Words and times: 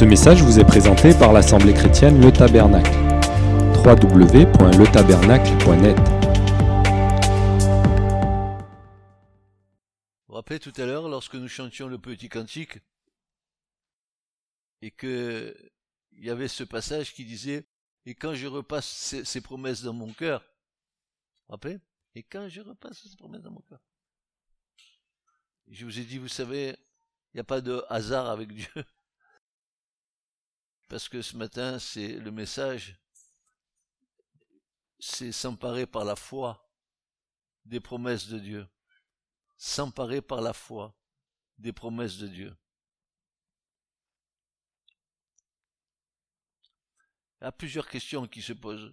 Ce 0.00 0.06
message 0.06 0.42
vous 0.42 0.58
est 0.58 0.64
présenté 0.64 1.12
par 1.12 1.34
l'Assemblée 1.34 1.74
chrétienne 1.74 2.22
Le 2.22 2.32
Tabernacle. 2.32 2.90
www.letabernacle.net 3.84 5.98
Vous 10.26 10.34
rappelez 10.34 10.58
tout 10.58 10.72
à 10.78 10.86
l'heure, 10.86 11.10
lorsque 11.10 11.34
nous 11.34 11.48
chantions 11.48 11.86
le 11.86 11.98
petit 11.98 12.30
cantique, 12.30 12.78
et 14.80 14.90
que 14.90 15.54
il 16.12 16.24
y 16.24 16.30
avait 16.30 16.48
ce 16.48 16.64
passage 16.64 17.12
qui 17.12 17.26
disait, 17.26 17.66
et 18.06 18.14
quand 18.14 18.32
je 18.32 18.46
repasse 18.46 19.20
ces, 19.22 19.40
promesses 19.42 19.82
dans 19.82 19.92
mon 19.92 20.14
cœur, 20.14 20.40
vous 21.46 21.52
rappelez 21.52 21.78
Et 22.14 22.22
quand 22.22 22.48
je 22.48 22.62
repasse 22.62 23.06
ces 23.06 23.18
promesses 23.18 23.42
dans 23.42 23.52
mon 23.52 23.60
cœur. 23.68 23.82
Je 25.68 25.84
vous 25.84 25.98
ai 25.98 26.04
dit, 26.04 26.16
vous 26.16 26.28
savez, 26.28 26.70
il 26.70 27.36
n'y 27.36 27.40
a 27.40 27.44
pas 27.44 27.60
de 27.60 27.84
hasard 27.90 28.30
avec 28.30 28.54
Dieu. 28.54 28.66
Parce 30.90 31.08
que 31.08 31.22
ce 31.22 31.36
matin, 31.36 31.78
c'est 31.78 32.14
le 32.14 32.32
message, 32.32 32.98
c'est 34.98 35.30
s'emparer 35.30 35.86
par 35.86 36.04
la 36.04 36.16
foi 36.16 36.68
des 37.64 37.78
promesses 37.78 38.26
de 38.26 38.40
Dieu. 38.40 38.68
S'emparer 39.56 40.20
par 40.20 40.40
la 40.40 40.52
foi 40.52 40.98
des 41.58 41.72
promesses 41.72 42.18
de 42.18 42.26
Dieu. 42.26 42.56
Il 47.40 47.44
y 47.44 47.46
a 47.46 47.52
plusieurs 47.52 47.88
questions 47.88 48.26
qui 48.26 48.42
se 48.42 48.52
posent. 48.52 48.92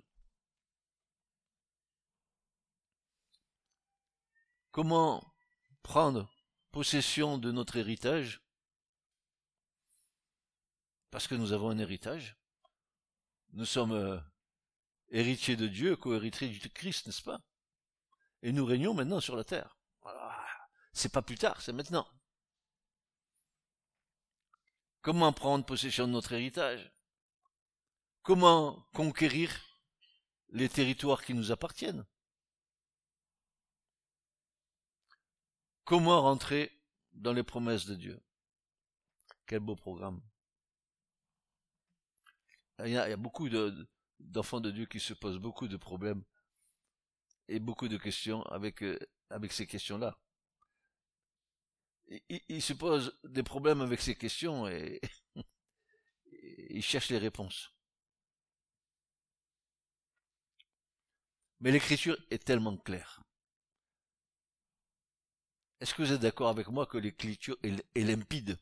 Comment 4.70 5.34
prendre 5.82 6.32
possession 6.72 7.40
de 7.40 7.52
notre 7.52 7.78
héritage? 7.78 8.47
Parce 11.10 11.28
que 11.28 11.36
nous 11.36 11.54
avons 11.54 11.70
un 11.70 11.78
héritage. 11.78 12.38
Nous 13.54 13.66
sommes 13.66 13.94
euh, 13.94 14.20
héritiers 15.10 15.56
de 15.56 15.68
Dieu, 15.68 15.96
co-héritiers 15.96 16.50
du 16.50 16.70
Christ, 16.70 17.08
n'est-ce 17.08 17.22
pas? 17.22 17.42
Et 18.42 18.52
nous 18.52 18.66
régnons 18.66 18.94
maintenant 18.94 19.20
sur 19.20 19.36
la 19.36 19.44
terre. 19.44 19.78
C'est 20.94 21.12
pas 21.12 21.22
plus 21.22 21.38
tard, 21.38 21.62
c'est 21.62 21.74
maintenant. 21.74 22.08
Comment 25.02 25.32
prendre 25.32 25.66
possession 25.66 26.08
de 26.08 26.12
notre 26.12 26.34
héritage? 26.34 26.92
Comment 28.24 28.86
conquérir 28.94 29.50
les 30.50 30.68
territoires 30.68 31.24
qui 31.24 31.34
nous 31.34 31.52
appartiennent? 31.52 32.06
Comment 35.86 36.22
rentrer 36.22 36.72
dans 37.14 37.32
les 37.32 37.44
promesses 37.44 37.86
de 37.86 37.96
Dieu? 37.96 38.22
Quel 39.46 39.62
beau 39.62 39.76
programme. 39.76 40.22
Il 42.86 42.92
y 42.92 42.98
a, 42.98 43.18
beaucoup 43.18 43.50
de, 43.50 43.88
d'enfants 44.20 44.60
de 44.60 44.72
Dieu 44.72 44.86
qui 44.86 45.00
se 45.00 45.14
posent 45.14 45.40
beaucoup 45.40 45.68
de 45.68 45.78
problèmes 45.78 46.24
et 47.48 47.60
beaucoup 47.60 47.88
de 47.88 47.98
questions 47.98 48.44
avec, 48.44 48.84
euh, 48.84 49.00
avec 49.30 49.52
ces 49.52 49.66
questions-là. 49.66 50.18
Ils, 52.30 52.62
se 52.62 52.74
posent 52.74 53.20
des 53.24 53.44
problèmes 53.44 53.82
avec 53.82 54.00
ces 54.00 54.16
questions 54.16 54.68
et 54.68 55.02
ils 56.70 56.84
cherchent 56.84 57.10
les 57.10 57.18
réponses. 57.18 57.74
Mais 61.60 61.72
l'écriture 61.72 62.18
est 62.30 62.44
tellement 62.44 62.78
claire. 62.78 63.22
Est-ce 65.80 65.94
que 65.94 66.02
vous 66.02 66.14
êtes 66.14 66.22
d'accord 66.22 66.50
avec 66.50 66.70
moi 66.70 66.86
que 66.86 66.98
l'écriture 66.98 67.58
est 67.64 68.04
limpide? 68.04 68.58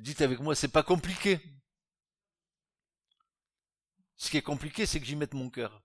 Dites 0.00 0.22
avec 0.22 0.40
moi, 0.40 0.54
c'est 0.54 0.68
pas 0.68 0.82
compliqué. 0.82 1.38
Ce 4.16 4.30
qui 4.30 4.38
est 4.38 4.42
compliqué, 4.42 4.86
c'est 4.86 4.98
que 4.98 5.04
j'y 5.04 5.14
mette 5.14 5.34
mon 5.34 5.50
cœur. 5.50 5.82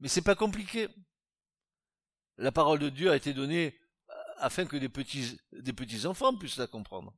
Mais 0.00 0.08
c'est 0.08 0.22
pas 0.22 0.34
compliqué. 0.34 0.88
La 2.36 2.50
parole 2.50 2.80
de 2.80 2.88
Dieu 2.88 3.10
a 3.10 3.16
été 3.16 3.32
donnée 3.32 3.78
afin 4.38 4.66
que 4.66 4.76
des 4.76 4.88
petits, 4.88 5.40
des 5.52 5.72
petits 5.72 6.04
enfants 6.04 6.36
puissent 6.36 6.56
la 6.56 6.66
comprendre. 6.66 7.16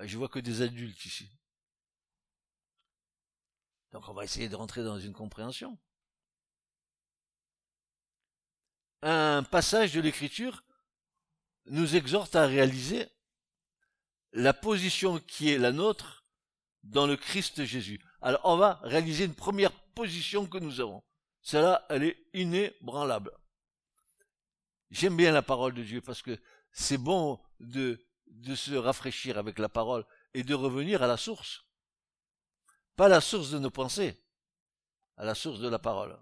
Je 0.00 0.16
vois 0.16 0.28
que 0.28 0.38
des 0.38 0.62
adultes 0.62 1.04
ici. 1.04 1.28
Donc 3.90 4.08
on 4.08 4.14
va 4.14 4.22
essayer 4.22 4.48
de 4.48 4.54
rentrer 4.54 4.84
dans 4.84 5.00
une 5.00 5.12
compréhension. 5.12 5.76
Un 9.02 9.42
passage 9.42 9.92
de 9.92 10.00
l'écriture 10.00 10.62
nous 11.66 11.96
exhorte 11.96 12.36
à 12.36 12.46
réaliser 12.46 13.10
la 14.32 14.52
position 14.52 15.18
qui 15.18 15.50
est 15.50 15.58
la 15.58 15.72
nôtre 15.72 16.24
dans 16.82 17.06
le 17.06 17.16
Christ 17.16 17.64
Jésus. 17.64 18.00
Alors 18.22 18.40
on 18.44 18.56
va 18.56 18.80
réaliser 18.82 19.24
une 19.24 19.34
première 19.34 19.72
position 19.72 20.46
que 20.46 20.58
nous 20.58 20.80
avons. 20.80 21.02
Celle-là, 21.42 21.86
elle 21.88 22.04
est 22.04 22.18
inébranlable. 22.34 23.32
J'aime 24.90 25.16
bien 25.16 25.32
la 25.32 25.42
parole 25.42 25.74
de 25.74 25.82
Dieu 25.82 26.00
parce 26.00 26.22
que 26.22 26.38
c'est 26.72 26.98
bon 26.98 27.40
de, 27.60 28.06
de 28.26 28.54
se 28.54 28.74
rafraîchir 28.74 29.38
avec 29.38 29.58
la 29.58 29.68
parole 29.68 30.04
et 30.34 30.42
de 30.42 30.54
revenir 30.54 31.02
à 31.02 31.06
la 31.06 31.16
source. 31.16 31.64
Pas 32.96 33.08
la 33.08 33.20
source 33.20 33.50
de 33.50 33.58
nos 33.58 33.70
pensées, 33.70 34.22
à 35.16 35.24
la 35.24 35.34
source 35.34 35.60
de 35.60 35.68
la 35.68 35.78
parole. 35.78 36.18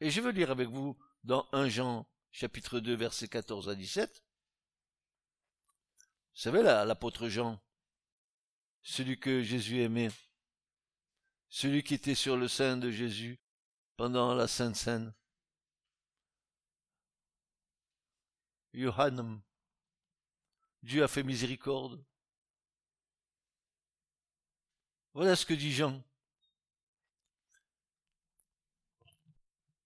Et 0.00 0.10
je 0.10 0.20
veux 0.20 0.30
lire 0.30 0.50
avec 0.50 0.68
vous 0.68 0.96
dans 1.24 1.48
1 1.52 1.68
Jean 1.68 2.06
chapitre 2.30 2.80
2 2.80 2.94
versets 2.94 3.28
14 3.28 3.68
à 3.68 3.74
17. 3.74 4.22
Vous 6.34 6.40
savez 6.40 6.62
l'apôtre 6.62 7.28
Jean, 7.28 7.60
celui 8.82 9.20
que 9.20 9.42
Jésus 9.42 9.80
aimait, 9.80 10.10
celui 11.48 11.82
qui 11.82 11.94
était 11.94 12.14
sur 12.14 12.36
le 12.36 12.48
sein 12.48 12.76
de 12.76 12.90
Jésus 12.90 13.38
pendant 13.96 14.34
la 14.34 14.48
Sainte 14.48 14.76
Seine. 14.76 15.14
Johannem, 18.72 19.42
Dieu 20.82 21.04
a 21.04 21.08
fait 21.08 21.22
miséricorde. 21.22 22.02
Voilà 25.12 25.36
ce 25.36 25.44
que 25.44 25.52
dit 25.52 25.72
Jean. 25.72 26.02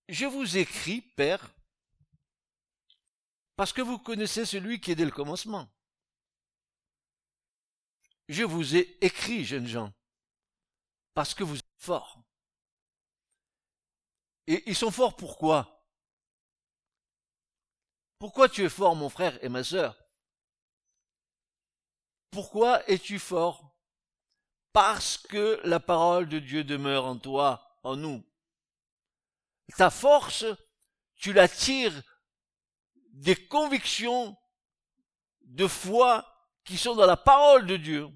Je 0.08 0.24
vous 0.26 0.56
écris, 0.56 1.00
Père, 1.00 1.52
parce 3.56 3.72
que 3.72 3.82
vous 3.82 3.98
connaissez 3.98 4.46
celui 4.46 4.80
qui 4.80 4.92
est 4.92 4.94
dès 4.94 5.04
le 5.04 5.10
commencement. 5.10 5.68
Je 8.28 8.42
vous 8.42 8.76
ai 8.76 8.98
écrit, 9.04 9.44
jeunes 9.44 9.66
gens, 9.66 9.92
parce 11.14 11.34
que 11.34 11.44
vous 11.44 11.58
êtes 11.58 11.64
forts. 11.78 12.20
Et 14.46 14.62
ils 14.68 14.76
sont 14.76 14.90
forts 14.90 15.16
pourquoi? 15.16 15.84
Pourquoi 18.18 18.48
tu 18.48 18.64
es 18.64 18.68
fort, 18.68 18.96
mon 18.96 19.08
frère 19.08 19.42
et 19.44 19.48
ma 19.48 19.62
sœur? 19.62 19.96
Pourquoi 22.30 22.88
es-tu 22.88 23.18
fort? 23.18 23.76
Parce 24.72 25.18
que 25.18 25.60
la 25.64 25.80
parole 25.80 26.28
de 26.28 26.38
Dieu 26.38 26.64
demeure 26.64 27.06
en 27.06 27.18
toi, 27.18 27.78
en 27.82 27.96
nous. 27.96 28.24
Ta 29.76 29.90
force, 29.90 30.44
tu 31.14 31.32
la 31.32 31.48
tires 31.48 32.02
des 33.12 33.36
convictions 33.48 34.36
de 35.42 35.66
foi 35.66 36.35
qui 36.66 36.76
sont 36.76 36.94
dans 36.94 37.06
la 37.06 37.16
parole 37.16 37.64
de 37.66 37.76
Dieu. 37.76 38.08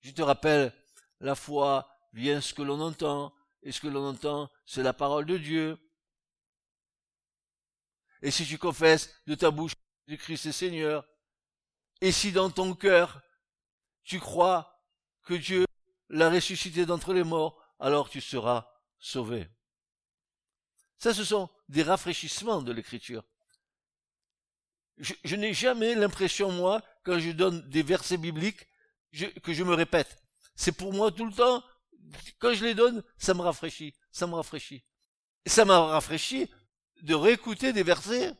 Je 0.00 0.10
te 0.10 0.20
rappelle, 0.22 0.74
la 1.20 1.34
foi 1.34 1.88
vient 2.12 2.40
ce 2.40 2.52
que 2.52 2.62
l'on 2.62 2.80
entend, 2.80 3.32
et 3.62 3.72
ce 3.72 3.80
que 3.80 3.88
l'on 3.88 4.06
entend, 4.06 4.50
c'est 4.66 4.82
la 4.82 4.92
parole 4.92 5.24
de 5.24 5.38
Dieu. 5.38 5.78
Et 8.22 8.30
si 8.30 8.44
tu 8.44 8.58
confesses 8.58 9.22
de 9.26 9.34
ta 9.34 9.50
bouche 9.50 9.74
du 10.08 10.18
Christ 10.18 10.46
est 10.46 10.52
Seigneur, 10.52 11.08
et 12.00 12.12
si 12.12 12.32
dans 12.32 12.50
ton 12.50 12.74
cœur 12.74 13.22
tu 14.02 14.18
crois 14.18 14.82
que 15.22 15.34
Dieu 15.34 15.66
l'a 16.08 16.30
ressuscité 16.30 16.86
d'entre 16.86 17.12
les 17.12 17.24
morts, 17.24 17.62
alors 17.78 18.08
tu 18.08 18.20
seras 18.20 18.72
sauvé. 18.98 19.48
Ça, 20.98 21.14
ce 21.14 21.24
sont 21.24 21.48
des 21.68 21.82
rafraîchissements 21.82 22.62
de 22.62 22.72
l'écriture. 22.72 23.22
Je, 24.98 25.36
n'ai 25.36 25.54
jamais 25.54 25.94
l'impression, 25.94 26.50
moi, 26.50 26.82
quand 27.04 27.18
je 27.18 27.30
donne 27.30 27.68
des 27.68 27.82
versets 27.82 28.16
bibliques, 28.16 28.66
que 29.42 29.52
je 29.52 29.62
me 29.62 29.74
répète. 29.74 30.22
C'est 30.54 30.72
pour 30.72 30.92
moi 30.92 31.12
tout 31.12 31.24
le 31.24 31.32
temps, 31.32 31.62
quand 32.38 32.52
je 32.52 32.64
les 32.64 32.74
donne, 32.74 33.02
ça 33.16 33.34
me 33.34 33.42
rafraîchit, 33.42 33.94
ça 34.10 34.26
me 34.26 34.34
rafraîchit. 34.34 34.84
Ça 35.46 35.64
m'a 35.64 35.78
rafraîchi 35.78 36.50
de 37.02 37.14
réécouter 37.14 37.72
des 37.72 37.82
versets. 37.82 38.34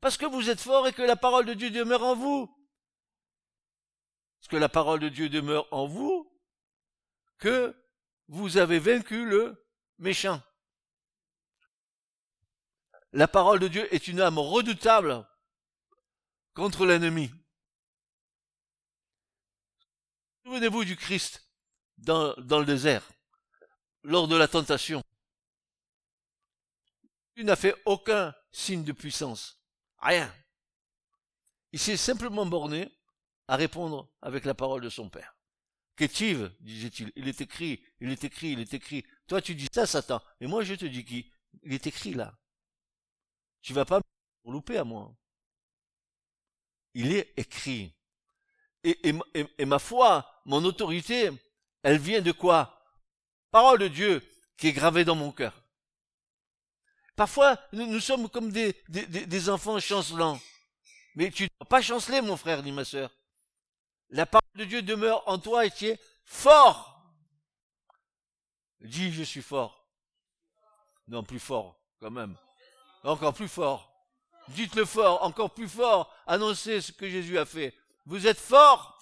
Parce 0.00 0.16
que 0.16 0.26
vous 0.26 0.50
êtes 0.50 0.60
fort 0.60 0.88
et 0.88 0.92
que 0.92 1.02
la 1.02 1.16
parole 1.16 1.46
de 1.46 1.54
Dieu 1.54 1.70
demeure 1.70 2.02
en 2.02 2.16
vous. 2.16 2.46
Parce 4.40 4.48
que 4.48 4.56
la 4.56 4.68
parole 4.68 5.00
de 5.00 5.08
Dieu 5.08 5.28
demeure 5.28 5.68
en 5.70 5.86
vous, 5.86 6.30
que 7.38 7.76
vous 8.28 8.56
avez 8.56 8.78
vaincu 8.78 9.24
le 9.24 9.66
méchant. 9.98 10.42
La 13.12 13.28
parole 13.28 13.58
de 13.58 13.68
Dieu 13.68 13.92
est 13.94 14.08
une 14.08 14.20
âme 14.20 14.38
redoutable 14.38 15.26
contre 16.54 16.86
l'ennemi. 16.86 17.30
Souvenez-vous 20.44 20.84
du 20.84 20.96
Christ 20.96 21.48
dans, 21.98 22.34
le 22.36 22.64
désert, 22.64 23.08
lors 24.02 24.26
de 24.26 24.36
la 24.36 24.48
tentation. 24.48 25.02
Il 27.36 27.44
n'a 27.46 27.56
fait 27.56 27.74
aucun 27.84 28.34
signe 28.52 28.84
de 28.84 28.92
puissance. 28.92 29.62
Rien. 29.98 30.32
Il 31.72 31.78
s'est 31.78 31.96
simplement 31.96 32.46
borné 32.46 32.90
à 33.48 33.56
répondre 33.56 34.10
avec 34.22 34.44
la 34.44 34.54
parole 34.54 34.80
de 34.80 34.88
son 34.88 35.08
Père. 35.08 35.36
Qu'est-il 35.96 36.50
disait-il? 36.60 37.12
Il 37.14 37.28
est 37.28 37.40
écrit, 37.40 37.84
il 38.00 38.10
est 38.10 38.24
écrit, 38.24 38.52
il 38.52 38.60
est 38.60 38.74
écrit. 38.74 39.04
Toi, 39.26 39.42
tu 39.42 39.54
dis 39.54 39.68
ça, 39.72 39.86
Satan. 39.86 40.22
Et 40.40 40.46
moi, 40.46 40.64
je 40.64 40.74
te 40.74 40.86
dis 40.86 41.04
qui? 41.04 41.30
Il 41.62 41.74
est 41.74 41.86
écrit 41.86 42.14
là. 42.14 42.39
Tu 43.62 43.72
vas 43.72 43.84
pas 43.84 44.00
me 44.44 44.52
louper 44.52 44.78
à 44.78 44.84
moi. 44.84 45.12
Il 46.94 47.12
est 47.12 47.32
écrit. 47.36 47.94
Et, 48.82 49.12
ma 49.64 49.78
foi, 49.78 50.42
mon 50.46 50.64
autorité, 50.64 51.30
elle 51.82 51.98
vient 51.98 52.22
de 52.22 52.32
quoi? 52.32 52.82
Parole 53.50 53.80
de 53.80 53.88
Dieu 53.88 54.22
qui 54.56 54.68
est 54.68 54.72
gravée 54.72 55.04
dans 55.04 55.14
mon 55.14 55.32
cœur. 55.32 55.54
Parfois, 57.16 57.58
nous, 57.72 58.00
sommes 58.00 58.28
comme 58.30 58.50
des 58.50 59.48
enfants 59.48 59.78
chancelants. 59.78 60.40
Mais 61.14 61.30
tu 61.30 61.44
ne 61.44 61.48
dois 61.48 61.68
pas 61.68 61.82
chanceler, 61.82 62.20
mon 62.20 62.36
frère 62.36 62.62
ni 62.62 62.72
ma 62.72 62.84
sœur. 62.84 63.10
La 64.10 64.26
parole 64.26 64.48
de 64.54 64.64
Dieu 64.64 64.82
demeure 64.82 65.26
en 65.28 65.38
toi 65.38 65.66
et 65.66 65.70
tu 65.70 65.86
es 65.86 66.00
fort. 66.24 67.02
Dis, 68.80 69.12
je 69.12 69.22
suis 69.22 69.42
fort. 69.42 69.86
Non, 71.08 71.22
plus 71.22 71.40
fort, 71.40 71.78
quand 72.00 72.10
même. 72.10 72.36
Encore 73.02 73.34
plus 73.34 73.48
fort. 73.48 73.90
Dites-le 74.48 74.84
fort, 74.84 75.22
encore 75.22 75.54
plus 75.54 75.68
fort. 75.68 76.14
Annoncez 76.26 76.80
ce 76.80 76.92
que 76.92 77.08
Jésus 77.08 77.38
a 77.38 77.46
fait. 77.46 77.74
Vous 78.06 78.26
êtes 78.26 78.38
fort. 78.38 78.98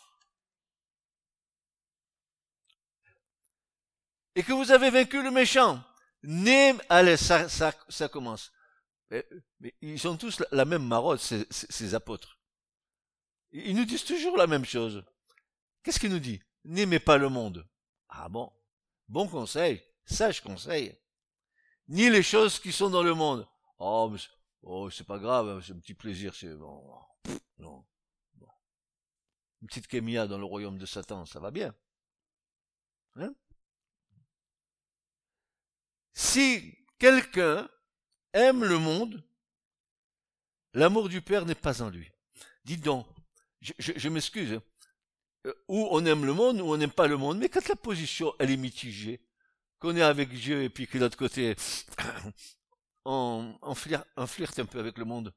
Et 4.35 4.43
que 4.43 4.53
vous 4.53 4.71
avez 4.71 4.91
vaincu 4.91 5.23
le 5.23 5.31
méchant. 5.31 5.83
Né, 6.23 6.75
allez, 6.89 7.17
ça, 7.17 7.49
ça, 7.49 7.73
ça 7.89 8.09
commence. 8.09 8.53
Mais, 9.11 9.27
ils 9.81 9.99
sont 9.99 10.17
tous 10.17 10.43
la, 10.53 10.65
même 10.65 10.87
marotte, 10.87 11.21
ces, 11.21 11.47
ces 11.51 11.95
apôtres. 11.95 12.39
Ils 13.53 13.75
nous 13.75 13.85
disent 13.85 14.05
toujours 14.05 14.37
la 14.37 14.47
même 14.47 14.65
chose. 14.65 15.03
Qu'est-ce 15.83 15.99
qu'il 15.99 16.11
nous 16.11 16.19
dit 16.19 16.43
N'aimez 16.65 16.99
pas 16.99 17.17
le 17.17 17.29
monde. 17.29 17.67
Ah 18.09 18.29
bon? 18.29 18.53
Bon 19.09 19.27
conseil, 19.27 19.83
sage 20.05 20.43
conseil. 20.43 20.95
Ni 21.89 22.11
les 22.11 22.23
choses 22.23 22.59
qui 22.59 22.73
sont 22.73 22.91
dans 22.91 23.03
le 23.03 23.15
monde. 23.15 23.49
Oh, 23.79 24.15
oh, 24.63 24.91
c'est 24.91 25.07
pas 25.07 25.19
grave, 25.19 25.63
c'est 25.65 25.73
un 25.73 25.79
petit 25.79 25.95
plaisir, 25.95 26.35
c'est 26.35 26.55
bon. 26.55 26.83
non. 27.59 27.85
Une 29.61 29.67
petite 29.67 29.89
kémia 29.89 30.27
dans 30.27 30.39
le 30.39 30.45
royaume 30.45 30.79
de 30.79 30.87
Satan, 30.87 31.27
ça 31.27 31.41
va 31.41 31.51
bien. 31.51 31.75
Hein? 33.17 33.35
Si 36.13 36.77
quelqu'un 36.99 37.69
aime 38.33 38.65
le 38.65 38.79
monde, 38.79 39.25
l'amour 40.75 41.09
du 41.09 41.23
Père 41.23 41.45
n'est 41.45 41.55
pas 41.55 41.83
en 41.83 41.91
lui. 41.91 42.11
Dites 42.65 42.83
donc, 42.83 43.07
je, 43.61 44.09
m'excuse, 44.09 44.53
hein. 44.53 44.63
euh, 45.47 45.55
ou 45.67 45.89
on 45.91 46.05
aime 46.07 46.25
le 46.25 46.35
monde, 46.35 46.61
ou 46.61 46.73
on 46.73 46.77
n'aime 46.77 46.93
pas 46.93 47.09
le 47.09 47.17
monde, 47.17 47.39
mais 47.39 47.49
quand 47.49 47.67
la 47.69 47.77
position, 47.77 48.35
elle 48.39 48.51
est 48.51 48.57
mitigée, 48.57 49.21
qu'on 49.81 49.97
est 49.97 50.03
avec 50.03 50.29
Dieu, 50.31 50.63
et 50.63 50.69
puis 50.69 50.87
que 50.87 50.99
de 50.99 51.05
l'autre 51.05 51.17
côté, 51.17 51.57
on, 53.09 53.59
on, 53.63 53.75
flirte, 53.75 54.59
un 54.59 54.67
peu 54.67 54.79
avec 54.79 54.99
le 54.99 55.07
monde. 55.07 55.35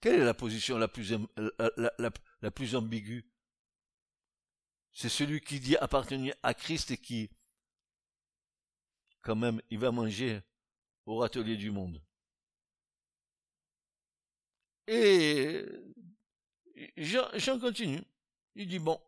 Quelle 0.00 0.20
est 0.20 0.24
la 0.24 0.34
position 0.34 0.78
la 0.78 0.88
plus, 0.88 1.14
la 2.40 2.50
plus 2.50 2.74
ambiguë? 2.74 3.24
C'est 4.92 5.08
celui 5.08 5.40
qui 5.40 5.60
dit 5.60 5.76
appartenir 5.76 6.34
à 6.42 6.54
Christ 6.54 6.90
et 6.90 6.96
qui, 6.96 7.30
quand 9.22 9.36
même, 9.36 9.62
il 9.70 9.78
va 9.78 9.92
manger 9.92 10.40
au 11.06 11.18
râtelier 11.18 11.56
du 11.56 11.70
monde. 11.70 12.02
Et 14.88 15.64
Jean, 16.96 17.60
continue. 17.60 18.02
Il 18.56 18.66
dit, 18.66 18.80
bon, 18.80 19.00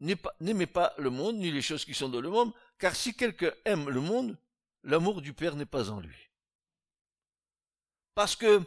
n'aimez 0.00 0.66
pas 0.66 0.94
le 0.98 1.10
monde, 1.10 1.36
ni 1.36 1.50
les 1.50 1.62
choses 1.62 1.84
qui 1.84 1.94
sont 1.94 2.08
dans 2.08 2.20
le 2.20 2.30
monde, 2.30 2.52
car 2.78 2.94
si 2.94 3.14
quelqu'un 3.14 3.52
aime 3.64 3.88
le 3.88 4.00
monde, 4.00 4.38
l'amour 4.82 5.20
du 5.22 5.32
Père 5.32 5.56
n'est 5.56 5.66
pas 5.66 5.90
en 5.90 6.00
lui. 6.00 6.30
Parce 8.14 8.36
que 8.36 8.62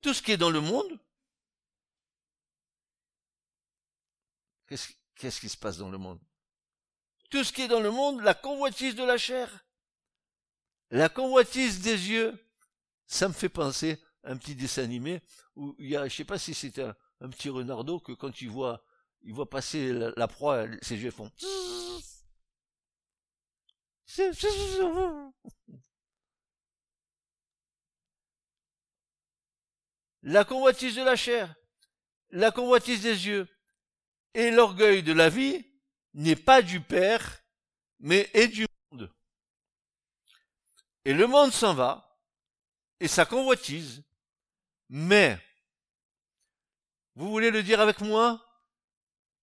tout 0.00 0.14
ce 0.14 0.22
qui 0.22 0.32
est 0.32 0.36
dans 0.36 0.50
le 0.50 0.60
monde, 0.60 0.98
qu'est-ce 4.66 5.40
qui 5.40 5.48
se 5.48 5.56
passe 5.56 5.78
dans 5.78 5.90
le 5.90 5.98
monde? 5.98 6.20
Tout 7.30 7.44
ce 7.44 7.52
qui 7.52 7.62
est 7.62 7.68
dans 7.68 7.80
le 7.80 7.90
monde, 7.90 8.20
la 8.20 8.34
convoitise 8.34 8.94
de 8.94 9.04
la 9.04 9.18
chair, 9.18 9.64
la 10.90 11.08
convoitise 11.08 11.80
des 11.80 12.10
yeux, 12.10 12.38
ça 13.06 13.28
me 13.28 13.32
fait 13.32 13.48
penser 13.48 14.00
un 14.22 14.36
petit 14.36 14.54
dessin 14.54 14.84
animé 14.84 15.22
où 15.56 15.74
il 15.78 15.88
y 15.88 15.96
a, 15.96 16.06
je 16.08 16.14
sais 16.14 16.24
pas 16.24 16.38
si 16.38 16.54
c'est 16.54 16.78
un, 16.78 16.94
petit 17.30 17.48
renardeau 17.48 18.00
que 18.00 18.12
quand 18.12 18.40
il 18.42 18.50
voit, 18.50 18.84
il 19.24 19.32
voit 19.32 19.48
passer 19.48 19.92
la, 20.16 20.28
proie, 20.28 20.66
ses 20.82 20.96
yeux 20.96 21.10
font. 21.10 21.30
La 30.26 30.46
convoitise 30.46 30.96
de 30.96 31.02
la 31.02 31.16
chair, 31.16 31.54
la 32.30 32.50
convoitise 32.50 33.02
des 33.02 33.26
yeux 33.26 33.46
et 34.32 34.50
l'orgueil 34.50 35.02
de 35.02 35.12
la 35.12 35.28
vie 35.28 35.62
n'est 36.14 36.34
pas 36.34 36.62
du 36.62 36.80
Père, 36.80 37.42
mais 37.98 38.30
est 38.32 38.48
du 38.48 38.66
monde. 38.90 39.12
Et 41.04 41.12
le 41.12 41.26
monde 41.26 41.52
s'en 41.52 41.74
va, 41.74 42.18
et 43.00 43.08
sa 43.08 43.26
convoitise, 43.26 44.02
mais, 44.88 45.38
vous 47.16 47.28
voulez 47.28 47.50
le 47.50 47.62
dire 47.62 47.80
avec 47.80 48.00
moi? 48.00 48.43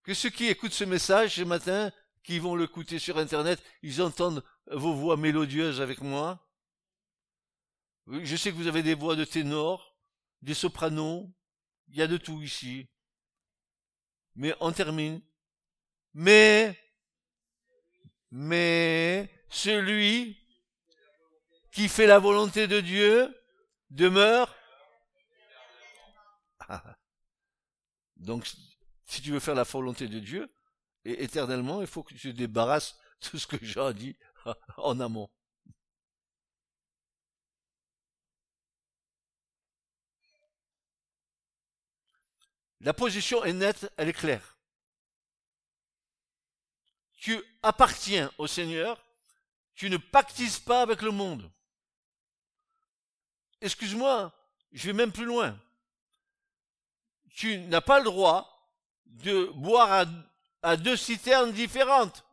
Que 0.04 0.14
ceux 0.14 0.30
qui 0.30 0.48
écoutent 0.48 0.74
ce 0.74 0.84
message 0.84 1.36
ce 1.36 1.42
matin, 1.42 1.92
qui 2.24 2.40
vont 2.40 2.56
l'écouter 2.56 3.00
sur 3.00 3.18
Internet, 3.18 3.62
ils 3.82 4.02
entendent 4.02 4.44
vos 4.68 4.94
voix 4.94 5.18
mélodieuses 5.18 5.82
avec 5.82 6.02
moi 6.02 6.40
Je 8.08 8.36
sais 8.36 8.52
que 8.52 8.56
vous 8.56 8.68
avez 8.68 8.84
des 8.84 8.96
voix 8.96 9.16
de 9.16 9.26
ténor, 9.26 9.96
des 10.42 10.54
sopranos, 10.54 11.30
il 11.90 11.98
y 11.98 12.02
a 12.02 12.08
de 12.08 12.18
tout 12.18 12.42
ici. 12.42 12.88
Mais 14.36 14.56
on 14.60 14.72
termine. 14.72 15.22
Mais, 16.14 16.78
mais, 18.32 19.30
celui 19.50 20.38
qui 21.72 21.88
fait 21.88 22.08
la 22.08 22.20
volonté 22.20 22.68
de 22.68 22.82
Dieu 22.82 23.34
demeure 23.90 24.54
Donc, 28.18 28.46
si 29.12 29.22
tu 29.22 29.32
veux 29.32 29.42
faire 29.42 29.56
la 29.56 29.64
volonté 29.64 30.08
de 30.08 30.20
Dieu, 30.20 30.50
et 31.04 31.22
éternellement, 31.22 31.82
il 31.82 31.88
faut 31.88 32.02
que 32.02 32.14
tu 32.14 32.32
te 32.32 32.38
débarrasses 32.38 32.98
de 33.34 33.38
ce 33.38 33.46
que 33.46 33.58
Jean 33.62 33.92
dit 33.92 34.16
en 34.78 35.02
amont. 35.02 35.30
La 42.80 42.94
position 42.94 43.44
est 43.44 43.52
nette, 43.52 43.92
elle 43.98 44.08
est 44.08 44.14
claire. 44.14 44.58
Tu 47.18 47.38
appartiens 47.62 48.32
au 48.38 48.48
Seigneur, 48.48 49.04
tu 49.76 49.90
ne 49.90 49.98
pactises 49.98 50.60
pas 50.60 50.82
avec 50.82 51.02
le 51.02 51.12
monde. 51.12 51.52
Excuse-moi, 53.60 54.34
je 54.72 54.88
vais 54.88 54.94
même 54.94 55.12
plus 55.12 55.26
loin 55.26 55.60
tu 57.34 57.58
n'as 57.60 57.82
pas 57.82 58.00
le 58.00 58.06
droit 58.06 58.51
de 59.06 59.46
boire 59.56 60.08
à, 60.62 60.78
deux 60.78 60.98
citernes 60.98 61.52
différentes. 61.52 62.26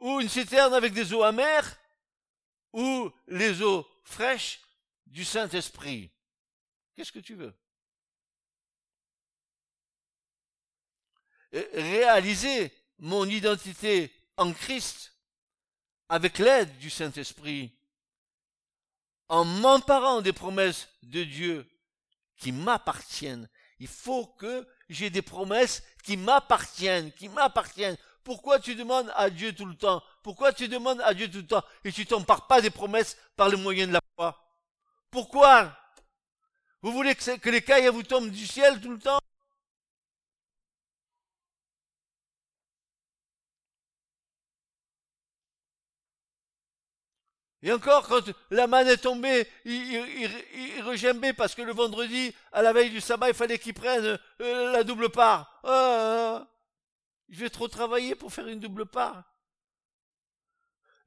Ou 0.00 0.20
une 0.20 0.28
citerne 0.28 0.74
avec 0.74 0.92
des 0.92 1.12
eaux 1.12 1.22
amères, 1.22 1.76
ou 2.72 3.10
les 3.26 3.62
eaux 3.62 3.86
fraîches 4.04 4.60
du 5.06 5.24
Saint-Esprit. 5.24 6.10
Qu'est-ce 6.94 7.12
que 7.12 7.18
tu 7.18 7.34
veux? 7.34 7.54
Réaliser 11.52 12.72
mon 12.98 13.24
identité 13.24 14.12
en 14.36 14.52
Christ 14.52 15.12
avec 16.08 16.38
l'aide 16.38 16.78
du 16.78 16.90
Saint-Esprit, 16.90 17.72
en 19.28 19.44
m'emparant 19.44 20.22
des 20.22 20.32
promesses 20.32 20.88
de 21.02 21.24
Dieu 21.24 21.68
qui 22.36 22.52
m'appartiennent. 22.52 23.48
Il 23.80 23.88
faut 23.88 24.26
que 24.26 24.66
j'ai 24.88 25.10
des 25.10 25.22
promesses 25.22 25.82
qui 26.02 26.16
m'appartiennent, 26.16 27.12
qui 27.12 27.28
m'appartiennent, 27.28 27.96
Pourquoi 28.24 28.58
tu 28.58 28.74
demandes 28.74 29.10
à 29.14 29.30
Dieu 29.30 29.54
tout 29.54 29.64
le 29.64 29.74
temps? 29.74 30.02
Pourquoi 30.22 30.52
tu 30.52 30.68
demandes 30.68 31.00
à 31.02 31.14
Dieu 31.14 31.30
tout 31.30 31.38
le 31.38 31.46
temps 31.46 31.64
et 31.84 31.92
tu 31.92 32.04
t'empares 32.04 32.46
pas 32.46 32.60
des 32.60 32.70
promesses 32.70 33.16
par 33.36 33.48
le 33.48 33.56
moyen 33.56 33.86
de 33.86 33.92
la 33.92 34.00
foi? 34.16 34.38
Pourquoi? 35.10 35.74
Vous 36.82 36.92
voulez 36.92 37.14
que, 37.14 37.50
les 37.50 37.62
cailles 37.62 37.88
vous 37.88 38.02
tombent 38.02 38.30
du 38.30 38.46
ciel 38.46 38.80
tout 38.80 38.90
le 38.90 38.98
temps? 38.98 39.18
Et 47.62 47.72
encore, 47.72 48.06
quand 48.06 48.22
la 48.50 48.66
manne 48.68 48.86
est 48.86 48.98
tombée, 48.98 49.46
il, 49.64 49.72
il, 49.74 51.34
parce 51.34 51.54
que 51.54 51.62
le 51.62 51.72
vendredi, 51.72 52.32
à 52.52 52.62
la 52.62 52.72
veille 52.72 52.90
du 52.90 53.00
sabbat, 53.00 53.28
il 53.28 53.34
fallait 53.34 53.58
qu'il 53.58 53.74
prenne 53.74 54.18
euh, 54.40 54.72
la 54.72 54.84
double 54.84 55.08
part. 55.08 55.60
Ah, 55.64 56.46
je 57.28 57.40
vais 57.40 57.50
trop 57.50 57.66
travailler 57.66 58.14
pour 58.14 58.32
faire 58.32 58.46
une 58.46 58.60
double 58.60 58.86
part. 58.86 59.24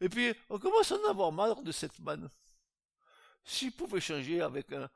Et 0.01 0.09
puis, 0.09 0.33
on 0.49 0.59
commence 0.59 0.91
à 0.91 0.95
en 0.95 1.09
avoir 1.09 1.31
marre 1.31 1.61
de 1.61 1.71
cette 1.71 1.99
manne. 1.99 2.29
S'il 3.45 3.71
pouvait 3.71 4.01
changer 4.01 4.41
avec 4.41 4.71
un, 4.73 4.89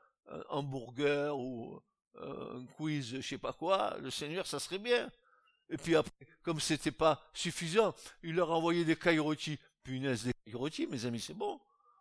hamburger 0.50 1.38
ou 1.38 1.80
euh, 2.16 2.58
un 2.58 2.66
quiz, 2.76 3.16
je 3.16 3.20
sais 3.20 3.38
pas 3.38 3.52
quoi, 3.52 3.96
le 4.00 4.10
Seigneur, 4.10 4.46
ça 4.46 4.58
serait 4.58 4.78
bien. 4.78 5.10
Et 5.68 5.76
puis 5.76 5.96
après, 5.96 6.26
comme 6.42 6.60
c'était 6.60 6.92
pas 6.92 7.22
suffisant, 7.32 7.94
il 8.22 8.34
leur 8.34 8.52
a 8.52 8.56
envoyé 8.56 8.84
des 8.84 8.96
cailles 8.96 9.20
punaise 9.86 10.24
des 10.24 10.52
rôtis, 10.52 10.86
mes 10.88 11.06
amis, 11.06 11.20
c'est 11.20 11.34
bon. 11.34 11.60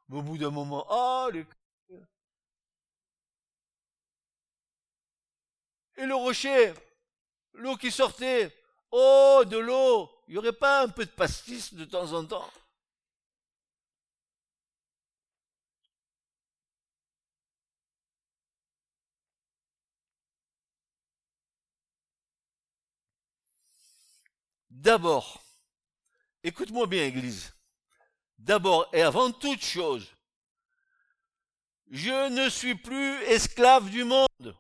Mais 0.09 0.17
au 0.17 0.23
bout 0.23 0.37
d'un 0.37 0.49
moment, 0.49 0.85
ah, 0.89 1.29
les... 1.31 1.45
Et 5.97 6.05
le 6.05 6.15
rocher, 6.15 6.73
l'eau 7.53 7.77
qui 7.77 7.91
sortait, 7.91 8.51
oh, 8.91 9.43
de 9.45 9.57
l'eau, 9.57 10.09
il 10.27 10.31
n'y 10.31 10.37
aurait 10.39 10.51
pas 10.51 10.83
un 10.83 10.89
peu 10.89 11.05
de 11.05 11.11
pastis 11.11 11.73
de 11.73 11.85
temps 11.85 12.11
en 12.11 12.25
temps? 12.25 12.49
D'abord, 24.69 25.41
écoute-moi 26.43 26.85
bien, 26.87 27.05
Église 27.05 27.54
d'abord 28.45 28.87
et 28.93 29.01
avant 29.01 29.31
toute 29.31 29.63
chose, 29.63 30.07
je 31.89 32.29
ne 32.29 32.47
suis 32.49 32.75
plus 32.75 33.21
esclave 33.23 33.89
du 33.89 34.03
monde, 34.03 34.55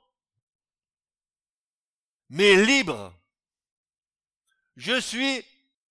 mais 2.29 2.55
libre. 2.55 3.13
Je 4.75 4.99
suis 4.99 5.45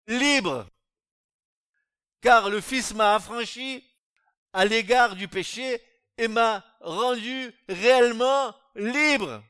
libre, 0.06 0.66
car 2.20 2.50
le 2.50 2.60
Fils 2.60 2.92
m'a 2.94 3.14
affranchi 3.14 3.82
à 4.52 4.64
l'égard 4.64 5.16
du 5.16 5.28
péché 5.28 5.80
et 6.18 6.28
m'a 6.28 6.64
rendu 6.80 7.54
réellement 7.68 8.54
libre. 8.74 9.42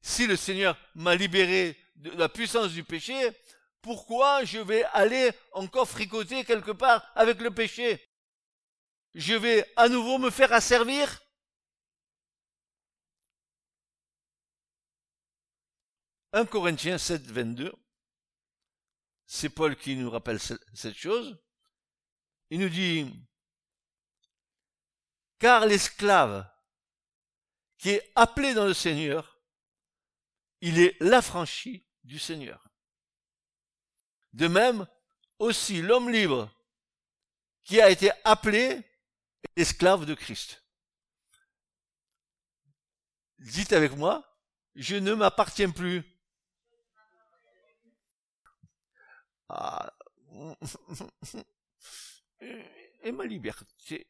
Si 0.00 0.26
le 0.26 0.36
Seigneur 0.36 0.78
m'a 0.94 1.14
libéré 1.14 1.76
de 1.96 2.10
la 2.12 2.28
puissance 2.28 2.72
du 2.72 2.84
péché, 2.84 3.32
pourquoi 3.86 4.44
je 4.44 4.58
vais 4.58 4.82
aller 4.86 5.30
encore 5.52 5.88
fricoter 5.88 6.44
quelque 6.44 6.72
part 6.72 7.08
avec 7.14 7.40
le 7.40 7.54
péché? 7.54 8.04
Je 9.14 9.34
vais 9.34 9.64
à 9.76 9.88
nouveau 9.88 10.18
me 10.18 10.30
faire 10.30 10.52
asservir? 10.52 11.22
1 16.32 16.46
Corinthiens 16.46 16.98
7, 16.98 17.22
22, 17.22 17.72
c'est 19.24 19.50
Paul 19.50 19.76
qui 19.76 19.94
nous 19.94 20.10
rappelle 20.10 20.40
cette 20.40 20.96
chose. 20.96 21.40
Il 22.50 22.58
nous 22.58 22.68
dit, 22.68 23.08
car 25.38 25.64
l'esclave 25.64 26.44
qui 27.78 27.90
est 27.90 28.12
appelé 28.16 28.52
dans 28.52 28.66
le 28.66 28.74
Seigneur, 28.74 29.40
il 30.60 30.80
est 30.80 30.96
l'affranchi 30.98 31.86
du 32.02 32.18
Seigneur. 32.18 32.65
De 34.36 34.48
même, 34.48 34.86
aussi 35.38 35.80
l'homme 35.80 36.10
libre 36.10 36.52
qui 37.64 37.80
a 37.80 37.88
été 37.88 38.10
appelé 38.22 38.82
est 39.42 39.62
esclave 39.62 40.04
de 40.04 40.12
Christ. 40.12 40.62
Dites 43.38 43.72
avec 43.72 43.92
moi, 43.92 44.22
je 44.74 44.96
ne 44.96 45.14
m'appartiens 45.14 45.70
plus. 45.70 46.04
Ah. 49.48 49.90
Et 53.04 53.12
ma 53.12 53.24
liberté. 53.24 54.06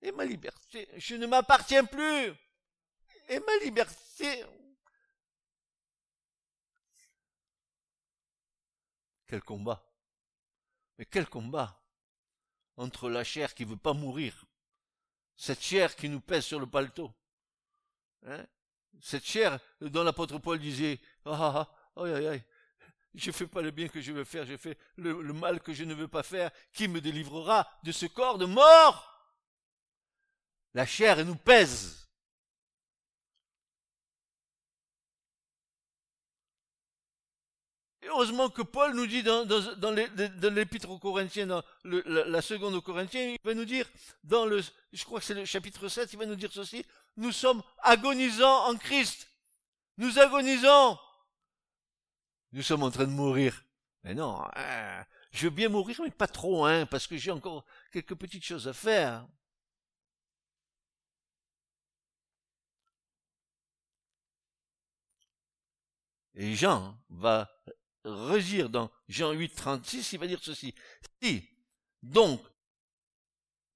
Et 0.00 0.10
ma 0.12 0.24
liberté. 0.24 0.88
Je 0.96 1.16
ne 1.16 1.26
m'appartiens 1.26 1.84
plus. 1.84 2.32
Et 3.28 3.40
ma 3.40 3.56
liberté. 3.58 4.42
Quel 9.32 9.42
combat. 9.42 9.82
Mais 10.98 11.06
quel 11.06 11.26
combat 11.26 11.82
Entre 12.76 13.08
la 13.08 13.24
chair 13.24 13.54
qui 13.54 13.64
veut 13.64 13.78
pas 13.78 13.94
mourir, 13.94 14.44
cette 15.36 15.62
chair 15.62 15.96
qui 15.96 16.10
nous 16.10 16.20
pèse 16.20 16.44
sur 16.44 16.60
le 16.60 16.66
paletot, 16.66 17.10
hein? 18.26 18.44
Cette 19.00 19.24
chair 19.24 19.58
dont 19.80 20.02
l'apôtre 20.02 20.36
Paul 20.36 20.58
disait, 20.58 21.00
ah, 21.24 21.30
ah, 21.32 21.74
ah 21.96 22.02
aïe, 22.02 22.26
aïe, 22.26 22.44
je 23.14 23.30
fais 23.30 23.46
pas 23.46 23.62
le 23.62 23.70
bien 23.70 23.88
que 23.88 24.02
je 24.02 24.12
veux 24.12 24.24
faire, 24.24 24.44
je 24.44 24.58
fais 24.58 24.76
le 24.96 25.32
mal 25.32 25.62
que 25.62 25.72
je 25.72 25.84
ne 25.84 25.94
veux 25.94 26.08
pas 26.08 26.22
faire, 26.22 26.50
qui 26.74 26.86
me 26.86 27.00
délivrera 27.00 27.66
de 27.84 27.90
ce 27.90 28.04
corps 28.04 28.36
de 28.36 28.44
mort? 28.44 29.34
La 30.74 30.84
chair 30.84 31.24
nous 31.24 31.36
pèse. 31.36 32.01
Heureusement 38.04 38.50
que 38.50 38.62
Paul 38.62 38.94
nous 38.94 39.06
dit 39.06 39.22
dans, 39.22 39.44
l'épître 40.50 40.90
aux 40.90 40.98
Corinthiens, 40.98 41.46
dans 41.46 41.62
la, 41.84 42.42
seconde 42.42 42.74
aux 42.74 42.82
Corinthiens, 42.82 43.30
il 43.30 43.38
va 43.44 43.54
nous 43.54 43.64
dire, 43.64 43.86
dans 44.24 44.46
le, 44.46 44.60
je 44.92 45.04
crois 45.04 45.20
que 45.20 45.26
c'est 45.26 45.34
le 45.34 45.44
chapitre 45.44 45.88
7, 45.88 46.12
il 46.12 46.18
va 46.18 46.26
nous 46.26 46.36
dire 46.36 46.52
ceci, 46.52 46.84
nous 47.16 47.32
sommes 47.32 47.62
agonisants 47.82 48.68
en 48.68 48.76
Christ. 48.76 49.28
Nous 49.98 50.18
agonisons. 50.18 50.98
Nous 52.52 52.62
sommes 52.62 52.82
en 52.82 52.90
train 52.90 53.04
de 53.04 53.10
mourir. 53.10 53.64
Mais 54.04 54.14
non, 54.14 54.42
hein, 54.56 55.04
je 55.30 55.44
veux 55.44 55.50
bien 55.50 55.68
mourir, 55.68 56.00
mais 56.02 56.10
pas 56.10 56.26
trop, 56.26 56.64
hein, 56.64 56.86
parce 56.86 57.06
que 57.06 57.16
j'ai 57.16 57.30
encore 57.30 57.64
quelques 57.92 58.14
petites 58.14 58.44
choses 58.44 58.66
à 58.66 58.72
faire. 58.72 59.26
Et 66.34 66.54
Jean 66.54 66.98
va 67.10 67.48
redire 68.04 68.68
dans 68.68 68.90
Jean 69.08 69.32
8, 69.32 69.54
36, 69.54 70.12
il 70.12 70.18
va 70.18 70.26
dire 70.26 70.40
ceci. 70.42 70.74
Si, 71.22 71.48
donc, 72.02 72.42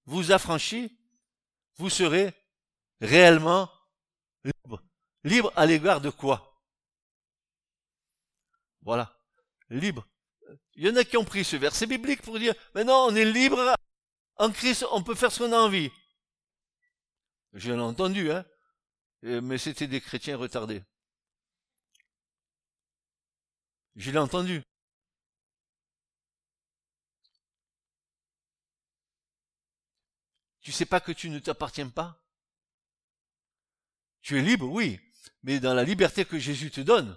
vous 0.04 0.32
affranchis, 0.32 0.96
vous 1.76 1.90
serez 1.90 2.32
réellement 3.00 3.70
libre. 4.44 4.82
Libre 5.24 5.52
à 5.56 5.66
l'égard 5.66 6.00
de 6.00 6.10
quoi? 6.10 6.62
Voilà. 8.82 9.18
Libre. 9.68 10.06
Il 10.74 10.86
y 10.86 10.90
en 10.90 10.96
a 10.96 11.04
qui 11.04 11.16
ont 11.16 11.24
pris 11.24 11.44
ce 11.44 11.56
verset 11.56 11.86
biblique 11.86 12.22
pour 12.22 12.38
dire, 12.38 12.54
maintenant 12.74 13.06
on 13.06 13.14
est 13.16 13.24
libre 13.24 13.74
en 14.36 14.52
Christ, 14.52 14.84
on 14.92 15.02
peut 15.02 15.14
faire 15.14 15.32
ce 15.32 15.42
qu'on 15.42 15.52
a 15.52 15.58
envie. 15.58 15.90
Je 17.52 17.72
l'ai 17.72 17.80
entendu, 17.80 18.30
hein. 18.30 18.44
Mais 19.22 19.58
c'était 19.58 19.86
des 19.86 20.00
chrétiens 20.00 20.36
retardés. 20.36 20.84
Je 23.96 24.10
l'ai 24.10 24.18
entendu. 24.18 24.62
Tu 30.60 30.72
sais 30.72 30.84
pas 30.84 31.00
que 31.00 31.12
tu 31.12 31.30
ne 31.30 31.38
t'appartiens 31.38 31.88
pas? 31.88 32.22
Tu 34.20 34.38
es 34.38 34.42
libre, 34.42 34.68
oui, 34.68 35.00
mais 35.42 35.60
dans 35.60 35.74
la 35.74 35.84
liberté 35.84 36.24
que 36.24 36.38
Jésus 36.38 36.70
te 36.70 36.80
donne. 36.80 37.16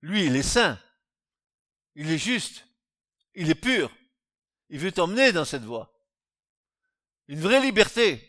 Lui, 0.00 0.26
il 0.26 0.36
est 0.36 0.42
saint, 0.42 0.80
il 1.94 2.10
est 2.10 2.18
juste, 2.18 2.66
il 3.34 3.50
est 3.50 3.54
pur, 3.54 3.94
il 4.70 4.78
veut 4.78 4.92
t'emmener 4.92 5.32
dans 5.32 5.44
cette 5.44 5.64
voie. 5.64 5.92
Une 7.26 7.40
vraie 7.40 7.60
liberté. 7.60 8.24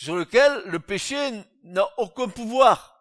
sur 0.00 0.16
lequel 0.16 0.62
le 0.64 0.80
péché 0.80 1.44
n'a 1.62 1.86
aucun 1.98 2.28
pouvoir. 2.28 3.00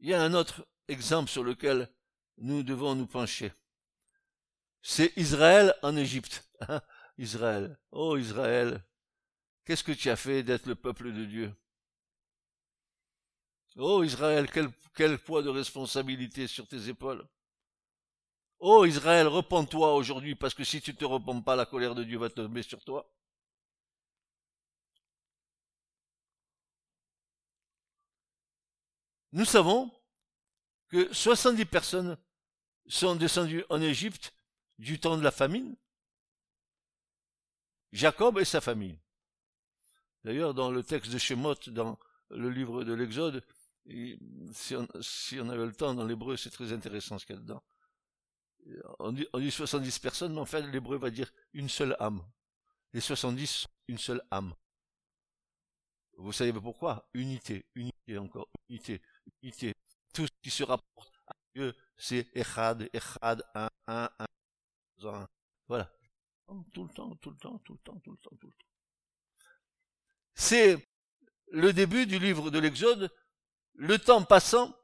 Il 0.00 0.08
y 0.08 0.14
a 0.14 0.22
un 0.22 0.34
autre 0.34 0.66
exemple 0.88 1.30
sur 1.30 1.44
lequel 1.44 1.88
nous 2.38 2.62
devons 2.62 2.94
nous 2.94 3.06
pencher. 3.06 3.52
c'est 4.82 5.12
Israël 5.16 5.74
en 5.82 5.96
Égypte. 5.96 6.48
Israël. 7.18 7.78
Oh 7.92 8.16
Israël. 8.16 8.84
Qu'est-ce 9.64 9.84
que 9.84 9.92
tu 9.92 10.10
as 10.10 10.16
fait 10.16 10.42
d'être 10.42 10.66
le 10.66 10.74
peuple 10.74 11.12
de 11.12 11.24
Dieu? 11.24 11.54
Oh 13.76 14.02
Israël, 14.02 14.50
quel, 14.50 14.68
quel 14.94 15.18
poids 15.18 15.42
de 15.42 15.50
responsabilité 15.50 16.46
sur 16.46 16.66
tes 16.66 16.88
épaules. 16.88 17.24
Oh 18.64 18.84
Israël, 18.86 19.26
repens-toi 19.26 19.92
aujourd'hui, 19.94 20.36
parce 20.36 20.54
que 20.54 20.62
si 20.62 20.80
tu 20.80 20.92
ne 20.92 20.96
te 20.96 21.04
repens 21.04 21.40
pas, 21.42 21.56
la 21.56 21.66
colère 21.66 21.96
de 21.96 22.04
Dieu 22.04 22.16
va 22.18 22.30
tomber 22.30 22.62
sur 22.62 22.82
toi. 22.84 23.12
Nous 29.32 29.44
savons 29.44 29.90
que 30.88 31.12
70 31.12 31.64
personnes 31.64 32.16
sont 32.86 33.16
descendues 33.16 33.64
en 33.68 33.82
Égypte 33.82 34.32
du 34.78 35.00
temps 35.00 35.16
de 35.16 35.24
la 35.24 35.32
famine. 35.32 35.74
Jacob 37.90 38.38
et 38.38 38.44
sa 38.44 38.60
famille. 38.60 38.96
D'ailleurs, 40.22 40.54
dans 40.54 40.70
le 40.70 40.84
texte 40.84 41.10
de 41.10 41.18
Shemot, 41.18 41.56
dans 41.66 41.98
le 42.30 42.48
livre 42.48 42.84
de 42.84 42.92
l'Exode, 42.92 43.44
si 44.52 44.76
on, 44.76 45.48
avait 45.48 45.66
le 45.66 45.74
temps, 45.74 45.94
dans 45.94 46.04
l'hébreu, 46.04 46.36
c'est 46.36 46.50
très 46.50 46.72
intéressant 46.72 47.18
ce 47.18 47.26
qu'il 47.26 47.34
y 47.34 47.38
a 47.38 47.42
dedans. 47.42 47.62
On 48.98 49.12
dit, 49.12 49.26
on 49.32 49.40
dit 49.40 49.50
70 49.50 49.98
personnes, 49.98 50.34
mais 50.34 50.40
en 50.40 50.46
fait, 50.46 50.62
l'hébreu 50.62 50.96
va 50.96 51.10
dire 51.10 51.30
une 51.52 51.68
seule 51.68 51.96
âme. 51.98 52.22
Les 52.92 53.00
70, 53.00 53.66
une 53.88 53.98
seule 53.98 54.22
âme. 54.30 54.54
Vous 56.16 56.32
savez 56.32 56.52
pourquoi? 56.52 57.08
Unité, 57.14 57.66
unité 57.74 58.18
encore, 58.18 58.48
unité, 58.68 59.02
unité. 59.42 59.74
Tout 60.14 60.26
ce 60.26 60.32
qui 60.42 60.50
se 60.50 60.62
rapporte 60.62 61.14
à 61.26 61.32
Dieu, 61.54 61.74
c'est 61.96 62.28
Echad, 62.34 62.88
Echad, 62.92 63.42
un, 63.54 63.68
un, 63.86 64.10
un, 64.18 64.28
un. 65.08 65.28
Voilà. 65.66 65.90
Tout 66.72 66.84
le 66.84 66.92
temps, 66.92 67.16
tout 67.16 67.30
le 67.30 67.36
temps, 67.36 67.58
tout 67.58 67.72
le 67.72 67.78
temps, 67.78 67.98
tout 68.00 68.12
le 68.12 68.18
temps, 68.18 68.36
tout 68.38 68.46
le 68.46 68.52
temps. 68.52 68.66
C'est 70.34 70.88
le 71.50 71.72
début 71.72 72.06
du 72.06 72.18
livre 72.18 72.50
de 72.50 72.58
l'Exode, 72.58 73.10
le 73.74 73.98
temps 73.98 74.22
passant, 74.22 74.76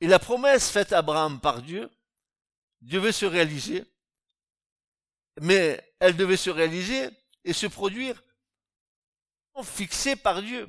et 0.00 0.06
la 0.06 0.18
promesse 0.18 0.70
faite 0.70 0.92
à 0.92 0.98
Abraham 0.98 1.40
par 1.40 1.62
Dieu 1.62 1.90
devait 2.80 3.12
se 3.12 3.26
réaliser, 3.26 3.84
mais 5.40 5.94
elle 6.00 6.16
devait 6.16 6.36
se 6.36 6.50
réaliser 6.50 7.10
et 7.44 7.52
se 7.52 7.66
produire 7.66 8.22
fixée 9.62 10.16
par 10.16 10.42
Dieu. 10.42 10.68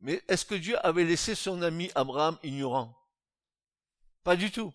Mais 0.00 0.22
est-ce 0.28 0.44
que 0.44 0.54
Dieu 0.54 0.76
avait 0.84 1.04
laissé 1.04 1.34
son 1.34 1.62
ami 1.62 1.90
Abraham 1.94 2.38
ignorant? 2.42 2.98
Pas 4.24 4.36
du 4.36 4.50
tout. 4.50 4.74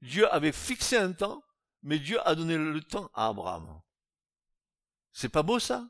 Dieu 0.00 0.32
avait 0.32 0.52
fixé 0.52 0.96
un 0.96 1.12
temps, 1.12 1.42
mais 1.82 1.98
Dieu 1.98 2.20
a 2.26 2.34
donné 2.34 2.56
le 2.56 2.80
temps 2.80 3.10
à 3.14 3.26
Abraham. 3.28 3.82
C'est 5.12 5.28
pas 5.28 5.42
beau 5.42 5.58
ça? 5.58 5.88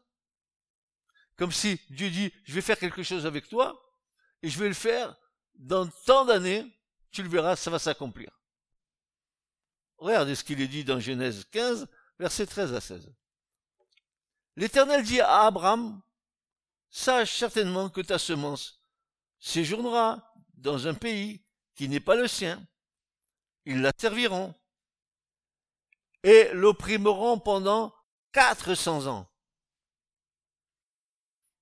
Comme 1.37 1.52
si 1.52 1.80
Dieu 1.90 2.11
dit, 2.11 2.33
je 2.45 2.54
vais 2.54 2.62
faire 2.62 2.78
quelque 2.78 3.02
chose 3.02 3.26
avec 3.26 3.49
toi, 3.49 3.80
et 4.42 4.49
je 4.49 4.59
vais 4.59 4.68
le 4.68 4.75
faire 4.75 5.16
dans 5.54 5.87
tant 6.07 6.25
d'années, 6.25 6.66
tu 7.10 7.22
le 7.22 7.28
verras, 7.28 7.56
ça 7.56 7.70
va 7.70 7.78
s'accomplir. 7.78 8.30
Regardez 9.98 10.34
ce 10.34 10.44
qu'il 10.44 10.60
est 10.60 10.68
dit 10.68 10.84
dans 10.84 11.00
Genèse 11.00 11.44
15, 11.50 11.88
versets 12.18 12.46
13 12.46 12.74
à 12.74 12.80
16. 12.80 13.12
L'Éternel 14.56 15.02
dit 15.02 15.20
à 15.20 15.46
Abraham, 15.46 16.00
sache 16.90 17.36
certainement 17.36 17.90
que 17.90 18.00
ta 18.00 18.18
semence 18.18 18.80
séjournera 19.38 20.34
dans 20.54 20.86
un 20.86 20.94
pays 20.94 21.44
qui 21.74 21.88
n'est 21.88 22.00
pas 22.00 22.16
le 22.16 22.26
sien. 22.26 22.64
Ils 23.64 23.80
la 23.80 23.92
serviront 23.96 24.54
et 26.23 26.50
l'opprimeront 26.52 27.38
pendant 27.38 27.94
quatre 28.32 28.75
cents 28.75 29.06
ans. 29.06 29.30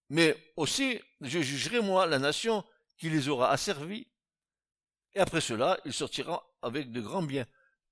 Mais 0.09 0.37
aussi, 0.57 1.01
je 1.21 1.41
jugerai 1.41 1.81
moi 1.81 2.07
la 2.07 2.19
nation 2.19 2.65
qui 2.97 3.11
les 3.11 3.29
aura 3.29 3.51
asservis, 3.51 4.07
et 5.17 5.19
après 5.19 5.41
cela, 5.41 5.81
il 5.87 5.95
sortira 5.95 6.47
avec 6.61 6.93
de 6.93 7.01
grands 7.01 7.23
biens. 7.23 7.47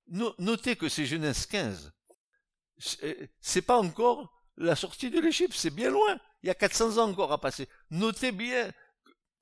Notez 0.09 0.77
que 0.77 0.91
c'est 0.91 1.07
Genèse 1.07 1.47
15. 1.47 1.91
C'est 3.41 3.63
pas 3.63 3.79
encore 3.79 4.31
la 4.59 4.77
sortie 4.77 5.11
de 5.11 5.19
l'Égypte, 5.21 5.55
c'est 5.55 5.71
bien 5.71 5.89
loin. 5.89 6.21
Il 6.43 6.49
y 6.49 6.51
a 6.51 6.55
400 6.55 6.99
ans 6.99 7.09
encore 7.09 7.33
à 7.33 7.41
passer. 7.41 7.67
Notez 7.91 8.31
bien 8.31 8.71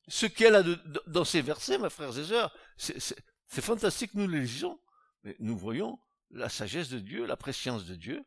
ce 0.07 0.27
qu'elle 0.27 0.55
a 0.55 0.63
dans 1.09 1.25
ces 1.25 1.43
versets, 1.43 1.77
mes 1.77 1.91
frères 1.91 2.17
et 2.17 2.25
sœurs. 2.25 2.55
C'est 2.77 3.61
fantastique, 3.61 4.15
nous 4.15 4.29
les 4.29 4.43
lisons, 4.43 4.79
mais 5.25 5.35
nous 5.41 5.59
voyons 5.59 5.99
la 6.31 6.49
sagesse 6.49 6.89
de 6.89 7.01
Dieu, 7.01 7.27
la 7.27 7.37
préscience 7.37 7.85
de 7.85 7.97
Dieu. 7.97 8.25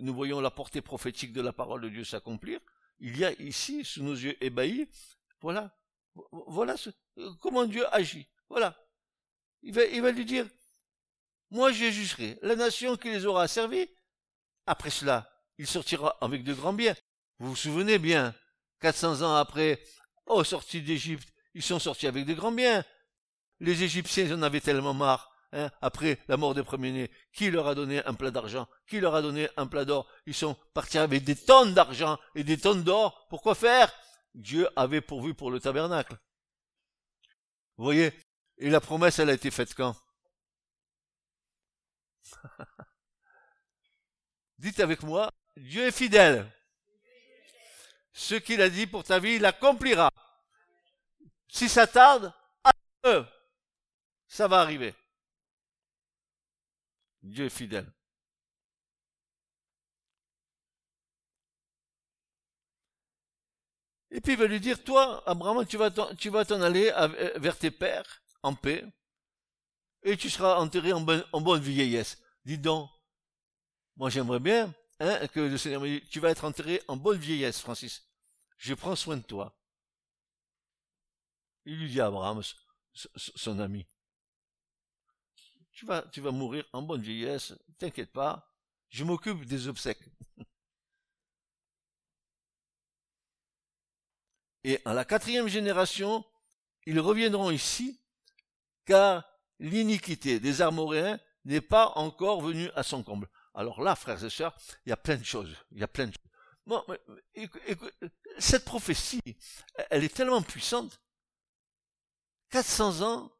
Nous, 0.00 0.12
voyons 0.12 0.40
la 0.40 0.50
portée 0.50 0.82
prophétique 0.82 1.32
de 1.32 1.40
la 1.40 1.52
parole 1.52 1.80
de 1.80 1.88
Dieu 1.88 2.02
s'accomplir. 2.02 2.58
Il 2.98 3.16
y 3.16 3.24
a 3.24 3.30
ici, 3.40 3.84
sous 3.84 4.02
nos 4.02 4.14
yeux 4.14 4.36
ébahis, 4.44 4.88
voilà, 5.40 5.78
voilà 6.32 6.76
ce, 6.76 6.90
comment 7.40 7.66
Dieu 7.66 7.86
agit. 7.94 8.26
Voilà. 8.50 8.76
Il 9.62 9.72
va, 9.72 10.10
lui 10.10 10.24
dire, 10.24 10.46
moi 11.50 11.70
je 11.70 11.90
jugerai 11.90 12.38
la 12.42 12.56
nation 12.56 12.96
qui 12.96 13.10
les 13.10 13.24
aura 13.24 13.46
servis. 13.48 13.88
Après 14.66 14.90
cela, 14.90 15.30
il 15.58 15.66
sortira 15.66 16.16
avec 16.20 16.44
de 16.44 16.52
grands 16.52 16.72
biens. 16.72 16.94
Vous 17.38 17.50
vous 17.50 17.56
souvenez 17.56 17.98
bien, 17.98 18.34
400 18.80 19.22
ans 19.22 19.36
après, 19.36 19.82
oh, 20.26 20.44
sortie 20.44 20.82
d'Égypte, 20.82 21.28
ils 21.54 21.62
sont 21.62 21.78
sortis 21.78 22.06
avec 22.06 22.26
de 22.26 22.34
grands 22.34 22.52
biens. 22.52 22.84
Les 23.60 23.82
Égyptiens 23.82 24.34
en 24.34 24.42
avaient 24.42 24.60
tellement 24.60 24.94
marre, 24.94 25.30
hein, 25.52 25.70
après 25.80 26.18
la 26.28 26.36
mort 26.36 26.54
des 26.54 26.62
premiers-nés. 26.62 27.10
Qui 27.32 27.50
leur 27.50 27.68
a 27.68 27.74
donné 27.74 28.04
un 28.04 28.14
plat 28.14 28.30
d'argent? 28.30 28.66
Qui 28.86 29.00
leur 29.00 29.14
a 29.14 29.22
donné 29.22 29.48
un 29.56 29.66
plat 29.66 29.84
d'or? 29.84 30.08
Ils 30.26 30.34
sont 30.34 30.56
partis 30.74 30.98
avec 30.98 31.24
des 31.24 31.36
tonnes 31.36 31.74
d'argent 31.74 32.18
et 32.34 32.44
des 32.44 32.58
tonnes 32.58 32.82
d'or. 32.82 33.26
Pourquoi 33.28 33.54
faire? 33.54 33.92
Dieu 34.34 34.68
avait 34.76 35.02
pourvu 35.02 35.34
pour 35.34 35.50
le 35.50 35.60
tabernacle. 35.60 36.16
Voyez 37.76 38.12
Et 38.60 38.68
la 38.68 38.80
promesse, 38.80 39.18
elle 39.18 39.30
a 39.30 39.32
été 39.32 39.50
faite 39.50 39.72
quand? 39.74 39.96
Dites 44.58 44.80
avec 44.80 45.02
moi, 45.02 45.32
Dieu 45.56 45.86
est 45.86 45.92
fidèle. 45.92 46.46
Ce 48.12 48.34
qu'il 48.34 48.60
a 48.60 48.68
dit 48.68 48.86
pour 48.86 49.02
ta 49.02 49.18
vie, 49.18 49.36
il 49.36 49.46
accomplira. 49.46 50.12
Si 51.48 51.70
ça 51.70 51.86
tarde, 51.86 52.34
ça 54.28 54.46
va 54.46 54.60
arriver. 54.60 54.94
Dieu 57.22 57.46
est 57.46 57.48
fidèle. 57.48 57.90
Et 64.10 64.20
puis 64.20 64.32
il 64.34 64.38
va 64.38 64.44
lui 64.44 64.60
dire, 64.60 64.84
toi, 64.84 65.22
Abraham, 65.26 65.64
tu 65.66 65.78
vas 65.78 65.90
t'en 66.44 66.60
aller 66.60 66.92
vers 67.36 67.56
tes 67.56 67.70
pères 67.70 68.20
en 68.42 68.54
paix, 68.54 68.84
et 70.02 70.16
tu 70.16 70.30
seras 70.30 70.56
enterré 70.56 70.92
en 70.92 71.00
bonne, 71.00 71.62
vieillesse. 71.62 72.22
Dis 72.44 72.58
donc, 72.58 72.90
moi 73.96 74.10
j'aimerais 74.10 74.40
bien 74.40 74.74
Hein, 75.00 75.26
que 75.28 75.40
le 75.40 75.56
Seigneur 75.56 75.80
me 75.80 75.88
dit, 75.88 76.06
tu 76.08 76.20
vas 76.20 76.30
être 76.30 76.44
enterré 76.44 76.82
en 76.86 76.96
bonne 76.96 77.18
vieillesse, 77.18 77.58
Francis. 77.60 78.06
Je 78.58 78.74
prends 78.74 78.94
soin 78.94 79.16
de 79.16 79.22
toi. 79.22 79.58
Il 81.64 81.78
lui 81.78 81.88
dit 81.88 82.00
à 82.02 82.06
Abraham, 82.06 82.42
son 82.92 83.58
ami, 83.60 83.86
tu 85.72 85.86
vas, 85.86 86.02
tu 86.12 86.20
vas 86.20 86.32
mourir 86.32 86.66
en 86.74 86.82
bonne 86.82 87.00
vieillesse, 87.00 87.54
t'inquiète 87.78 88.12
pas, 88.12 88.54
je 88.90 89.04
m'occupe 89.04 89.46
des 89.46 89.68
obsèques. 89.68 90.04
Et 94.64 94.80
à 94.84 94.92
la 94.92 95.06
quatrième 95.06 95.48
génération, 95.48 96.26
ils 96.84 97.00
reviendront 97.00 97.50
ici, 97.50 97.98
l'iniquité 99.58 100.40
des 100.40 100.62
Armoréens 100.62 101.18
n'est 101.44 101.60
pas 101.60 101.92
encore 101.96 102.40
venue 102.40 102.70
à 102.74 102.82
son 102.82 103.02
comble. 103.02 103.28
Alors 103.54 103.82
là, 103.82 103.96
frères 103.96 104.22
et 104.24 104.30
sœurs, 104.30 104.56
il 104.86 104.90
y 104.90 104.92
a 104.92 104.96
plein 104.96 105.16
de 105.16 105.24
choses. 105.24 105.54
Il 105.72 105.78
y 105.78 105.82
a 105.82 105.88
plein 105.88 106.06
de 106.06 106.12
choses. 106.12 106.30
Cette 108.38 108.64
prophétie, 108.64 109.36
elle 109.90 110.04
est 110.04 110.14
tellement 110.14 110.42
puissante. 110.42 111.00
400 112.50 113.02
ans 113.02 113.32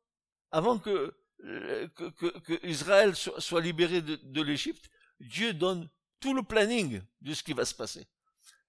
avant 0.50 0.78
que, 0.78 1.14
que, 1.38 2.66
Israël 2.66 3.14
soit, 3.14 3.60
libéré 3.60 4.02
de, 4.02 4.16
de 4.16 4.42
l'Égypte, 4.42 4.90
Dieu 5.20 5.52
donne 5.52 5.88
tout 6.18 6.34
le 6.34 6.42
planning 6.42 7.02
de 7.20 7.34
ce 7.34 7.42
qui 7.42 7.52
va 7.52 7.64
se 7.64 7.74
passer. 7.74 8.06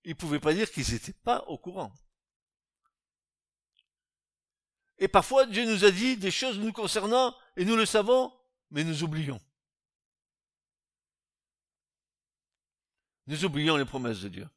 Il 0.04 0.12
ne 0.12 0.16
pouvait 0.16 0.40
pas 0.40 0.54
dire 0.54 0.72
qu'ils 0.72 0.92
n'étaient 0.92 1.14
pas 1.14 1.44
au 1.48 1.58
courant. 1.58 1.94
Et 5.02 5.08
parfois, 5.08 5.48
Dieu 5.48 5.66
nous 5.66 5.84
a 5.84 5.90
dit 5.90 6.16
des 6.16 6.30
choses 6.30 6.60
nous 6.60 6.72
concernant, 6.72 7.36
et 7.58 7.66
nous 7.66 7.76
le 7.76 7.88
savons, 7.88 8.32
mais 8.70 8.84
nous 8.84 9.02
oublions. 9.02 9.42
Nous 13.26 13.44
oublions 13.44 13.78
les 13.78 13.86
promesses 13.86 14.22
de 14.22 14.30
Dieu. 14.30 14.48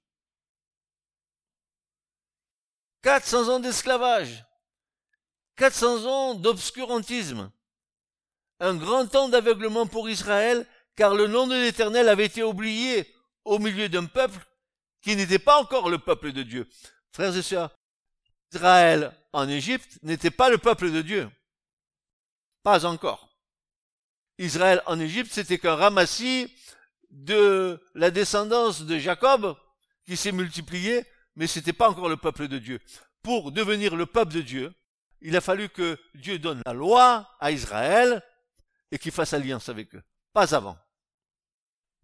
400 3.01 3.55
ans 3.55 3.61
d'esclavage, 3.61 4.45
400 5.57 6.05
ans 6.05 6.35
d'obscurantisme, 6.35 7.51
un 8.61 8.75
grand 8.77 9.07
temps 9.07 9.31
d'aveuglement 9.31 9.87
pour 9.87 10.11
Israël, 10.11 10.67
car 10.95 11.15
le 11.15 11.27
nom 11.27 11.47
de 11.47 11.55
l'Éternel 11.55 12.07
avait 12.07 12.27
été 12.27 12.43
oublié 12.43 13.11
au 13.45 13.59
milieu 13.59 13.89
d'un 13.89 14.05
peuple 14.05 14.47
qui 15.01 15.17
n'était 15.17 15.39
pas 15.39 15.59
encore 15.59 15.89
le 15.89 15.99
peuple 15.99 16.33
de 16.33 16.43
Dieu. 16.43 16.69
Frères 17.13 17.35
et 17.35 17.43
sœurs, 17.43 17.75
Israël 18.55 19.13
en 19.33 19.49
Égypte 19.49 19.99
n'était 20.03 20.31
pas 20.31 20.49
le 20.49 20.59
peuple 20.59 20.93
de 20.93 21.03
Dieu. 21.03 21.29
Pas 22.63 22.87
encore. 22.87 23.37
Israël 24.39 24.81
en 24.87 25.01
Égypte, 25.01 25.33
c'était 25.33 25.59
qu'un 25.59 25.75
ramassis 25.75 26.55
de 27.11 27.81
la 27.95 28.11
descendance 28.13 28.83
de 28.83 28.99
Jacob 28.99 29.57
qui 30.05 30.17
s'est 30.17 30.33
multiplié, 30.33 31.05
mais 31.35 31.49
c'était 31.49 31.73
pas 31.73 31.89
encore 31.89 32.09
le 32.09 32.17
peuple 32.17 32.47
de 32.47 32.59
Dieu. 32.59 32.81
Pour 33.23 33.51
devenir 33.51 33.97
le 33.97 34.07
peuple 34.07 34.35
de 34.35 34.41
Dieu, 34.41 34.73
il 35.21 35.37
a 35.37 35.41
fallu 35.41 35.69
que 35.69 35.99
Dieu 36.15 36.39
donne 36.39 36.63
la 36.65 36.73
loi 36.73 37.29
à 37.41 37.51
Israël 37.51 38.23
et 38.93 38.99
qu'il 38.99 39.13
fasse 39.13 39.33
alliance 39.33 39.69
avec 39.69 39.95
eux. 39.97 40.03
Pas 40.33 40.55
avant. 40.55 40.79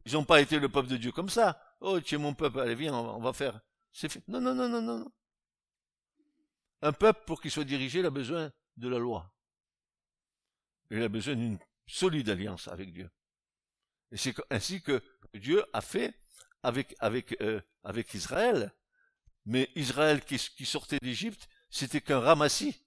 Ils 0.04 0.14
n'ont 0.14 0.24
pas 0.24 0.40
été 0.40 0.58
le 0.58 0.68
peuple 0.68 0.88
de 0.88 0.96
Dieu 0.96 1.12
comme 1.12 1.28
ça. 1.28 1.60
Oh, 1.80 2.00
tu 2.00 2.16
es 2.16 2.18
mon 2.18 2.34
peuple, 2.34 2.58
allez, 2.60 2.74
viens, 2.74 2.94
on 2.94 3.20
va 3.20 3.32
faire. 3.32 3.60
Non, 4.26 4.40
non, 4.40 4.54
non, 4.54 4.68
non, 4.68 4.82
non. 4.82 5.12
Un 6.82 6.92
peuple, 6.92 7.24
pour 7.26 7.40
qu'il 7.40 7.50
soit 7.50 7.64
dirigé, 7.64 8.04
a 8.04 8.10
besoin 8.10 8.52
de 8.76 8.88
la 8.88 8.98
loi. 8.98 9.32
Il 10.90 11.02
a 11.02 11.08
besoin 11.08 11.34
d'une 11.34 11.58
solide 11.86 12.28
alliance 12.30 12.68
avec 12.68 12.92
Dieu. 12.92 13.10
Et 14.12 14.16
c'est 14.16 14.34
ainsi 14.50 14.82
que 14.82 15.02
Dieu 15.34 15.64
a 15.72 15.80
fait 15.80 16.14
avec, 16.62 16.96
euh, 17.40 17.60
Israël. 18.14 18.74
Mais 19.46 19.70
Israël 19.74 20.24
qui, 20.24 20.66
sortait 20.66 20.98
d'Égypte, 21.00 21.48
c'était 21.70 22.00
qu'un 22.00 22.20
ramassis. 22.20 22.82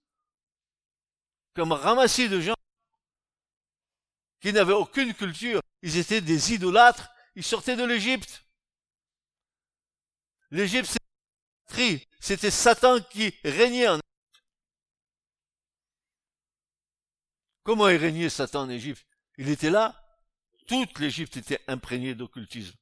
Comme 1.53 1.71
ramassis 1.71 2.29
de 2.29 2.41
gens 2.41 2.55
qui 4.41 4.51
n'avaient 4.51 4.73
aucune 4.73 5.13
culture. 5.13 5.61
Ils 5.81 5.97
étaient 5.97 6.21
des 6.21 6.53
idolâtres. 6.53 7.09
Ils 7.35 7.43
sortaient 7.43 7.77
de 7.77 7.85
l'Égypte. 7.85 8.45
L'Égypte, 10.51 10.97
c'était 12.19 12.51
Satan 12.51 13.01
qui 13.01 13.33
régnait 13.43 13.87
en 13.87 13.99
Comment 17.63 17.87
est 17.87 17.97
régné 17.97 18.29
Satan 18.29 18.63
en 18.63 18.69
Égypte? 18.69 19.05
Il 19.37 19.49
était 19.49 19.69
là. 19.69 19.99
Toute 20.67 20.99
l'Égypte 20.99 21.37
était 21.37 21.61
imprégnée 21.67 22.13
d'occultisme. 22.13 22.75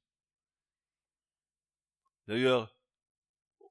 D'ailleurs, 2.28 2.76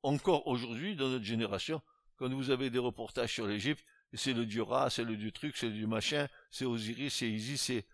encore 0.03 0.47
aujourd'hui, 0.47 0.97
dans 0.97 1.09
notre 1.09 1.25
génération, 1.25 1.83
quand 2.17 2.33
vous 2.33 2.51
avez 2.51 2.71
des 2.71 2.79
reportages 2.79 3.33
sur 3.33 3.47
l'Égypte, 3.47 3.85
c'est 4.15 4.33
le 4.33 4.47
dieu 4.47 4.63
Ra, 4.63 4.91
c'est 4.91 5.05
le 5.05 5.17
dieu 5.17 5.31
truc, 5.31 5.57
c'est 5.57 5.69
le 5.69 5.75
dieu 5.75 5.87
machin, 5.87 6.29
c'est 6.51 6.65
Osiris, 6.65 7.15
c'est 7.15 7.31
Isis, 7.31 7.63
c'est 7.63 7.87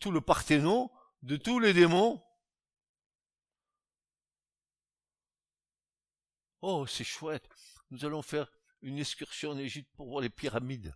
tout 0.00 0.10
le 0.10 0.20
parthénon 0.20 0.90
de 1.22 1.36
tous 1.36 1.58
les 1.58 1.72
démons. 1.72 2.22
Oh, 6.60 6.86
c'est 6.86 7.04
chouette. 7.04 7.48
Nous 7.90 8.04
allons 8.04 8.22
faire 8.22 8.50
une 8.82 8.98
excursion 8.98 9.50
en 9.52 9.58
Égypte 9.58 9.90
pour 9.96 10.08
voir 10.08 10.20
les 10.20 10.30
pyramides. 10.30 10.94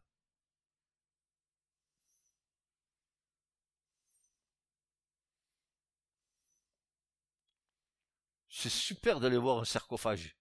C'est 8.48 8.70
super 8.70 9.18
d'aller 9.18 9.38
voir 9.38 9.58
un 9.58 9.64
sarcophage. 9.64 10.36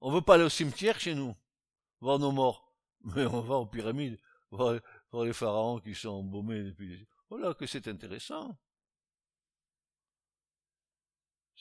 On 0.00 0.10
veut 0.10 0.20
pas 0.20 0.34
aller 0.34 0.44
au 0.44 0.48
cimetière 0.50 1.00
chez 1.00 1.14
nous, 1.14 1.34
voir 2.00 2.18
nos 2.18 2.32
morts, 2.32 2.74
mais 3.00 3.24
on 3.24 3.40
va 3.40 3.54
aux 3.56 3.66
pyramides, 3.66 4.20
voir, 4.50 4.80
les 5.24 5.32
pharaons 5.32 5.80
qui 5.80 5.94
sont 5.94 6.10
embaumés 6.10 6.64
depuis. 6.64 7.08
Voilà 7.30 7.54
que 7.54 7.66
c'est 7.66 7.88
intéressant. 7.88 8.58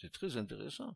C'est 0.01 0.11
très 0.11 0.35
intéressant. 0.35 0.95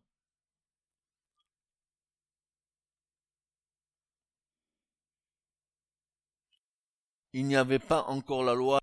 Il 7.33 7.45
n'y 7.45 7.55
avait 7.55 7.77
pas 7.77 8.01
encore 8.05 8.43
la 8.43 8.55
loi. 8.55 8.79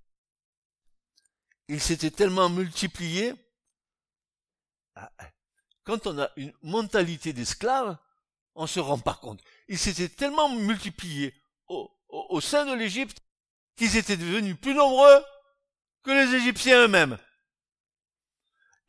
Il 1.67 1.81
s'était 1.81 2.13
tellement 2.13 2.49
multiplié. 2.49 3.35
Ah, 4.95 5.11
quand 5.83 6.07
on 6.07 6.17
a 6.21 6.31
une 6.37 6.53
mentalité 6.63 7.33
d'esclave, 7.33 7.99
on 8.55 8.69
se 8.69 8.79
rend 8.79 9.01
pas 9.01 9.15
compte. 9.15 9.43
Ils 9.67 9.79
s'étaient 9.79 10.09
tellement 10.09 10.55
multipliés 10.55 11.35
au, 11.67 12.41
sein 12.41 12.65
de 12.65 12.75
l'Égypte 12.75 13.19
qu'ils 13.75 13.97
étaient 13.97 14.17
devenus 14.17 14.57
plus 14.61 14.75
nombreux 14.75 15.25
que 16.05 16.13
les 16.13 16.37
Égyptiens 16.37 16.85
eux-mêmes. 16.85 17.19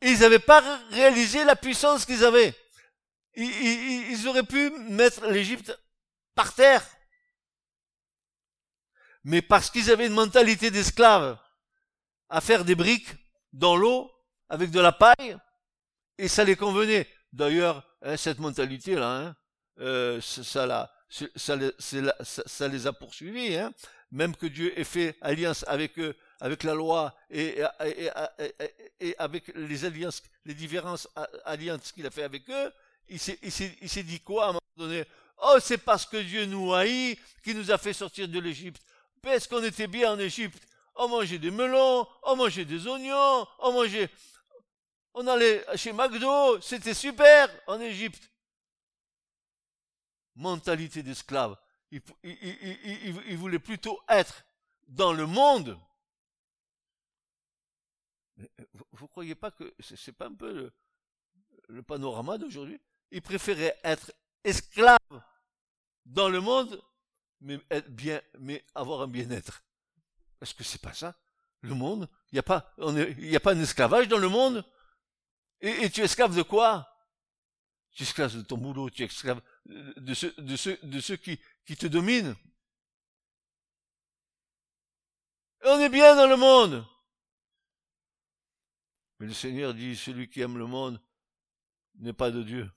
Ils 0.06 0.18
n'avaient 0.18 0.38
pas 0.38 0.62
réalisé 0.90 1.44
la 1.44 1.56
puissance 1.56 2.04
qu'ils 2.04 2.24
avaient. 2.24 2.54
Ils, 3.36 4.28
auraient 4.28 4.44
pu 4.44 4.70
mettre 4.90 5.26
l'Égypte 5.26 5.76
par 6.34 6.54
terre. 6.54 6.84
Mais 9.24 9.40
parce 9.40 9.70
qu'ils 9.70 9.90
avaient 9.90 10.06
une 10.06 10.12
mentalité 10.12 10.70
d'esclaves 10.70 11.38
à 12.28 12.42
faire 12.42 12.66
des 12.66 12.74
briques 12.74 13.14
dans 13.54 13.76
l'eau 13.76 14.10
avec 14.50 14.70
de 14.70 14.80
la 14.80 14.92
paille, 14.92 15.38
et 16.18 16.28
ça 16.28 16.44
les 16.44 16.54
convenait. 16.54 17.08
D'ailleurs, 17.32 17.82
hein, 18.02 18.18
cette 18.18 18.40
mentalité-là, 18.40 19.16
hein, 19.16 19.36
euh, 19.80 20.20
ça, 20.20 20.66
les 22.68 22.86
a 22.86 22.92
poursuivis, 22.92 23.56
hein. 23.56 23.72
Même 24.14 24.36
que 24.36 24.46
Dieu 24.46 24.78
ait 24.78 24.84
fait 24.84 25.16
alliance 25.20 25.64
avec 25.66 25.98
eux, 25.98 26.16
avec 26.40 26.62
la 26.62 26.72
loi 26.72 27.12
et, 27.30 27.60
avec 29.18 29.48
les 29.56 29.84
alliances, 29.84 30.22
les 30.44 30.56
alliances 31.44 31.92
qu'il 31.92 32.06
a 32.06 32.10
fait 32.10 32.22
avec 32.22 32.48
eux, 32.48 32.72
il 33.08 33.18
s'est 33.18 34.02
dit 34.04 34.20
quoi 34.20 34.44
à 34.44 34.48
un 34.48 34.52
moment 34.52 34.60
donné? 34.76 35.04
Oh, 35.42 35.56
c'est 35.60 35.78
parce 35.78 36.06
que 36.06 36.16
Dieu 36.18 36.46
nous 36.46 36.72
haït 36.72 37.18
qui 37.42 37.56
nous 37.56 37.72
a 37.72 37.76
fait 37.76 37.92
sortir 37.92 38.28
de 38.28 38.38
l'Égypte. 38.38 38.80
Parce 39.20 39.48
qu'on 39.48 39.64
était 39.64 39.88
bien 39.88 40.12
en 40.12 40.18
Égypte. 40.18 40.62
On 40.94 41.08
mangeait 41.08 41.38
des 41.38 41.50
melons, 41.50 42.06
on 42.22 42.36
mangeait 42.36 42.64
des 42.64 42.86
oignons, 42.86 43.46
on 43.58 43.72
mangeait... 43.72 44.08
On 45.12 45.26
allait 45.26 45.64
chez 45.76 45.92
McDo, 45.92 46.60
c'était 46.60 46.94
super 46.94 47.48
en 47.66 47.80
Égypte 47.80 48.30
mentalité 50.36 51.02
d'esclave. 51.02 51.56
Il, 52.22 53.36
voulait 53.36 53.58
plutôt 53.58 54.00
être 54.08 54.44
dans 54.88 55.12
le 55.12 55.26
monde. 55.26 55.78
Euh, 58.40 58.46
vous 58.92 59.04
ne 59.04 59.08
croyez 59.08 59.34
pas 59.34 59.50
que 59.50 59.72
c'est 59.78 60.12
pas 60.12 60.26
un 60.26 60.34
peu 60.34 60.72
le, 61.68 61.82
panorama 61.82 62.38
d'aujourd'hui? 62.38 62.80
Il 63.12 63.22
préférait 63.22 63.78
être 63.84 64.12
esclave 64.42 64.98
dans 66.04 66.28
le 66.28 66.40
monde, 66.40 66.82
mais 67.40 67.60
être 67.70 67.90
bien, 67.90 68.20
mais 68.40 68.64
avoir 68.74 69.02
un 69.02 69.08
bien-être. 69.08 69.62
Est-ce 70.40 70.54
que 70.54 70.64
c'est 70.64 70.80
pas 70.80 70.94
ça 70.94 71.16
Le 71.60 71.74
monde? 71.74 72.08
Il 72.32 72.34
n'y 72.34 72.40
a 72.40 72.42
pas, 72.42 72.74
a 72.76 73.40
pas 73.40 73.52
un 73.52 73.60
esclavage 73.60 74.08
dans 74.08 74.18
le 74.18 74.28
monde? 74.28 74.64
Et, 75.60 75.84
et 75.84 75.90
tu 75.90 76.00
es 76.00 76.04
esclave 76.04 76.34
de 76.34 76.42
quoi? 76.42 76.90
Tu 77.92 78.02
es 78.02 78.06
esclave 78.06 78.36
de 78.36 78.42
ton 78.42 78.58
boulot, 78.58 78.90
tu 78.90 79.02
es 79.02 79.06
esclave 79.06 79.40
de 79.66 80.14
ceux, 80.14 80.34
de 80.38 80.56
ceux, 80.56 80.78
de 80.82 81.00
ceux 81.00 81.16
qui, 81.16 81.38
qui 81.64 81.76
te 81.76 81.86
dominent. 81.86 82.36
on 85.66 85.80
est 85.80 85.88
bien 85.88 86.14
dans 86.14 86.26
le 86.26 86.36
monde. 86.36 86.84
Mais 89.18 89.26
le 89.26 89.32
Seigneur 89.32 89.72
dit, 89.74 89.96
celui 89.96 90.28
qui 90.28 90.40
aime 90.40 90.58
le 90.58 90.66
monde 90.66 91.00
n'est 91.96 92.12
pas 92.12 92.30
de 92.30 92.42
Dieu. 92.42 92.70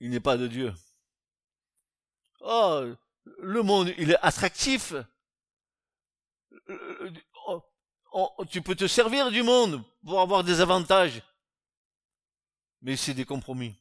Il 0.00 0.10
n'est 0.10 0.20
pas 0.20 0.36
de 0.36 0.46
Dieu. 0.46 0.74
Oh, 2.40 2.84
le 3.38 3.62
monde, 3.62 3.92
il 3.98 4.10
est 4.10 4.18
attractif. 4.22 4.94
Tu 8.50 8.62
peux 8.62 8.74
te 8.74 8.86
servir 8.86 9.30
du 9.30 9.42
monde 9.42 9.84
pour 10.04 10.20
avoir 10.20 10.44
des 10.44 10.60
avantages. 10.60 11.22
Mais 12.80 12.96
c'est 12.96 13.14
des 13.14 13.24
compromis. 13.24 13.76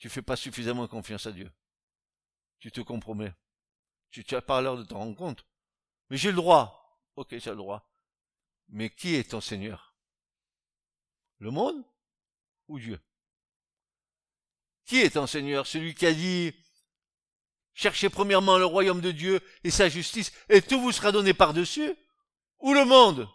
Tu 0.00 0.08
fais 0.08 0.22
pas 0.22 0.34
suffisamment 0.34 0.88
confiance 0.88 1.26
à 1.26 1.32
Dieu. 1.32 1.52
Tu 2.58 2.72
te 2.72 2.80
compromets. 2.80 3.34
Tu, 4.10 4.24
tu 4.24 4.34
as 4.34 4.42
pas 4.42 4.60
l'heure 4.62 4.78
de 4.78 4.82
t'en 4.82 4.98
rendre 4.98 5.14
compte. 5.14 5.46
Mais 6.08 6.16
j'ai 6.16 6.30
le 6.30 6.36
droit. 6.36 6.98
Ok, 7.16 7.28
j'ai 7.38 7.50
le 7.50 7.56
droit. 7.56 7.86
Mais 8.70 8.88
qui 8.88 9.14
est 9.14 9.30
ton 9.30 9.42
Seigneur? 9.42 9.94
Le 11.38 11.50
monde 11.50 11.84
ou 12.66 12.78
Dieu? 12.78 12.98
Qui 14.86 15.00
est 15.02 15.10
ton 15.10 15.26
Seigneur? 15.26 15.66
Celui 15.66 15.94
qui 15.94 16.06
a 16.06 16.14
dit 16.14 16.54
Cherchez 17.74 18.08
premièrement 18.08 18.56
le 18.56 18.64
royaume 18.64 19.02
de 19.02 19.10
Dieu 19.10 19.40
et 19.64 19.70
sa 19.70 19.88
justice, 19.88 20.32
et 20.48 20.62
tout 20.62 20.80
vous 20.80 20.92
sera 20.92 21.12
donné 21.12 21.34
par-dessus? 21.34 21.94
Ou 22.60 22.72
le 22.72 22.86
monde? 22.86 23.28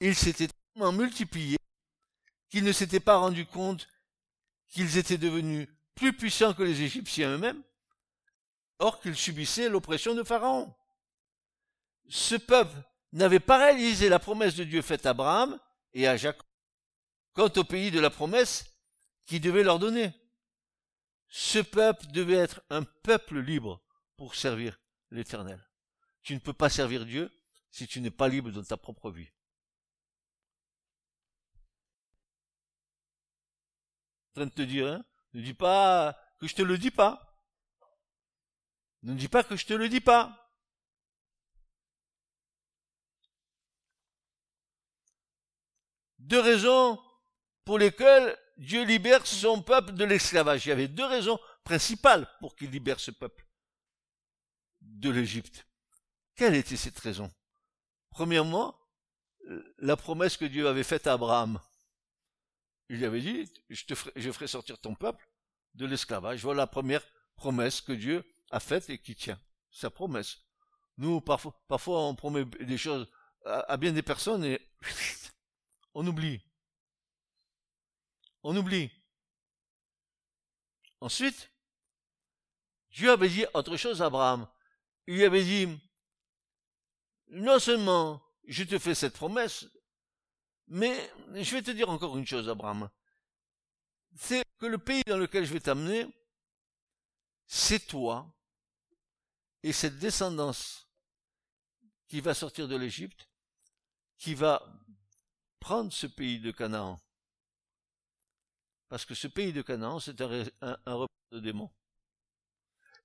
Ils 0.00 0.16
s'étaient 0.16 0.48
tellement 0.48 0.92
multipliés 0.92 1.58
qu'ils 2.48 2.64
ne 2.64 2.72
s'étaient 2.72 3.00
pas 3.00 3.18
rendus 3.18 3.46
compte 3.46 3.88
qu'ils 4.68 4.98
étaient 4.98 5.18
devenus 5.18 5.68
plus 5.94 6.12
puissants 6.12 6.54
que 6.54 6.62
les 6.62 6.82
Égyptiens 6.82 7.34
eux-mêmes, 7.34 7.62
or 8.78 9.00
qu'ils 9.00 9.16
subissaient 9.16 9.68
l'oppression 9.68 10.14
de 10.14 10.22
Pharaon. 10.22 10.74
Ce 12.08 12.34
peuple 12.34 12.76
n'avait 13.12 13.40
pas 13.40 13.58
réalisé 13.58 14.08
la 14.08 14.18
promesse 14.18 14.54
de 14.54 14.64
Dieu 14.64 14.82
faite 14.82 15.06
à 15.06 15.10
Abraham 15.10 15.58
et 15.92 16.08
à 16.08 16.16
Jacob 16.16 16.46
quant 17.32 17.50
au 17.56 17.64
pays 17.64 17.90
de 17.90 18.00
la 18.00 18.10
promesse 18.10 18.74
qu'il 19.24 19.40
devait 19.40 19.62
leur 19.62 19.78
donner. 19.78 20.12
Ce 21.28 21.58
peuple 21.58 22.06
devait 22.08 22.34
être 22.34 22.62
un 22.70 22.82
peuple 22.82 23.38
libre 23.38 23.82
pour 24.16 24.34
servir 24.34 24.80
l'Éternel. 25.10 25.64
Tu 26.22 26.34
ne 26.34 26.40
peux 26.40 26.52
pas 26.52 26.68
servir 26.68 27.06
Dieu 27.06 27.30
si 27.70 27.86
tu 27.86 28.00
n'es 28.00 28.10
pas 28.10 28.28
libre 28.28 28.50
dans 28.50 28.64
ta 28.64 28.76
propre 28.76 29.10
vie. 29.10 29.30
En 34.30 34.40
train 34.40 34.46
de 34.46 34.50
te 34.50 34.62
dire, 34.62 34.86
hein, 34.86 35.04
ne 35.34 35.42
dis 35.42 35.54
pas 35.54 36.16
que 36.38 36.46
je 36.46 36.54
te 36.54 36.62
le 36.62 36.78
dis 36.78 36.90
pas. 36.90 37.30
Ne 39.02 39.14
dis 39.14 39.28
pas 39.28 39.42
que 39.42 39.56
je 39.56 39.66
te 39.66 39.72
le 39.72 39.88
dis 39.88 40.00
pas. 40.00 40.36
Deux 46.18 46.40
raisons 46.40 47.02
pour 47.64 47.78
lesquelles 47.78 48.36
Dieu 48.58 48.84
libère 48.84 49.26
son 49.26 49.62
peuple 49.62 49.92
de 49.92 50.04
l'esclavage. 50.04 50.66
Il 50.66 50.68
y 50.68 50.72
avait 50.72 50.86
deux 50.86 51.06
raisons 51.06 51.40
principales 51.64 52.28
pour 52.40 52.54
qu'il 52.54 52.70
libère 52.70 53.00
ce 53.00 53.10
peuple 53.10 53.46
de 54.80 55.10
l'Égypte. 55.10 55.66
Quelle 56.36 56.54
était 56.54 56.76
cette 56.76 56.98
raison? 56.98 57.32
Premièrement, 58.10 58.78
la 59.78 59.96
promesse 59.96 60.36
que 60.36 60.44
Dieu 60.44 60.68
avait 60.68 60.84
faite 60.84 61.06
à 61.06 61.14
Abraham. 61.14 61.60
Il 62.90 62.96
lui 62.96 63.04
avait 63.04 63.20
dit, 63.20 63.48
je, 63.68 64.32
ferai, 64.32 64.48
sortir 64.48 64.76
ton 64.76 64.96
peuple 64.96 65.24
de 65.74 65.86
l'esclavage. 65.86 66.42
Voilà 66.42 66.62
la 66.62 66.66
première 66.66 67.06
promesse 67.36 67.80
que 67.80 67.92
Dieu 67.92 68.24
a 68.50 68.58
faite 68.58 68.90
et 68.90 68.98
qui 68.98 69.14
tient. 69.14 69.40
Sa 69.70 69.90
promesse. 69.90 70.38
Nous, 70.96 71.20
parfois, 71.20 71.54
parfois 71.68 72.02
on 72.08 72.16
promet 72.16 72.44
des 72.44 72.76
choses 72.76 73.08
à, 73.44 73.76
bien 73.76 73.92
des 73.92 74.02
personnes 74.02 74.44
et 74.44 74.60
on 75.94 76.04
oublie. 76.04 76.42
On 78.42 78.56
oublie. 78.56 78.90
Ensuite, 81.00 81.48
Dieu 82.90 83.12
avait 83.12 83.28
dit 83.28 83.44
autre 83.54 83.76
chose 83.76 84.02
à 84.02 84.06
Abraham. 84.06 84.48
Il 85.06 85.14
lui 85.14 85.24
avait 85.24 85.44
dit, 85.44 85.68
non 87.28 87.60
seulement 87.60 88.20
je 88.48 88.64
te 88.64 88.80
fais 88.80 88.96
cette 88.96 89.14
promesse, 89.14 89.66
mais 90.70 91.12
je 91.34 91.54
vais 91.54 91.62
te 91.62 91.72
dire 91.72 91.90
encore 91.90 92.16
une 92.16 92.26
chose, 92.26 92.48
Abraham. 92.48 92.88
C'est 94.14 94.44
que 94.58 94.66
le 94.66 94.78
pays 94.78 95.02
dans 95.06 95.18
lequel 95.18 95.44
je 95.44 95.52
vais 95.52 95.60
t'amener, 95.60 96.06
c'est 97.46 97.80
toi 97.88 98.32
et 99.64 99.72
cette 99.72 99.98
descendance 99.98 100.88
qui 102.06 102.20
va 102.20 102.34
sortir 102.34 102.68
de 102.68 102.76
l'Égypte, 102.76 103.28
qui 104.16 104.34
va 104.34 104.64
prendre 105.58 105.92
ce 105.92 106.06
pays 106.06 106.38
de 106.38 106.52
Canaan. 106.52 107.00
Parce 108.88 109.04
que 109.04 109.14
ce 109.14 109.26
pays 109.26 109.52
de 109.52 109.62
Canaan, 109.62 109.98
c'est 109.98 110.20
un, 110.20 110.44
un, 110.60 111.06
de 111.32 111.40
démons. 111.40 111.70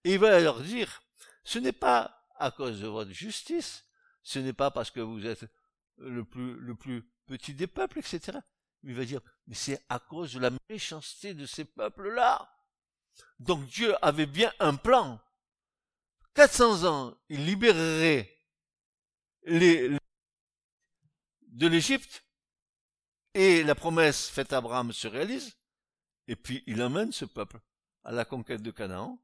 Et 0.03 0.13
il 0.13 0.19
va 0.19 0.39
leur 0.39 0.61
dire, 0.61 1.01
ce 1.43 1.57
n'est 1.57 1.71
pas 1.71 2.27
à 2.37 2.51
cause 2.51 2.79
de 2.79 2.87
votre 2.87 3.11
justice, 3.11 3.87
ce 4.21 4.37
n'est 4.37 4.53
pas 4.53 4.69
parce 4.69 4.91
que 4.91 4.99
vous 4.99 5.25
êtes 5.25 5.45
le 5.97 6.23
plus, 6.23 6.55
le 6.59 6.75
plus 6.75 7.03
petit 7.25 7.53
des 7.53 7.67
peuples, 7.67 7.99
etc. 7.99 8.39
Il 8.83 8.95
va 8.95 9.05
dire, 9.05 9.21
mais 9.47 9.55
c'est 9.55 9.83
à 9.89 9.99
cause 9.99 10.33
de 10.33 10.39
la 10.39 10.51
méchanceté 10.69 11.33
de 11.33 11.45
ces 11.45 11.65
peuples-là. 11.65 12.51
Donc 13.39 13.65
Dieu 13.65 13.95
avait 14.05 14.25
bien 14.25 14.53
un 14.59 14.75
plan. 14.75 15.19
400 16.35 16.83
ans, 16.83 17.17
il 17.29 17.45
libérerait 17.45 18.31
les, 19.43 19.89
de 21.41 21.67
l'Égypte 21.67 22.25
et 23.33 23.63
la 23.63 23.75
promesse 23.75 24.29
faite 24.29 24.53
à 24.53 24.57
Abraham 24.57 24.91
se 24.91 25.07
réalise. 25.07 25.57
Et 26.27 26.35
puis 26.35 26.63
il 26.67 26.81
emmène 26.81 27.11
ce 27.11 27.25
peuple 27.25 27.59
à 28.03 28.11
la 28.11 28.25
conquête 28.25 28.61
de 28.61 28.71
Canaan. 28.71 29.21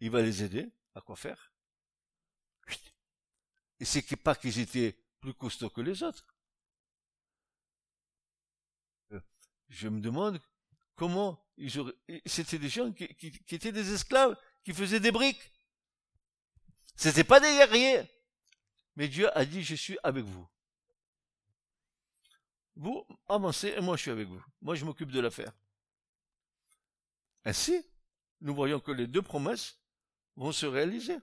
Il 0.00 0.10
va 0.10 0.22
les 0.22 0.42
aider. 0.42 0.70
À 0.94 1.00
quoi 1.00 1.16
faire 1.16 1.52
Et 3.80 3.84
c'est 3.84 4.02
pas 4.16 4.34
qu'ils 4.34 4.58
étaient 4.58 4.96
plus 5.20 5.32
costauds 5.34 5.70
que 5.70 5.80
les 5.80 6.02
autres. 6.02 6.26
Euh, 9.12 9.20
je 9.72 9.88
me 9.88 10.00
demande 10.00 10.40
comment 10.94 11.42
ils 11.56 11.78
auraient... 11.78 11.94
C'était 12.26 12.58
des 12.58 12.68
gens 12.68 12.92
qui, 12.92 13.04
étaient 13.50 13.72
des 13.72 13.92
esclaves, 13.92 14.36
qui 14.64 14.72
faisaient 14.72 15.00
des 15.00 15.10
briques. 15.10 15.52
C'était 16.94 17.24
pas 17.24 17.40
des 17.40 17.48
guerriers. 17.48 18.02
Mais 18.96 19.08
Dieu 19.08 19.34
a 19.36 19.44
dit, 19.44 19.62
je 19.62 19.74
suis 19.74 19.98
avec 20.02 20.24
vous. 20.24 20.46
Vous 22.76 23.06
avancez 23.28 23.68
et 23.68 23.80
moi 23.80 23.96
je 23.96 24.02
suis 24.02 24.10
avec 24.10 24.28
vous. 24.28 24.42
Moi 24.60 24.74
je 24.74 24.84
m'occupe 24.84 25.10
de 25.10 25.20
l'affaire. 25.20 25.52
Ainsi, 27.44 27.82
nous 28.40 28.54
voyons 28.54 28.80
que 28.80 28.92
les 28.92 29.06
deux 29.06 29.22
promesses 29.22 29.78
vont 30.36 30.52
se 30.52 30.66
réaliser. 30.66 31.16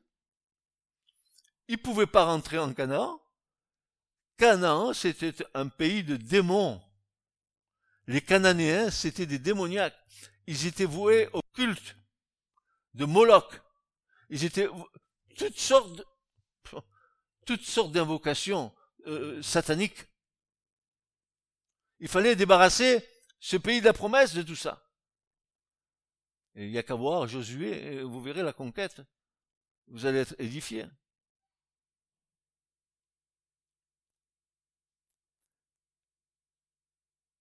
Ils 1.68 1.78
ne 1.78 1.84
pouvaient 1.84 2.08
pas 2.08 2.26
rentrer 2.26 2.58
en 2.58 2.74
Canaan. 2.74 3.22
Canaan, 4.38 4.94
c'était 4.94 5.36
un 5.54 5.68
pays 5.68 6.04
de 6.04 6.18
démons. 6.18 6.82
Les 8.10 8.22
Cananéens, 8.22 8.90
c'était 8.90 9.28
des 9.28 9.38
démoniaques. 9.38 9.96
Ils 10.48 10.66
étaient 10.66 10.86
voués 10.86 11.30
au 11.32 11.44
culte 11.54 11.96
de 12.96 13.06
Moloch. 13.06 13.62
Ils 14.32 14.46
étaient 14.46 14.68
toutes 15.38 15.60
sortes, 15.60 16.02
toutes 17.46 17.62
sortes 17.62 17.92
d'invocations 17.92 18.74
euh, 19.06 19.40
sataniques. 19.44 20.08
Il 22.00 22.08
fallait 22.08 22.36
débarrasser 22.36 23.08
ce 23.40 23.58
pays 23.58 23.80
de 23.80 23.86
la 23.86 23.94
promesse 23.94 24.34
de 24.34 24.42
tout 24.42 24.56
ça. 24.56 24.84
Il 26.56 26.72
n'y 26.72 26.80
a 26.80 26.84
qu'à 26.84 26.96
voir 26.96 27.28
Josué, 27.28 28.02
vous 28.02 28.24
verrez 28.24 28.42
la 28.42 28.54
conquête. 28.54 29.04
Vous 29.86 30.08
allez 30.08 30.22
être 30.22 30.36
édifiés. 30.40 30.88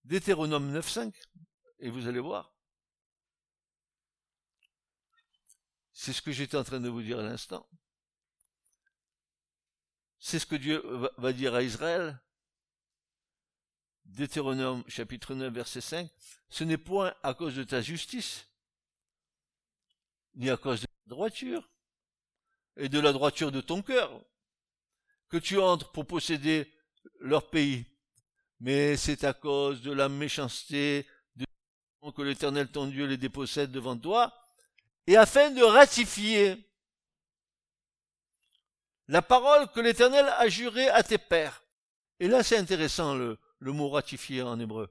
Deutéronome 0.09 0.75
9.5, 0.75 1.13
et 1.81 1.91
vous 1.91 2.09
allez 2.09 2.19
voir. 2.19 2.51
C'est 5.93 6.15
ce 6.15 6.23
que 6.23 6.33
j'étais 6.33 6.57
en 6.57 6.65
train 6.65 6.81
de 6.81 6.89
vous 6.89 7.03
dire 7.03 7.19
à 7.19 7.23
l'instant. 7.23 7.69
C'est 10.19 10.39
ce 10.39 10.47
que 10.47 10.57
Dieu 10.57 10.83
va 11.19 11.35
dire 11.35 11.55
à 11.55 11.63
Israël. 11.63 12.19
Deutéronome 14.07 14.83
chapitre 14.89 15.35
9 15.35 15.53
verset 15.53 15.83
5. 15.83 16.11
Ce 16.49 16.65
n'est 16.65 16.79
point 16.79 17.15
à 17.23 17.35
cause 17.35 17.55
de 17.55 17.65
ta 17.65 17.83
justice, 17.83 18.49
ni 20.37 20.49
à 20.49 20.57
cause 20.57 20.81
de 20.81 20.87
la 20.87 21.11
droiture, 21.11 21.71
et 22.79 22.89
de 22.89 22.99
la 22.99 23.13
droiture 23.13 23.53
de 23.53 23.61
ton 23.61 23.83
cœur, 23.83 24.25
que 25.29 25.37
tu 25.37 25.59
entres 25.59 25.93
pour 25.93 26.07
posséder 26.07 26.73
leur 27.21 27.51
pays, 27.51 27.85
mais 28.61 28.97
c'est 28.97 29.25
à 29.25 29.33
cause 29.33 29.83
de 29.83 29.93
la 29.93 30.09
méchanceté 30.09 31.07
de 31.37 31.45
que 32.15 32.23
l'Éternel 32.23 32.69
ton 32.69 32.87
Dieu 32.87 33.07
les 33.07 33.17
dépossède 33.17 33.71
devant 33.71 33.97
toi, 33.97 34.33
et 35.07 35.17
afin 35.17 35.51
de 35.51 35.63
ratifier 35.63 36.69
la 39.09 39.23
parole 39.23 39.69
que 39.69 39.81
l'Éternel 39.81 40.27
a 40.37 40.49
jurée 40.49 40.89
à 40.91 41.03
tes 41.03 41.19
pères. 41.19 41.65
Et 42.21 42.29
là, 42.29 42.43
c'est 42.43 42.59
intéressant 42.59 43.15
le, 43.15 43.39
mot 43.61 43.89
ratifier 43.89 44.43
en 44.43 44.59
hébreu. 44.61 44.89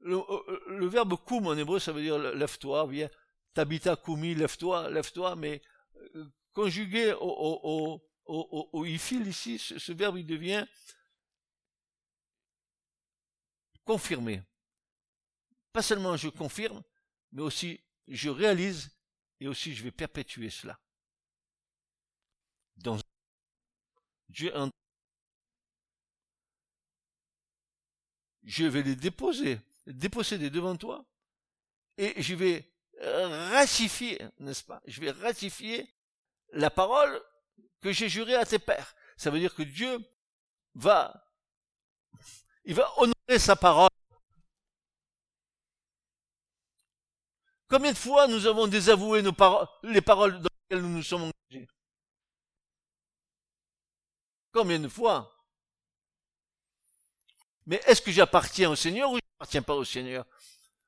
Le, 0.00 0.16
euh, 0.16 0.60
le, 0.68 0.86
verbe 0.86 1.14
koum 1.16 1.46
en 1.46 1.56
hébreu, 1.56 1.78
ça 1.78 1.92
veut 1.92 2.02
dire 2.02 2.18
lève-toi, 2.18 2.86
viens. 2.88 3.08
Tabita 3.54 3.96
koumi, 3.96 4.34
lève-toi, 4.34 4.90
lève-toi, 4.90 5.36
mais 5.36 5.62
euh, 6.16 6.26
conjugué 6.52 7.14
au, 7.20 8.02
au, 8.26 8.84
ifil 8.84 9.26
ici, 9.26 9.58
ce, 9.58 9.92
verbe 9.92 10.18
il 10.18 10.26
devient 10.26 10.66
confirmé. 13.84 14.42
Pas 15.72 15.82
seulement 15.82 16.16
je 16.16 16.28
confirme, 16.28 16.82
mais 17.32 17.42
aussi 17.42 17.80
je 18.08 18.30
réalise 18.30 18.90
et 19.40 19.48
aussi 19.48 19.74
je 19.74 19.82
vais 19.82 19.90
perpétuer 19.90 20.50
cela. 20.50 20.78
Dans 22.76 22.98
Dieu 24.28 24.52
je 28.44 28.64
vais 28.66 28.82
les 28.82 28.96
déposer, 28.96 29.58
déposséder 29.86 30.50
devant 30.50 30.76
toi, 30.76 31.06
et 31.96 32.20
je 32.22 32.34
vais 32.34 32.70
ratifier, 33.00 34.20
n'est-ce 34.38 34.64
pas? 34.64 34.82
Je 34.86 35.00
vais 35.00 35.10
ratifier 35.10 35.92
la 36.52 36.70
parole 36.70 37.22
que 37.80 37.92
j'ai 37.92 38.08
jurée 38.08 38.34
à 38.34 38.44
tes 38.44 38.58
pères. 38.58 38.94
Ça 39.16 39.30
veut 39.30 39.38
dire 39.38 39.54
que 39.54 39.62
Dieu 39.62 39.98
va, 40.74 41.32
il 42.64 42.74
va 42.74 42.92
honorer 42.98 43.38
sa 43.38 43.56
parole. 43.56 43.88
Combien 47.68 47.92
de 47.92 47.98
fois 47.98 48.26
nous 48.26 48.46
avons 48.46 48.66
désavoué 48.66 49.22
les 49.82 50.00
paroles 50.02 50.40
dans 50.40 50.48
lesquelles 50.48 50.82
nous 50.82 50.96
nous 50.96 51.02
sommes 51.02 51.30
engagés? 51.50 51.68
Combien 54.52 54.78
de 54.78 54.88
fois? 54.88 55.30
Mais 57.66 57.80
est-ce 57.86 58.02
que 58.02 58.12
j'appartiens 58.12 58.70
au 58.70 58.76
Seigneur 58.76 59.10
ou 59.10 59.16
je 59.16 59.20
n'appartiens 59.32 59.62
pas 59.62 59.74
au 59.74 59.84
Seigneur? 59.84 60.26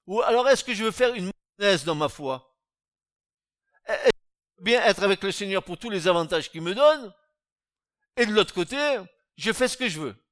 Ou 0.06 0.20
alors 0.22 0.48
est-ce 0.48 0.62
que 0.62 0.74
je 0.74 0.84
veux 0.84 0.92
faire 0.92 1.14
une 1.14 1.32
mayonnaise 1.58 1.84
dans 1.84 1.94
ma 1.94 2.08
foi? 2.08 2.54
Est-ce 3.86 4.10
que 4.10 4.18
je 4.18 4.58
veux 4.58 4.64
bien 4.64 4.84
être 4.84 5.02
avec 5.02 5.22
le 5.22 5.32
Seigneur 5.32 5.64
pour 5.64 5.78
tous 5.78 5.90
les 5.90 6.06
avantages 6.06 6.50
qu'il 6.50 6.62
me 6.62 6.74
donne? 6.74 7.12
Et 8.16 8.26
de 8.26 8.32
l'autre 8.32 8.54
côté, 8.54 8.98
je 9.36 9.52
fais 9.52 9.68
ce 9.68 9.76
que 9.76 9.88
je 9.88 10.00
veux. 10.00 10.25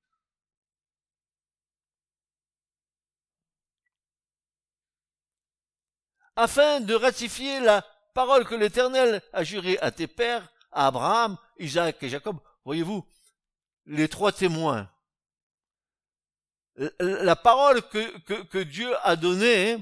Afin 6.37 6.81
de 6.81 6.95
ratifier 6.95 7.61
la 7.61 7.83
parole 8.13 8.45
que 8.47 8.55
l'Éternel 8.55 9.23
a 9.33 9.45
jurée 9.45 9.79
à 9.79 9.91
tes 9.91 10.07
pères, 10.07 10.49
à 10.73 10.87
Abraham, 10.89 11.37
Isaac 11.59 12.03
et 12.03 12.09
Jacob. 12.09 12.39
Voyez-vous, 12.65 13.07
les 13.87 14.09
trois 14.09 14.33
témoins. 14.33 14.91
La 16.99 17.37
parole 17.37 17.83
que, 17.83 18.19
que, 18.21 18.43
que 18.43 18.59
Dieu 18.59 18.93
a 19.07 19.15
donnée, 19.15 19.79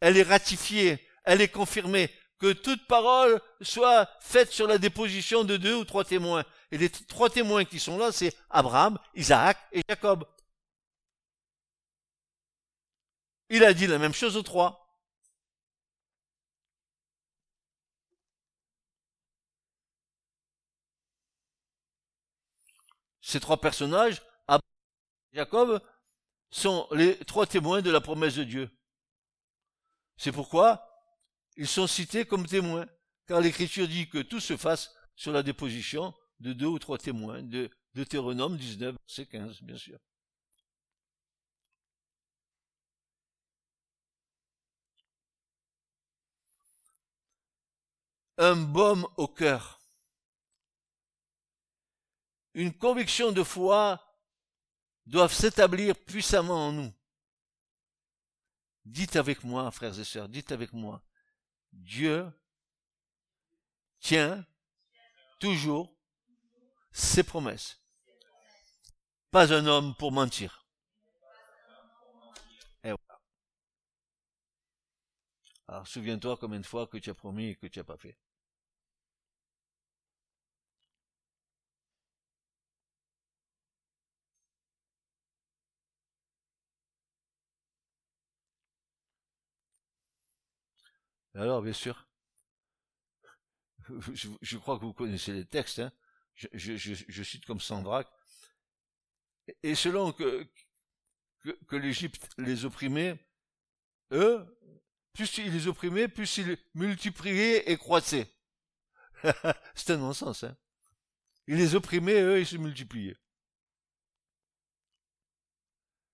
elle 0.00 0.16
est 0.16 0.22
ratifiée, 0.22 1.04
elle 1.24 1.40
est 1.40 1.48
confirmée. 1.48 2.10
Que 2.38 2.52
toute 2.52 2.86
parole 2.86 3.40
soit 3.62 4.08
faite 4.20 4.52
sur 4.52 4.66
la 4.68 4.78
déposition 4.78 5.42
de 5.42 5.56
deux 5.56 5.74
ou 5.74 5.84
trois 5.84 6.04
témoins. 6.04 6.44
Et 6.70 6.78
les 6.78 6.90
trois 6.90 7.30
témoins 7.30 7.64
qui 7.64 7.80
sont 7.80 7.96
là, 7.96 8.12
c'est 8.12 8.36
Abraham, 8.50 8.98
Isaac 9.14 9.58
et 9.72 9.82
Jacob. 9.88 10.24
Il 13.48 13.64
a 13.64 13.72
dit 13.72 13.86
la 13.86 13.98
même 13.98 14.12
chose 14.12 14.36
aux 14.36 14.42
trois. 14.42 14.85
Ces 23.26 23.40
trois 23.40 23.60
personnages, 23.60 24.22
Abraham 24.46 24.62
et 25.32 25.36
Jacob, 25.38 25.82
sont 26.48 26.86
les 26.92 27.18
trois 27.24 27.44
témoins 27.44 27.82
de 27.82 27.90
la 27.90 28.00
promesse 28.00 28.36
de 28.36 28.44
Dieu. 28.44 28.70
C'est 30.16 30.30
pourquoi 30.30 30.88
ils 31.56 31.66
sont 31.66 31.88
cités 31.88 32.24
comme 32.24 32.46
témoins, 32.46 32.86
car 33.26 33.40
l'Écriture 33.40 33.88
dit 33.88 34.08
que 34.08 34.18
tout 34.18 34.38
se 34.38 34.56
fasse 34.56 34.94
sur 35.16 35.32
la 35.32 35.42
déposition 35.42 36.14
de 36.38 36.52
deux 36.52 36.66
ou 36.66 36.78
trois 36.78 36.98
témoins, 36.98 37.42
de 37.42 37.68
Deutéronome 37.94 38.56
19, 38.56 38.94
verset 38.94 39.26
15, 39.26 39.60
bien 39.62 39.76
sûr. 39.76 39.98
Un 48.38 48.54
baume 48.54 49.04
au 49.16 49.26
cœur. 49.26 49.75
Une 52.56 52.72
conviction 52.72 53.32
de 53.32 53.42
foi 53.42 54.02
doit 55.04 55.28
s'établir 55.28 55.94
puissamment 55.94 56.68
en 56.68 56.72
nous. 56.72 56.92
Dites 58.86 59.16
avec 59.16 59.44
moi, 59.44 59.70
frères 59.70 59.98
et 60.00 60.04
sœurs, 60.04 60.30
dites 60.30 60.52
avec 60.52 60.72
moi, 60.72 61.02
Dieu 61.70 62.26
tient 64.00 64.46
toujours 65.38 65.94
ses 66.92 67.22
promesses. 67.22 67.78
Pas 69.30 69.52
un 69.52 69.66
homme 69.66 69.94
pour 69.94 70.10
mentir. 70.10 70.66
Alors 75.68 75.86
souviens-toi 75.86 76.38
combien 76.38 76.60
de 76.60 76.66
fois 76.66 76.86
que 76.86 76.96
tu 76.96 77.10
as 77.10 77.14
promis 77.14 77.48
et 77.48 77.56
que 77.56 77.66
tu 77.66 77.78
n'as 77.78 77.84
pas 77.84 77.98
fait. 77.98 78.16
Alors, 91.36 91.60
bien 91.62 91.72
sûr, 91.72 92.08
je, 93.88 94.56
crois 94.56 94.78
que 94.78 94.84
vous 94.84 94.94
connaissez 94.94 95.32
les 95.32 95.44
textes, 95.44 95.80
hein. 95.80 95.92
je, 96.34 97.22
cite 97.22 97.44
comme 97.44 97.60
Sandraque, 97.60 98.10
et 99.62 99.74
selon 99.74 100.12
que 100.12 100.48
l'Égypte 101.72 102.28
les 102.38 102.64
opprimait, 102.64 103.18
eux, 104.12 104.44
plus 105.12 105.38
ils 105.38 105.52
les 105.52 105.66
opprimaient, 105.66 106.08
plus 106.08 106.38
ils 106.38 106.58
multipliaient 106.74 107.70
et 107.70 107.76
croissaient. 107.76 108.30
C'est 109.74 109.90
un 109.90 109.98
non-sens. 109.98 110.44
Hein. 110.44 110.56
Ils 111.46 111.56
les 111.56 111.74
opprimaient, 111.74 112.20
eux, 112.20 112.40
ils 112.40 112.46
se 112.46 112.56
multipliaient. 112.56 113.16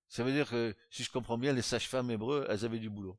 Ça 0.08 0.24
veut 0.24 0.32
dire 0.32 0.50
que, 0.50 0.76
si 0.90 1.04
je 1.04 1.11
comprends 1.11 1.38
bien, 1.38 1.52
les 1.52 1.62
sages-femmes 1.62 2.11
hébreux, 2.11 2.46
elles 2.48 2.64
avaient 2.64 2.78
du 2.78 2.90
boulot. 2.90 3.18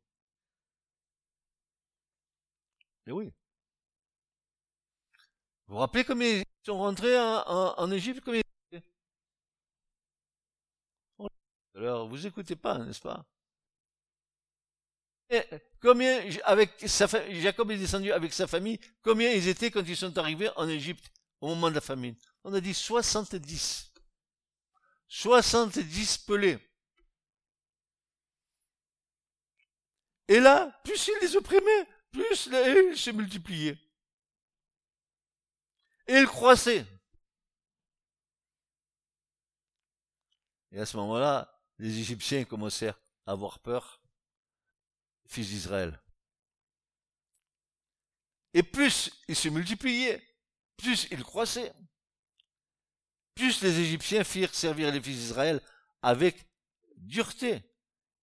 Et 3.07 3.11
oui. 3.11 3.31
Vous 5.67 5.75
vous 5.75 5.79
rappelez 5.79 6.03
comment 6.03 6.23
ils 6.23 6.43
sont 6.65 6.77
rentrés 6.77 7.17
en, 7.19 7.73
en, 7.77 7.91
Égypte 7.91 8.29
Alors, 11.75 12.07
vous 12.07 12.27
écoutez 12.27 12.55
pas, 12.55 12.77
n'est-ce 12.79 13.01
pas? 13.01 13.25
Et 15.29 15.41
Combien, 15.83 16.23
avec 16.45 16.71
sa, 16.87 17.07
Jacob 17.29 17.69
est 17.71 17.77
descendu 17.77 18.13
avec 18.13 18.31
sa 18.31 18.47
famille, 18.47 18.79
combien 19.01 19.31
ils 19.31 19.49
étaient 19.49 19.69
quand 19.69 19.83
ils 19.85 19.97
sont 19.97 20.17
arrivés 20.17 20.49
en 20.55 20.69
Égypte 20.69 21.11
au 21.41 21.49
moment 21.49 21.69
de 21.69 21.75
la 21.75 21.81
famine? 21.81 22.15
On 22.45 22.53
a 22.53 22.61
dit 22.61 22.73
70. 22.73 23.91
70 25.09 26.19
pelés. 26.19 26.57
Et 30.29 30.39
là, 30.39 30.79
plus 30.85 31.07
ils 31.07 31.17
les 31.21 31.35
opprimaient, 31.35 31.87
plus 32.13 32.49
il 32.91 32.97
s'est 32.97 33.11
multiplié. 33.11 33.77
Et 36.07 36.13
il 36.13 36.25
croissait. 36.27 36.85
Et 40.71 40.79
à 40.79 40.85
ce 40.85 40.95
moment-là, 40.97 41.59
les 41.79 41.99
Égyptiens 41.99 42.45
commencèrent 42.45 42.99
à 43.25 43.31
avoir 43.31 43.59
peur, 43.59 44.01
fils 45.27 45.49
d'Israël. 45.49 45.99
Et 48.53 48.63
plus 48.63 49.11
il 49.27 49.35
se 49.35 49.49
multipliait, 49.49 50.21
plus 50.77 51.07
il 51.11 51.23
croissait, 51.23 51.73
plus 53.33 53.61
les 53.61 53.79
Égyptiens 53.79 54.23
firent 54.23 54.53
servir 54.53 54.91
les 54.91 55.01
fils 55.01 55.17
d'Israël 55.17 55.61
avec 56.03 56.45
dureté. 56.97 57.63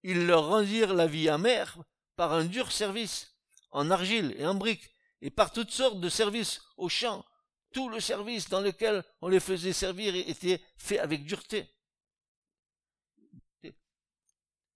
Ils 0.02 0.26
leur 0.26 0.46
rendirent 0.46 0.94
la 0.94 1.08
vie 1.08 1.28
amère 1.28 1.78
par 2.14 2.32
un 2.32 2.44
dur 2.44 2.70
service 2.70 3.29
en 3.70 3.90
argile 3.90 4.34
et 4.38 4.46
en 4.46 4.54
briques, 4.54 4.90
et 5.22 5.30
par 5.30 5.52
toutes 5.52 5.70
sortes 5.70 6.00
de 6.00 6.08
services 6.08 6.62
au 6.76 6.88
champ. 6.88 7.24
Tout 7.72 7.88
le 7.88 8.00
service 8.00 8.48
dans 8.48 8.60
lequel 8.60 9.04
on 9.20 9.28
les 9.28 9.38
faisait 9.38 9.72
servir 9.72 10.14
était 10.16 10.60
fait 10.76 10.98
avec 10.98 11.24
dureté. 11.24 11.68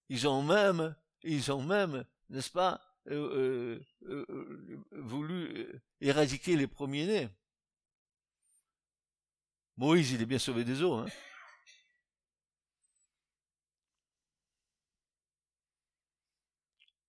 Ils 0.08 0.28
ont 0.28 0.42
même, 0.42 0.94
ils 1.22 1.50
ont 1.50 1.62
même, 1.62 2.04
n'est-ce 2.28 2.50
pas, 2.50 2.80
euh, 3.08 3.80
euh, 4.06 4.24
euh, 4.30 4.84
voulu 4.92 5.68
éradiquer 6.00 6.56
les 6.56 6.66
premiers-nés. 6.66 7.28
Moïse, 9.76 10.12
il 10.12 10.22
est 10.22 10.26
bien 10.26 10.38
sauvé 10.38 10.64
des 10.64 10.82
eaux. 10.82 10.94
Hein. 10.94 11.06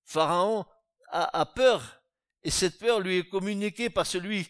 Pharaon 0.05 0.65
a, 1.15 1.45
peur, 1.45 2.01
et 2.43 2.51
cette 2.51 2.77
peur 2.77 2.99
lui 2.99 3.17
est 3.19 3.29
communiquée 3.29 3.89
par 3.89 4.05
celui 4.05 4.47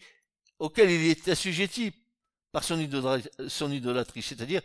auquel 0.58 0.90
il 0.90 1.06
est 1.06 1.28
assujetti, 1.28 1.94
par 2.50 2.64
son 2.64 2.80
idolâtrie, 3.70 4.22
c'est-à-dire 4.22 4.62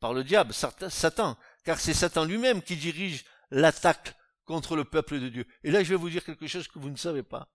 par 0.00 0.14
le 0.14 0.24
diable, 0.24 0.52
Satan, 0.52 1.36
car 1.64 1.78
c'est 1.78 1.94
Satan 1.94 2.24
lui-même 2.24 2.62
qui 2.62 2.76
dirige 2.76 3.24
l'attaque 3.50 4.16
contre 4.44 4.74
le 4.74 4.84
peuple 4.84 5.20
de 5.20 5.28
Dieu. 5.28 5.46
Et 5.62 5.70
là, 5.70 5.82
je 5.82 5.90
vais 5.90 5.96
vous 5.96 6.10
dire 6.10 6.24
quelque 6.24 6.46
chose 6.46 6.66
que 6.66 6.78
vous 6.78 6.90
ne 6.90 6.96
savez 6.96 7.22
pas. 7.22 7.48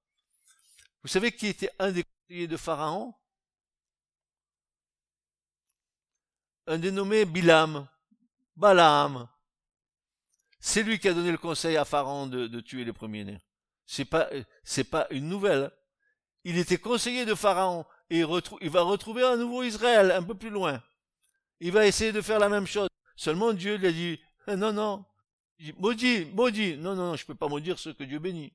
Vous 1.01 1.09
savez 1.09 1.31
qui 1.31 1.47
était 1.47 1.71
un 1.79 1.91
des 1.91 2.03
conseillers 2.03 2.47
de 2.47 2.57
Pharaon? 2.57 3.13
Un 6.67 6.79
dénommé 6.79 7.25
Bilam, 7.25 7.87
Balaam. 8.55 9.27
C'est 10.59 10.83
lui 10.83 10.99
qui 10.99 11.07
a 11.07 11.13
donné 11.13 11.31
le 11.31 11.37
conseil 11.37 11.77
à 11.77 11.85
Pharaon 11.85 12.27
de, 12.27 12.47
de 12.47 12.59
tuer 12.59 12.83
les 12.85 12.93
premiers-nés. 12.93 13.39
C'est 13.85 14.05
pas, 14.05 14.29
c'est 14.63 14.83
pas 14.83 15.07
une 15.11 15.27
nouvelle. 15.27 15.71
Il 16.43 16.57
était 16.57 16.77
conseiller 16.77 17.25
de 17.25 17.35
Pharaon 17.35 17.85
et 18.09 18.19
il, 18.19 18.69
va 18.69 18.81
retrouver 18.81 19.23
un 19.23 19.35
nouveau 19.35 19.63
Israël 19.63 20.11
un 20.11 20.23
peu 20.23 20.35
plus 20.35 20.49
loin. 20.49 20.81
il 21.59 21.71
va 21.71 21.87
essayer 21.87 22.11
de 22.11 22.21
faire 22.21 22.39
la 22.39 22.49
même 22.49 22.67
chose. 22.67 22.89
Seulement 23.15 23.53
Dieu 23.53 23.77
lui 23.77 23.87
a 23.87 23.91
dit, 23.91 24.19
non, 24.47 24.73
non, 24.73 25.05
maudit, 25.77 26.25
maudit, 26.25 26.77
non, 26.77 26.95
non, 26.95 27.15
je 27.15 27.23
ne 27.23 27.27
peux 27.27 27.35
pas 27.35 27.47
maudire 27.47 27.79
ce 27.79 27.89
que 27.89 28.03
Dieu 28.03 28.19
bénit. 28.19 28.53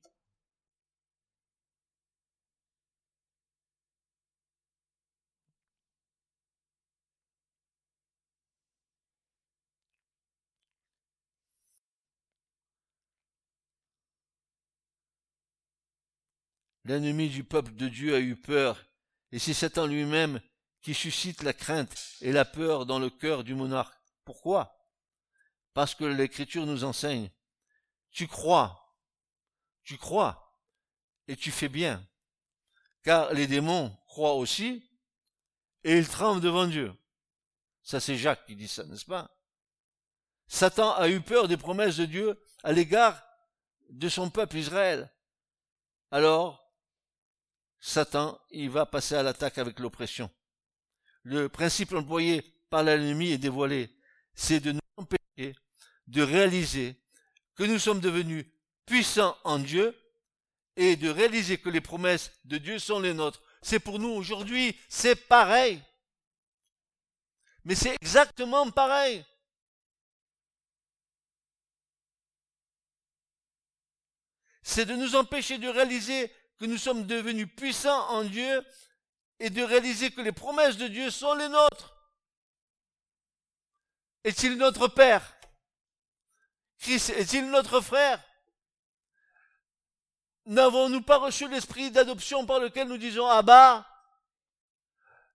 L'ennemi 16.84 17.28
du 17.28 17.44
peuple 17.44 17.74
de 17.74 17.88
Dieu 17.88 18.14
a 18.14 18.20
eu 18.20 18.36
peur, 18.36 18.84
et 19.32 19.38
c'est 19.38 19.54
Satan 19.54 19.86
lui-même 19.86 20.40
qui 20.80 20.94
suscite 20.94 21.42
la 21.42 21.52
crainte 21.52 22.16
et 22.20 22.32
la 22.32 22.44
peur 22.44 22.86
dans 22.86 22.98
le 22.98 23.10
cœur 23.10 23.44
du 23.44 23.54
monarque. 23.54 24.00
Pourquoi? 24.24 24.76
Parce 25.74 25.94
que 25.94 26.04
l'Écriture 26.04 26.66
nous 26.66 26.84
enseigne. 26.84 27.30
Tu 28.10 28.26
crois, 28.26 28.96
tu 29.84 29.98
crois, 29.98 30.56
et 31.28 31.36
tu 31.36 31.50
fais 31.50 31.68
bien. 31.68 32.06
Car 33.02 33.32
les 33.34 33.46
démons 33.46 33.96
croient 34.06 34.34
aussi, 34.34 34.90
et 35.84 35.96
ils 35.96 36.08
tremblent 36.08 36.40
devant 36.40 36.66
Dieu. 36.66 36.92
Ça 37.82 38.00
c'est 38.00 38.16
Jacques 38.16 38.46
qui 38.46 38.56
dit 38.56 38.68
ça, 38.68 38.84
n'est-ce 38.84 39.04
pas? 39.04 39.36
Satan 40.48 40.92
a 40.94 41.08
eu 41.08 41.20
peur 41.20 41.46
des 41.46 41.56
promesses 41.56 41.96
de 41.96 42.06
Dieu 42.06 42.42
à 42.64 42.72
l'égard 42.72 43.22
de 43.90 44.08
son 44.08 44.30
peuple 44.30 44.56
Israël. 44.56 45.12
Alors, 46.10 46.69
Satan, 47.80 48.38
il 48.50 48.70
va 48.70 48.86
passer 48.86 49.14
à 49.14 49.22
l'attaque 49.22 49.58
avec 49.58 49.78
l'oppression. 49.78 50.30
Le 51.22 51.48
principe 51.48 51.92
employé 51.92 52.42
par 52.68 52.82
l'ennemi 52.82 53.32
est 53.32 53.38
dévoilé. 53.38 53.90
C'est 54.34 54.60
de 54.60 54.72
nous 54.72 54.80
empêcher 54.96 55.54
de 56.06 56.22
réaliser 56.22 56.96
que 57.54 57.64
nous 57.64 57.78
sommes 57.78 58.00
devenus 58.00 58.46
puissants 58.86 59.36
en 59.44 59.58
Dieu 59.58 59.96
et 60.76 60.96
de 60.96 61.08
réaliser 61.08 61.58
que 61.58 61.68
les 61.68 61.80
promesses 61.80 62.32
de 62.44 62.58
Dieu 62.58 62.78
sont 62.78 63.00
les 63.00 63.14
nôtres. 63.14 63.42
C'est 63.62 63.80
pour 63.80 63.98
nous 63.98 64.08
aujourd'hui, 64.08 64.78
c'est 64.88 65.16
pareil. 65.16 65.82
Mais 67.64 67.74
c'est 67.74 67.94
exactement 68.00 68.70
pareil. 68.70 69.24
C'est 74.62 74.86
de 74.86 74.94
nous 74.94 75.16
empêcher 75.16 75.58
de 75.58 75.68
réaliser 75.68 76.32
que 76.60 76.66
nous 76.66 76.76
sommes 76.76 77.06
devenus 77.06 77.48
puissants 77.56 78.06
en 78.10 78.22
Dieu 78.22 78.64
et 79.38 79.48
de 79.48 79.62
réaliser 79.62 80.10
que 80.10 80.20
les 80.20 80.30
promesses 80.30 80.76
de 80.76 80.88
Dieu 80.88 81.10
sont 81.10 81.34
les 81.34 81.48
nôtres. 81.48 81.96
Est-il 84.24 84.58
notre 84.58 84.86
Père? 84.86 85.34
Christ 86.78 87.10
est-il 87.10 87.50
notre 87.50 87.80
frère? 87.80 88.22
N'avons-nous 90.44 91.00
pas 91.00 91.16
reçu 91.16 91.48
l'esprit 91.48 91.90
d'adoption 91.90 92.44
par 92.44 92.60
lequel 92.60 92.88
nous 92.88 92.98
disons 92.98 93.26
Abba 93.26 93.86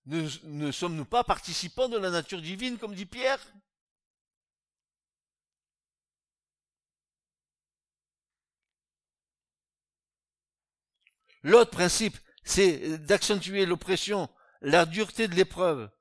Ne, 0.05 0.29
ne 0.43 0.71
sommes-nous 0.71 1.05
pas 1.05 1.23
participants 1.23 1.89
de 1.89 1.97
la 1.97 2.11
nature 2.11 2.41
divine, 2.41 2.77
comme 2.77 2.93
dit 2.93 3.07
Pierre? 3.07 3.39
L'autre 11.45 11.69
principe, 11.69 12.17
c'est 12.43 12.97
d'accentuer 13.05 13.67
l'oppression, 13.67 14.27
la 14.61 14.87
dureté 14.87 15.27
de 15.27 15.35
l'épreuve, 15.35 15.91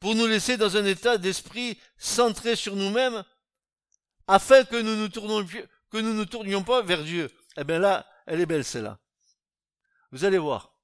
pour 0.00 0.16
nous 0.16 0.26
laisser 0.26 0.56
dans 0.56 0.76
un 0.76 0.84
état 0.84 1.16
d'esprit 1.16 1.78
centré 1.96 2.56
sur 2.56 2.74
nous-mêmes, 2.74 3.22
afin 4.26 4.64
que 4.64 4.74
nous 4.74 4.96
nous 4.96 6.02
nous 6.02 6.14
nous 6.14 6.26
tournions 6.26 6.64
pas 6.64 6.82
vers 6.82 7.04
Dieu. 7.04 7.30
Eh 7.56 7.62
bien 7.62 7.78
là, 7.78 8.04
elle 8.26 8.40
est 8.40 8.46
belle 8.46 8.64
celle-là. 8.64 8.98
Vous 10.10 10.24
allez 10.24 10.38
voir. 10.38 10.76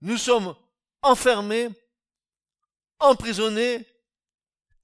Nous 0.00 0.16
sommes 0.16 0.56
enfermés, 1.02 1.68
emprisonnés, 3.00 3.86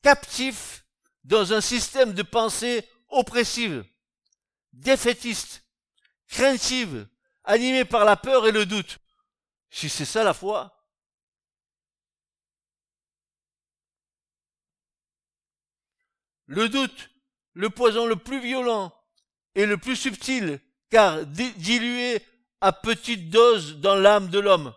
captifs 0.02 0.84
dans 1.24 1.54
un 1.54 1.62
système 1.62 2.12
de 2.12 2.22
pensée 2.22 2.86
oppressive, 3.08 3.82
défaitiste, 4.74 5.62
craintive, 6.32 7.06
animée 7.44 7.84
par 7.84 8.04
la 8.04 8.16
peur 8.16 8.46
et 8.48 8.52
le 8.52 8.66
doute. 8.66 8.98
Si 9.70 9.88
c'est 9.88 10.06
ça 10.06 10.24
la 10.24 10.34
foi, 10.34 10.84
le 16.46 16.68
doute, 16.68 17.10
le 17.52 17.70
poison 17.70 18.06
le 18.06 18.16
plus 18.16 18.40
violent 18.40 18.92
et 19.54 19.66
le 19.66 19.76
plus 19.76 19.94
subtil, 19.94 20.58
car 20.90 21.24
dilué 21.26 22.24
à 22.60 22.72
petite 22.72 23.28
dose 23.28 23.78
dans 23.78 23.96
l'âme 23.96 24.28
de 24.28 24.38
l'homme. 24.38 24.74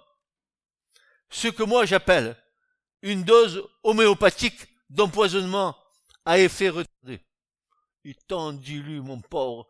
Ce 1.30 1.48
que 1.48 1.64
moi 1.64 1.86
j'appelle 1.86 2.38
une 3.02 3.24
dose 3.24 3.66
homéopathique 3.84 4.68
d'empoisonnement 4.90 5.78
à 6.26 6.40
effet 6.40 6.70
retardé. 6.70 7.22
Il 8.04 8.16
t'en 8.28 8.54
dilue, 8.54 9.02
mon 9.02 9.22
pauvre, 9.22 9.68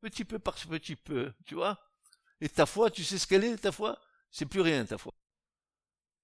petit 0.00 0.24
peu 0.24 0.38
par 0.38 0.54
petit 0.54 0.96
peu, 0.96 1.32
tu 1.44 1.54
vois. 1.54 1.78
Et 2.40 2.48
ta 2.48 2.66
foi, 2.66 2.90
tu 2.90 3.04
sais 3.04 3.18
ce 3.18 3.26
qu'elle 3.26 3.44
est, 3.44 3.56
ta 3.58 3.72
foi? 3.72 4.00
C'est 4.30 4.46
plus 4.46 4.60
rien, 4.60 4.84
ta 4.84 4.98
foi. 4.98 5.12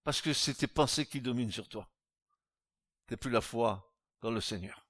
Parce 0.05 0.21
que 0.21 0.33
c'est 0.33 0.55
tes 0.55 0.67
pensées 0.67 1.07
qui 1.07 1.21
dominent 1.21 1.53
sur 1.53 1.69
toi. 1.69 1.91
C'est 3.09 3.17
plus 3.17 3.31
la 3.31 3.41
foi 3.41 3.93
dans 4.21 4.31
le 4.31 4.41
Seigneur. 4.41 4.87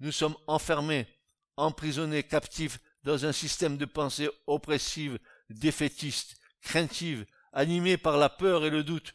Nous 0.00 0.12
sommes 0.12 0.36
enfermés, 0.46 1.08
emprisonnés, 1.56 2.24
captifs 2.24 2.78
dans 3.04 3.24
un 3.24 3.32
système 3.32 3.76
de 3.76 3.84
pensée 3.84 4.28
oppressive, 4.46 5.18
défaitiste, 5.48 6.36
craintive, 6.60 7.26
animé 7.52 7.96
par 7.96 8.16
la 8.16 8.28
peur 8.28 8.64
et 8.64 8.70
le 8.70 8.82
doute. 8.82 9.12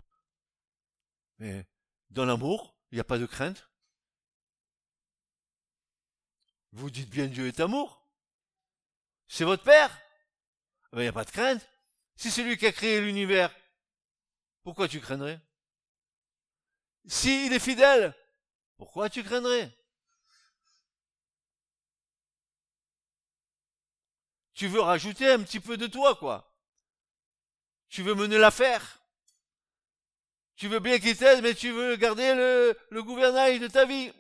Mais 1.38 1.68
dans 2.10 2.26
l'amour, 2.26 2.78
il 2.92 2.96
n'y 2.96 3.02
a 3.02 3.06
pas 3.06 3.18
de 3.18 3.26
crainte, 3.26 3.69
vous 6.72 6.90
dites 6.90 7.10
bien 7.10 7.28
Dieu 7.28 7.48
est 7.48 7.60
amour. 7.60 8.06
C'est 9.28 9.44
votre 9.44 9.64
Père. 9.64 10.00
Il 10.92 10.96
ben, 10.96 11.02
n'y 11.04 11.08
a 11.08 11.14
pas 11.14 11.26
de 11.26 11.32
crainte. 11.32 11.68
Si 12.16 12.32
c'est 12.32 12.44
lui 12.44 12.58
qui 12.58 12.66
a 12.66 12.72
créé 12.72 13.00
l'univers, 13.00 13.54
pourquoi 14.64 14.88
tu 14.88 15.00
craindrais? 15.00 15.40
S'il 17.06 17.54
est 17.54 17.60
fidèle, 17.60 18.14
pourquoi 18.78 19.10
tu 19.10 19.24
craindrais? 19.24 19.72
Tu 24.54 24.68
veux 24.68 24.82
rajouter 24.82 25.30
un 25.30 25.42
petit 25.42 25.62
peu 25.62 25.78
de 25.78 25.88
toi, 25.88 26.16
quoi. 26.16 26.54
Tu 27.88 28.04
veux 28.04 28.16
mener 28.16 28.38
l'affaire. 28.38 29.00
Tu 30.58 30.68
veux 30.68 30.82
bien 30.82 31.00
qu'il 31.00 31.16
t'aide, 31.16 31.42
mais 31.42 31.56
tu 31.56 31.72
veux 31.72 31.96
garder 31.96 32.36
le 32.36 33.04
gouvernail 33.04 33.60
de 33.60 33.68
ta 33.68 33.86
vie. 33.86 34.12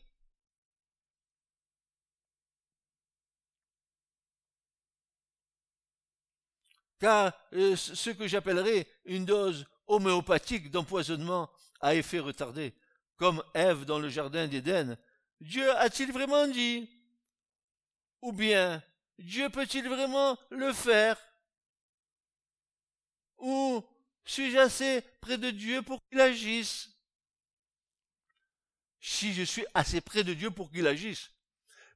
Car 7.00 7.34
euh, 7.54 7.76
ce 7.76 8.10
que 8.10 8.28
j'appellerais 8.28 8.88
une 9.06 9.26
dose 9.26 9.66
homéopathique 9.88 10.70
d'empoisonnement 10.70 11.50
à 11.82 11.96
effet 11.96 12.20
retardé, 12.20 12.74
comme 13.16 13.44
Ève 13.54 13.86
dans 13.86 14.00
le 14.00 14.10
jardin 14.10 14.48
d'Éden. 14.48 14.98
Dieu 15.40 15.72
a-t-il 15.78 16.12
vraiment 16.12 16.48
dit? 16.48 16.90
Ou 18.22 18.34
bien 18.34 18.84
Dieu 19.18 19.50
peut-il 19.50 19.88
vraiment 19.88 20.38
le 20.50 20.74
faire? 20.74 21.18
Ou 23.38 23.84
suis-je 24.26 24.58
assez 24.58 25.02
près 25.22 25.38
de 25.38 25.50
Dieu 25.50 25.82
pour 25.82 26.02
qu'il 26.08 26.20
agisse? 26.20 26.90
Si 29.00 29.34
je 29.34 29.44
suis 29.44 29.66
assez 29.74 30.02
près 30.02 30.26
de 30.26 30.34
Dieu 30.34 30.52
pour 30.52 30.70
qu'il 30.70 30.86
agisse, 30.86 31.32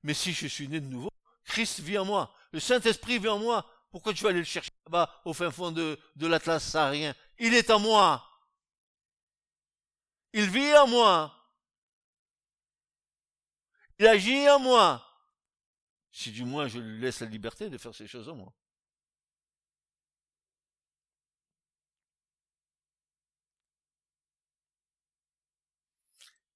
mais 0.04 0.14
si 0.14 0.32
je 0.32 0.47
suis 0.47 0.70
né 0.70 0.80
de 0.80 0.88
nouveau, 0.88 1.12
Christ 1.43 1.82
vit 1.82 1.97
en 1.97 2.06
moi, 2.06 2.34
le 2.54 2.62
Saint-Esprit 2.62 3.20
vit 3.20 3.28
en 3.28 3.39
moi, 3.39 3.70
pourquoi 3.94 4.12
tu 4.12 4.24
vas 4.24 4.32
aller 4.32 4.39
le 4.39 4.44
chercher 4.44 4.72
là-bas 4.88 5.22
au 5.24 5.34
fin 5.34 5.52
fond 5.52 5.72
de, 5.72 6.00
l'Atlas 6.20 6.64
saharien? 6.64 7.14
Il 7.38 7.54
est 7.54 7.70
en 7.70 7.78
moi. 7.78 8.28
Il 10.34 10.50
vit 10.50 10.74
en 10.74 10.88
moi. 10.88 11.32
Il 14.00 14.08
agit 14.08 14.50
en 14.50 14.58
moi. 14.58 15.08
Si 16.12 16.32
du 16.32 16.44
moins 16.44 16.68
je 16.68 16.80
lui 16.80 17.00
laisse 17.02 17.20
la 17.20 17.28
liberté 17.28 17.70
de 17.70 17.78
faire 17.78 17.94
ces 17.94 18.08
choses 18.08 18.28
en 18.30 18.36
moi. 18.36 18.52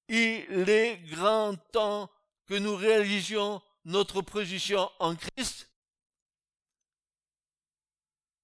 Il 0.08 0.68
est 0.68 0.96
grand 1.04 1.54
temps 1.70 2.10
que 2.46 2.54
nous 2.54 2.74
réalisions 2.74 3.62
notre 3.84 4.22
position 4.22 4.90
en 4.98 5.14
Christ 5.14 5.67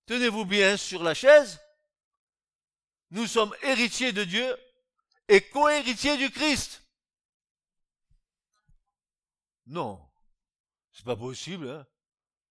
Tenez-vous 0.07 0.45
bien 0.45 0.77
sur 0.77 1.03
la 1.03 1.15
chaise. 1.15 1.61
nous 3.11 3.27
sommes 3.27 3.55
héritiers 3.63 4.13
de 4.13 4.25
Dieu 4.25 4.57
et 5.29 5.41
co-héritiers 5.41 6.17
du 6.17 6.31
Christ. 6.31 6.83
Non, 9.67 10.01
c'est 10.93 11.05
pas 11.05 11.17
possible. 11.17 11.69
Hein. 11.69 11.87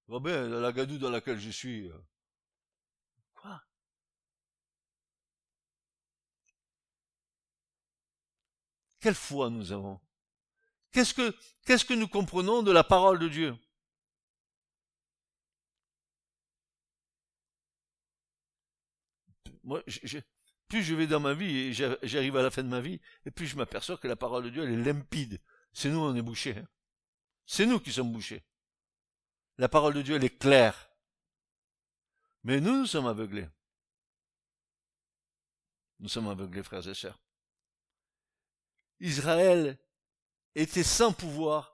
Va 0.08 0.20
la 0.48 0.72
gadoue 0.72 0.98
dans 0.98 1.10
laquelle 1.10 1.40
je 1.40 1.50
suis. 1.50 1.88
Euh. 1.88 1.98
Quoi? 3.36 3.64
Quelle 9.00 9.16
foi 9.16 9.50
nous 9.50 9.72
avons? 9.72 10.00
Qu'est-ce 10.92 11.14
que, 11.14 11.36
qu'est-ce 11.66 11.86
que 11.86 11.94
nous 11.94 12.08
comprenons 12.08 12.64
de 12.64 12.72
la 12.72 12.84
parole 12.84 13.20
de 13.20 13.28
Dieu? 13.28 13.58
Moi, 19.64 19.84
plus 20.68 20.84
je 20.84 20.96
vais 20.96 21.08
dans 21.08 21.20
ma 21.20 21.34
vie 21.34 21.58
et 21.58 21.74
j'arrive 21.74 22.38
à 22.38 22.42
la 22.42 22.52
fin 22.52 22.64
de 22.64 22.68
ma 22.68 22.82
vie, 22.82 23.00
et 23.26 23.32
plus 23.32 23.48
je 23.48 23.56
m'aperçois 23.56 23.98
que 23.98 24.08
la 24.08 24.16
parole 24.16 24.46
de 24.46 24.50
Dieu, 24.50 24.64
elle 24.64 24.80
est 24.80 24.94
limpide. 24.94 25.40
C'est 25.72 25.90
nous, 25.90 26.00
on 26.00 26.16
est 26.16 26.22
bouchés. 26.22 26.58
Hein. 26.58 26.68
C'est 27.46 27.66
nous 27.66 27.80
qui 27.80 27.92
sommes 27.92 28.12
bouchés. 28.12 28.44
La 29.58 29.70
parole 29.70 29.94
de 29.94 30.02
Dieu, 30.02 30.16
elle 30.16 30.24
est 30.24 30.38
claire. 30.38 30.90
Mais 32.44 32.60
nous, 32.60 32.80
nous 32.80 32.88
sommes 32.88 33.08
aveuglés. 33.08 33.48
Nous 36.00 36.10
sommes 36.10 36.28
aveuglés, 36.28 36.64
frères 36.64 36.88
et 36.88 36.94
sœurs. 36.94 37.20
Israël 39.00 39.78
était 40.56 40.84
sans 40.84 41.14
pouvoir, 41.14 41.74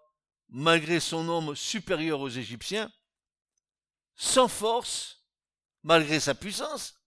malgré 0.50 1.00
son 1.00 1.28
homme 1.30 1.56
supérieur 1.56 2.20
aux 2.20 2.30
Égyptiens, 2.30 2.92
sans 4.16 4.48
force, 4.48 5.26
malgré 5.84 6.20
sa 6.20 6.36
puissance. 6.36 6.99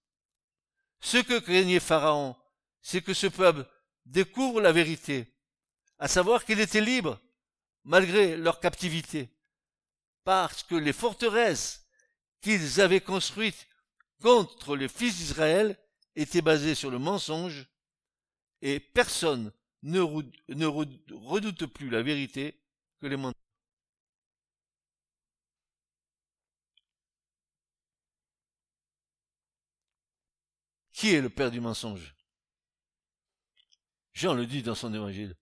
Ce 1.02 1.18
que 1.18 1.40
craignait 1.40 1.80
Pharaon, 1.80 2.36
c'est 2.80 3.02
que 3.02 3.12
ce 3.12 3.26
peuple 3.26 3.66
découvre 4.06 4.60
la 4.60 4.72
vérité, 4.72 5.26
à 5.98 6.08
savoir 6.08 6.44
qu'il 6.44 6.60
était 6.60 6.80
libre, 6.80 7.20
malgré 7.84 8.36
leur 8.36 8.60
captivité, 8.60 9.28
parce 10.24 10.62
que 10.62 10.76
les 10.76 10.92
forteresses 10.92 11.84
qu'ils 12.40 12.80
avaient 12.80 13.00
construites 13.00 13.66
contre 14.20 14.76
les 14.76 14.88
fils 14.88 15.16
d'Israël 15.16 15.76
étaient 16.14 16.42
basées 16.42 16.76
sur 16.76 16.90
le 16.90 16.98
mensonge, 16.98 17.66
et 18.60 18.78
personne 18.78 19.52
ne, 19.82 20.00
redoute 20.00 21.66
plus 21.66 21.90
la 21.90 22.02
vérité 22.02 22.62
que 23.00 23.08
les 23.08 23.16
menteurs. 23.16 23.41
Qui 31.02 31.14
est 31.14 31.20
le 31.20 31.30
père 31.30 31.50
du 31.50 31.60
mensonge? 31.60 32.14
Jean 34.12 34.34
le 34.34 34.46
dit 34.46 34.62
dans 34.62 34.76
son 34.76 34.94
évangile. 34.94 35.34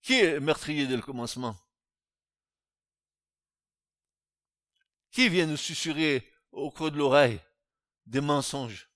Qui 0.00 0.14
est 0.14 0.40
meurtrier 0.40 0.86
dès 0.86 0.96
le 0.96 1.02
commencement? 1.02 1.54
Qui 5.10 5.28
vient 5.28 5.44
nous 5.44 5.58
susurrer 5.58 6.26
au 6.50 6.70
creux 6.70 6.90
de 6.90 6.96
l'oreille 6.96 7.38
des 8.06 8.22
mensonges? 8.22 8.88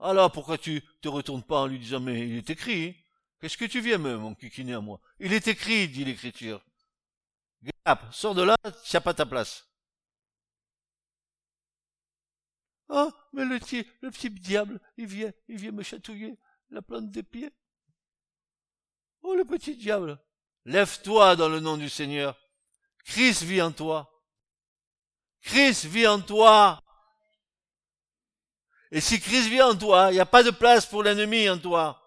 Alors 0.00 0.32
pourquoi 0.32 0.58
tu 0.58 0.82
te 1.00 1.06
retournes 1.06 1.44
pas 1.44 1.60
en 1.60 1.66
lui 1.68 1.78
disant 1.78 2.00
mais 2.00 2.28
il 2.28 2.38
est 2.38 2.50
écrit 2.50 2.96
Qu'est-ce 3.40 3.56
que 3.56 3.66
tu 3.66 3.80
viens 3.80 3.98
mon 3.98 4.34
kikiné 4.34 4.74
à 4.74 4.80
moi? 4.80 5.00
Il 5.20 5.32
est 5.32 5.46
écrit, 5.46 5.86
dit 5.86 6.04
l'écriture. 6.04 6.60
Gap, 7.86 8.12
sors 8.12 8.34
de 8.34 8.42
là, 8.42 8.56
tu 8.84 8.96
n'as 8.96 9.00
pas 9.00 9.14
ta 9.14 9.26
place. 9.26 9.71
Ah, 12.94 13.08
mais 13.32 13.46
le 13.46 13.58
petit, 13.58 13.86
le 14.02 14.10
petit 14.10 14.28
diable, 14.28 14.78
il 14.98 15.06
vient, 15.06 15.32
il 15.48 15.56
vient 15.56 15.72
me 15.72 15.82
chatouiller 15.82 16.38
la 16.68 16.82
plante 16.82 17.10
des 17.10 17.22
pieds. 17.22 17.50
Oh, 19.22 19.34
le 19.34 19.46
petit 19.46 19.78
diable, 19.78 20.22
lève-toi 20.66 21.34
dans 21.36 21.48
le 21.48 21.58
nom 21.58 21.78
du 21.78 21.88
Seigneur. 21.88 22.38
Christ 23.06 23.44
vit 23.44 23.62
en 23.62 23.72
toi. 23.72 24.22
Christ 25.40 25.86
vit 25.86 26.06
en 26.06 26.20
toi. 26.20 26.82
Et 28.90 29.00
si 29.00 29.18
Christ 29.18 29.48
vit 29.48 29.62
en 29.62 29.74
toi, 29.74 30.08
il 30.10 30.14
n'y 30.14 30.20
a 30.20 30.26
pas 30.26 30.42
de 30.42 30.50
place 30.50 30.84
pour 30.84 31.02
l'ennemi 31.02 31.48
en 31.48 31.58
toi. 31.58 31.98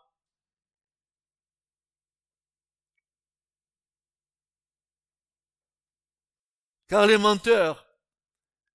Car 6.87 7.07
les 7.07 7.17
menteurs, 7.17 7.87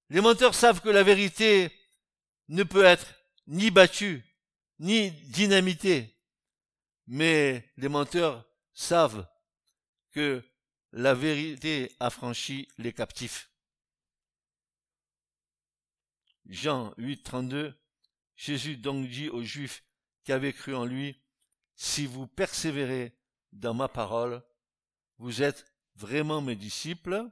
les 0.08 0.20
menteurs 0.20 0.56
savent 0.56 0.80
que 0.80 0.88
la 0.88 1.04
vérité 1.04 1.76
ne 2.50 2.64
peut 2.64 2.84
être 2.84 3.14
ni 3.46 3.70
battue, 3.70 4.24
ni 4.80 5.12
dynamitée. 5.12 6.16
Mais 7.06 7.64
les 7.76 7.88
menteurs 7.88 8.44
savent 8.74 9.26
que 10.10 10.42
la 10.92 11.14
vérité 11.14 11.92
affranchit 12.00 12.68
les 12.76 12.92
captifs. 12.92 13.50
Jean 16.46 16.92
8, 16.98 17.22
32, 17.22 17.72
Jésus 18.34 18.76
donc 18.76 19.08
dit 19.08 19.28
aux 19.28 19.44
Juifs 19.44 19.84
qui 20.24 20.32
avaient 20.32 20.52
cru 20.52 20.74
en 20.74 20.84
lui, 20.84 21.22
Si 21.76 22.06
vous 22.06 22.26
persévérez 22.26 23.16
dans 23.52 23.74
ma 23.74 23.88
parole, 23.88 24.42
vous 25.18 25.42
êtes 25.42 25.64
vraiment 25.94 26.40
mes 26.42 26.56
disciples, 26.56 27.30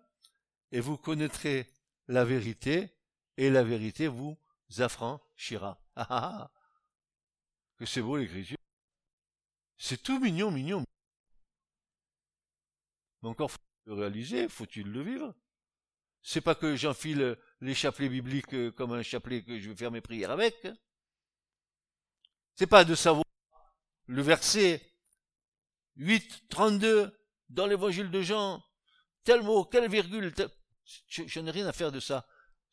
et 0.71 0.79
vous 0.79 0.97
connaîtrez 0.97 1.67
la 2.07 2.25
vérité, 2.25 2.91
et 3.37 3.51
la 3.51 3.65
vérité 3.65 4.07
vous 4.07 4.39
affranchira. 4.79 5.81
Ah, 5.97 6.07
ah, 6.11 6.41
ah. 6.43 6.51
que 7.79 7.87
c'est 7.87 8.03
beau 8.03 8.17
l'écriture. 8.17 8.59
C'est 9.77 10.03
tout 10.03 10.21
mignon, 10.21 10.51
mignon. 10.51 10.85
Mais 13.23 13.29
encore 13.29 13.51
faut-il 13.51 13.93
le 13.93 13.95
réaliser, 13.95 14.49
faut-il 14.49 14.87
le 14.91 15.03
vivre? 15.03 15.35
C'est 16.23 16.41
pas 16.41 16.55
que 16.55 16.77
j'enfile 16.77 17.39
les 17.61 17.75
chapelets 17.75 18.09
bibliques 18.09 18.53
euh, 18.55 18.71
comme 18.71 18.93
un 18.93 19.03
chapelet 19.03 19.43
que 19.43 19.59
je 19.59 19.71
vais 19.71 19.77
faire 19.77 19.91
mes 19.91 20.01
prières 20.01 20.31
avec. 20.31 20.69
C'est 22.55 22.67
pas 22.67 22.85
de 22.85 22.95
savoir 22.95 23.25
le 24.07 24.23
verset 24.23 24.83
8, 25.97 26.49
32 26.49 27.17
dans 27.49 27.67
l'évangile 27.67 28.11
de 28.11 28.23
Jean, 28.23 28.63
tel 29.25 29.43
mot, 29.43 29.65
quelle 29.65 29.91
virgule, 29.91 30.33
je, 31.09 31.41
n'ai 31.41 31.51
rien 31.51 31.67
à 31.67 31.73
faire 31.73 31.93
de 31.93 32.01
ça. 32.01 32.27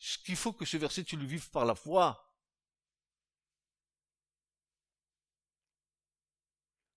Ce 0.07 0.19
qu'il 0.19 0.35
faut 0.35 0.53
que 0.53 0.65
ce 0.65 0.77
verset 0.77 1.03
tu 1.03 1.17
le 1.17 1.25
vives 1.25 1.49
par 1.49 1.65
la 1.65 1.73
foi. 1.73 2.31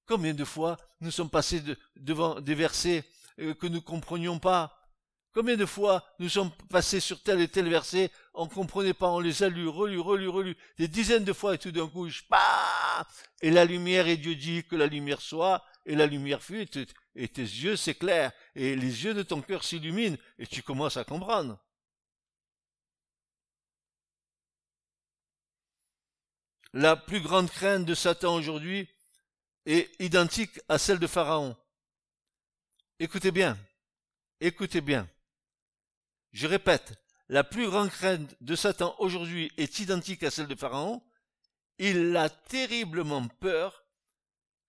Combien 0.04 0.34
de 0.34 0.44
fois 0.44 0.76
nous 1.00 1.10
sommes 1.10 1.30
passés 1.30 1.62
devant 1.96 2.38
des 2.38 2.54
versets 2.54 3.06
euh, 3.38 3.54
que 3.54 3.66
nous 3.66 3.76
ne 3.76 3.80
comprenions 3.80 4.38
pas? 4.38 4.74
Combien 5.32 5.56
de 5.56 5.64
fois 5.64 6.04
nous 6.18 6.28
sommes 6.28 6.50
passés 6.68 7.00
sur 7.00 7.22
tel 7.22 7.40
et 7.40 7.48
tel 7.48 7.70
verset, 7.70 8.10
on 8.34 8.44
ne 8.44 8.50
comprenait 8.50 8.92
pas, 8.92 9.08
on 9.08 9.20
les 9.20 9.42
a 9.42 9.48
lus, 9.48 9.68
relus, 9.68 10.00
relus, 10.00 10.28
relus, 10.28 10.56
des 10.76 10.88
dizaines 10.88 11.24
de 11.24 11.32
fois 11.32 11.54
et 11.54 11.58
tout 11.58 11.72
d'un 11.72 11.88
coup, 11.88 12.10
je, 12.10 12.20
et 13.40 13.50
la 13.50 13.64
lumière, 13.64 14.06
et 14.06 14.18
Dieu 14.18 14.34
dit 14.34 14.64
que 14.64 14.76
la 14.76 14.86
lumière 14.86 15.22
soit, 15.22 15.64
et 15.86 15.94
la 15.94 16.06
lumière 16.06 16.42
fut, 16.42 16.68
et 17.14 17.28
tes 17.28 17.40
yeux 17.40 17.76
s'éclairent, 17.76 18.32
et 18.54 18.76
les 18.76 19.04
yeux 19.04 19.14
de 19.14 19.22
ton 19.22 19.40
cœur 19.40 19.64
s'illuminent, 19.64 20.18
et 20.38 20.46
tu 20.46 20.62
commences 20.62 20.98
à 20.98 21.04
comprendre. 21.04 21.58
La 26.74 26.96
plus 26.96 27.20
grande 27.20 27.50
crainte 27.50 27.86
de 27.86 27.94
Satan 27.94 28.34
aujourd'hui 28.34 28.88
est 29.64 29.90
identique 30.00 30.60
à 30.68 30.76
celle 30.78 30.98
de 30.98 31.06
Pharaon. 31.06 31.56
Écoutez 32.98 33.30
bien, 33.30 33.58
écoutez 34.40 34.82
bien. 34.82 35.08
Je 36.32 36.46
répète, 36.46 36.92
la 37.30 37.42
plus 37.42 37.68
grande 37.68 37.90
crainte 37.90 38.36
de 38.42 38.54
Satan 38.54 38.94
aujourd'hui 38.98 39.50
est 39.56 39.78
identique 39.78 40.22
à 40.22 40.30
celle 40.30 40.46
de 40.46 40.54
Pharaon. 40.54 41.02
Il 41.78 42.14
a 42.16 42.28
terriblement 42.28 43.26
peur 43.26 43.84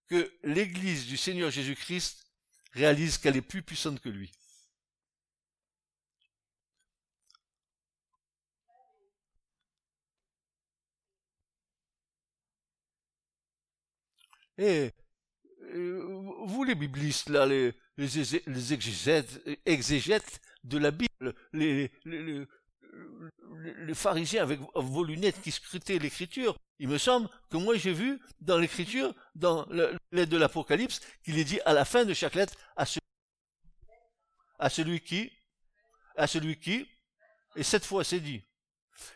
que 0.07 0.31
l'Église 0.43 1.05
du 1.05 1.17
Seigneur 1.17 1.51
Jésus-Christ 1.51 2.25
réalise 2.73 3.17
qu'elle 3.17 3.35
est 3.35 3.41
plus 3.41 3.61
puissante 3.61 3.99
que 3.99 4.09
lui. 4.09 4.31
Et 14.59 14.93
vous 15.73 16.63
les 16.65 16.75
biblistes, 16.75 17.29
là, 17.29 17.45
les, 17.45 17.73
exégètes, 19.65 20.41
de 20.65 20.77
la 20.77 20.91
Bible, 20.91 21.33
les, 21.53 21.89
pharisiens 23.93 24.43
avec 24.43 24.59
vos 24.75 25.05
lunettes 25.05 25.41
qui 25.41 25.51
scrutaient 25.51 25.97
l'écriture, 25.97 26.57
il 26.79 26.89
me 26.89 26.97
semble 26.97 27.29
que 27.49 27.55
moi 27.55 27.77
j'ai 27.77 27.93
vu 27.93 28.19
dans 28.41 28.57
l'écriture, 28.57 29.13
dans 29.33 29.65
l'aide 30.11 30.29
de 30.29 30.37
l'Apocalypse, 30.37 30.99
qu'il 31.23 31.39
est 31.39 31.45
dit 31.45 31.61
à 31.65 31.73
la 31.73 31.85
fin 31.85 32.03
de 32.03 32.13
chaque 32.13 32.35
lettre 32.35 32.55
à 32.75 32.85
celui, 34.69 34.99
qui, 34.99 35.31
à 36.17 36.27
celui 36.27 36.59
qui, 36.59 36.85
et 37.55 37.63
cette 37.63 37.85
fois 37.85 38.03
c'est 38.03 38.19
dit, 38.19 38.43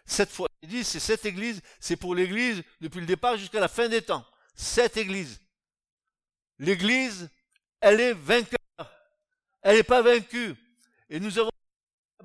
cette 0.06 0.30
fois 0.30 0.48
Il 0.62 0.70
dit, 0.70 0.84
c'est 0.86 1.02
cette 1.02 1.26
église, 1.26 1.62
c'est 1.82 1.98
pour 1.98 2.16
l'église 2.16 2.64
depuis 2.80 3.02
le 3.02 3.06
départ 3.06 3.36
jusqu'à 3.36 3.60
la 3.60 3.68
fin 3.68 3.90
des 3.90 4.02
temps. 4.02 4.26
Cette 4.54 4.98
église. 4.98 5.42
L'église, 6.60 7.30
elle 7.80 8.00
est 8.00 8.14
vainqueur. 8.14 8.58
Elle 9.62 9.78
n'est 9.78 9.84
pas 9.84 10.02
vaincue. 10.02 10.56
Et 11.10 11.20
nous 11.20 11.38
avons 11.40 11.50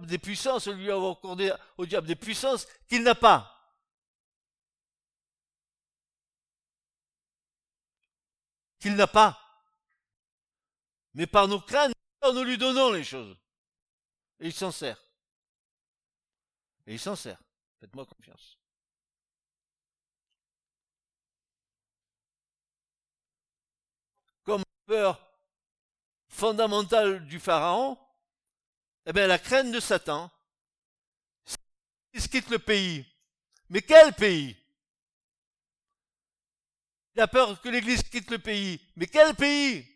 des 0.00 0.18
puissances, 0.18 0.68
lui 0.68 0.90
avons 0.90 1.12
accordé 1.12 1.52
au 1.76 1.86
diable 1.86 2.06
des 2.06 2.16
puissances 2.16 2.66
qu'il 2.88 3.02
n'a 3.02 3.14
pas. 3.14 3.54
Qu'il 8.78 8.94
n'a 8.94 9.06
pas. 9.06 9.38
Mais 11.14 11.26
par 11.26 11.48
nos 11.48 11.60
craintes, 11.60 11.92
nous 12.22 12.44
lui 12.44 12.58
donnons 12.58 12.92
les 12.92 13.04
choses. 13.04 13.36
Et 14.40 14.46
il 14.46 14.52
s'en 14.52 14.70
sert. 14.70 15.02
Et 16.86 16.94
il 16.94 17.00
s'en 17.00 17.16
sert. 17.16 17.40
Faites-moi 17.80 18.06
confiance. 18.06 18.58
Comme 24.44 24.62
peur 24.88 25.20
fondamentale 26.28 27.24
du 27.26 27.38
Pharaon, 27.38 27.96
eh 29.06 29.12
bien, 29.12 29.26
la 29.26 29.38
crainte 29.38 29.70
de 29.70 29.80
Satan, 29.80 30.30
il 32.12 32.28
quitte 32.28 32.50
le 32.50 32.58
pays. 32.58 33.06
Mais 33.70 33.82
quel 33.82 34.12
pays? 34.14 34.56
Il 37.14 37.20
a 37.20 37.28
peur 37.28 37.60
que 37.60 37.68
l'Église 37.68 38.02
quitte 38.02 38.30
le 38.30 38.38
pays. 38.38 38.80
Mais 38.96 39.06
quel 39.06 39.34
pays? 39.34 39.86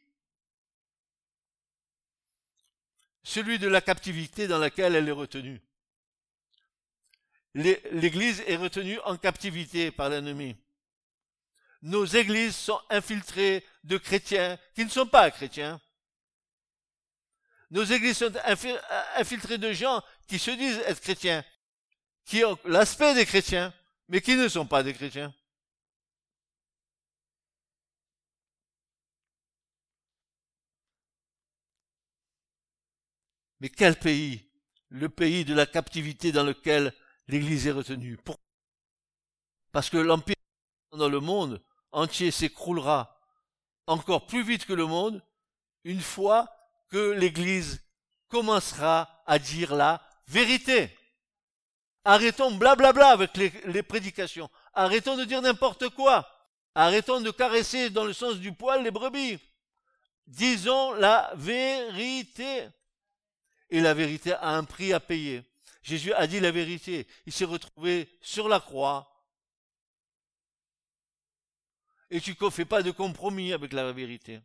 Celui 3.24 3.58
de 3.58 3.68
la 3.68 3.80
captivité 3.80 4.46
dans 4.46 4.58
laquelle 4.58 4.94
elle 4.94 5.08
est 5.08 5.12
retenue 5.12 5.60
l'Église 7.54 8.42
est 8.46 8.56
retenue 8.56 8.98
en 9.00 9.16
captivité 9.16 9.90
par 9.90 10.08
l'ennemi. 10.08 10.56
Nos 11.82 12.04
églises 12.04 12.56
sont 12.56 12.80
infiltrées 12.90 13.64
de 13.84 13.98
chrétiens 13.98 14.58
qui 14.74 14.84
ne 14.84 14.90
sont 14.90 15.06
pas 15.06 15.30
chrétiens. 15.30 15.80
Nos 17.70 17.84
églises 17.84 18.18
sont 18.18 18.32
infiltrées 19.16 19.58
de 19.58 19.72
gens 19.72 20.02
qui 20.28 20.38
se 20.38 20.50
disent 20.50 20.82
être 20.86 21.00
chrétiens, 21.00 21.44
qui 22.24 22.44
ont 22.44 22.58
l'aspect 22.64 23.14
des 23.14 23.26
chrétiens, 23.26 23.72
mais 24.08 24.20
qui 24.20 24.36
ne 24.36 24.48
sont 24.48 24.66
pas 24.66 24.82
des 24.82 24.92
chrétiens. 24.92 25.34
Mais 33.60 33.70
quel 33.70 33.96
pays? 33.96 34.44
Le 34.88 35.08
pays 35.08 35.44
de 35.44 35.54
la 35.54 35.66
captivité 35.66 36.32
dans 36.32 36.42
lequel 36.42 36.92
l'Église 37.28 37.66
est 37.68 37.70
retenue. 37.70 38.18
Pourquoi 38.18 38.44
Parce 39.70 39.88
que 39.88 39.96
l'Empire 39.96 40.34
dans 40.90 41.08
le 41.08 41.20
monde 41.20 41.64
entier 41.92 42.30
s'écroulera 42.30 43.21
encore 43.86 44.26
plus 44.26 44.42
vite 44.42 44.64
que 44.64 44.72
le 44.72 44.86
monde 44.86 45.22
une 45.84 46.00
fois 46.00 46.48
que 46.88 47.10
l'Église 47.12 47.82
commencera 48.28 49.22
à 49.26 49.38
dire 49.38 49.74
la 49.74 50.00
vérité. 50.28 50.96
Arrêtons 52.04 52.52
blablabla 52.52 53.08
avec 53.08 53.36
les, 53.36 53.82
prédications. 53.82 54.50
Arrêtons 54.74 55.16
de 55.16 55.24
dire 55.24 55.42
n'importe 55.42 55.88
quoi. 55.90 56.28
Arrêtons 56.74 57.20
de 57.20 57.30
caresser 57.30 57.90
dans 57.90 58.04
le 58.04 58.12
sens 58.12 58.36
du 58.36 58.52
poil 58.52 58.82
les 58.82 58.90
brebis. 58.90 59.38
Disons 60.26 60.94
la 60.94 61.32
vérité. 61.36 62.68
Et 63.70 63.80
la 63.80 63.94
vérité 63.94 64.32
a 64.32 64.56
un 64.56 64.64
prix 64.64 64.92
à 64.92 65.00
payer. 65.00 65.42
Jésus 65.82 66.12
a 66.14 66.26
dit 66.26 66.40
la 66.40 66.50
vérité. 66.50 67.06
Il 67.26 67.32
s'est 67.32 67.44
retrouvé 67.44 68.08
sur 68.20 68.48
la 68.48 68.60
croix. 68.60 69.11
Et 72.14 72.20
tu 72.20 72.36
ne 72.38 72.50
fais 72.50 72.66
pas 72.66 72.82
de 72.82 72.90
compromis 72.90 73.54
avec 73.54 73.72
la 73.72 73.90
vérité. 73.90 74.42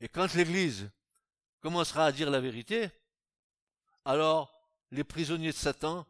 Et 0.00 0.08
quand 0.08 0.32
l'Église 0.34 0.88
commencera 1.58 2.06
à 2.06 2.12
dire 2.12 2.30
la 2.30 2.38
vérité, 2.38 2.90
alors 4.04 4.56
les 4.92 5.02
prisonniers 5.02 5.50
de 5.50 5.56
Satan 5.56 6.06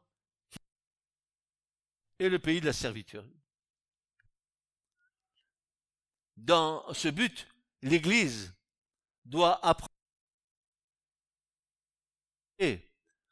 et 2.18 2.28
le 2.28 2.38
pays 2.38 2.60
de 2.60 2.66
la 2.66 2.74
servitude. 2.74 3.24
Dans 6.36 6.92
ce 6.92 7.08
but, 7.08 7.48
l'Église 7.80 8.54
doit 9.24 9.64
apprendre 9.64 9.88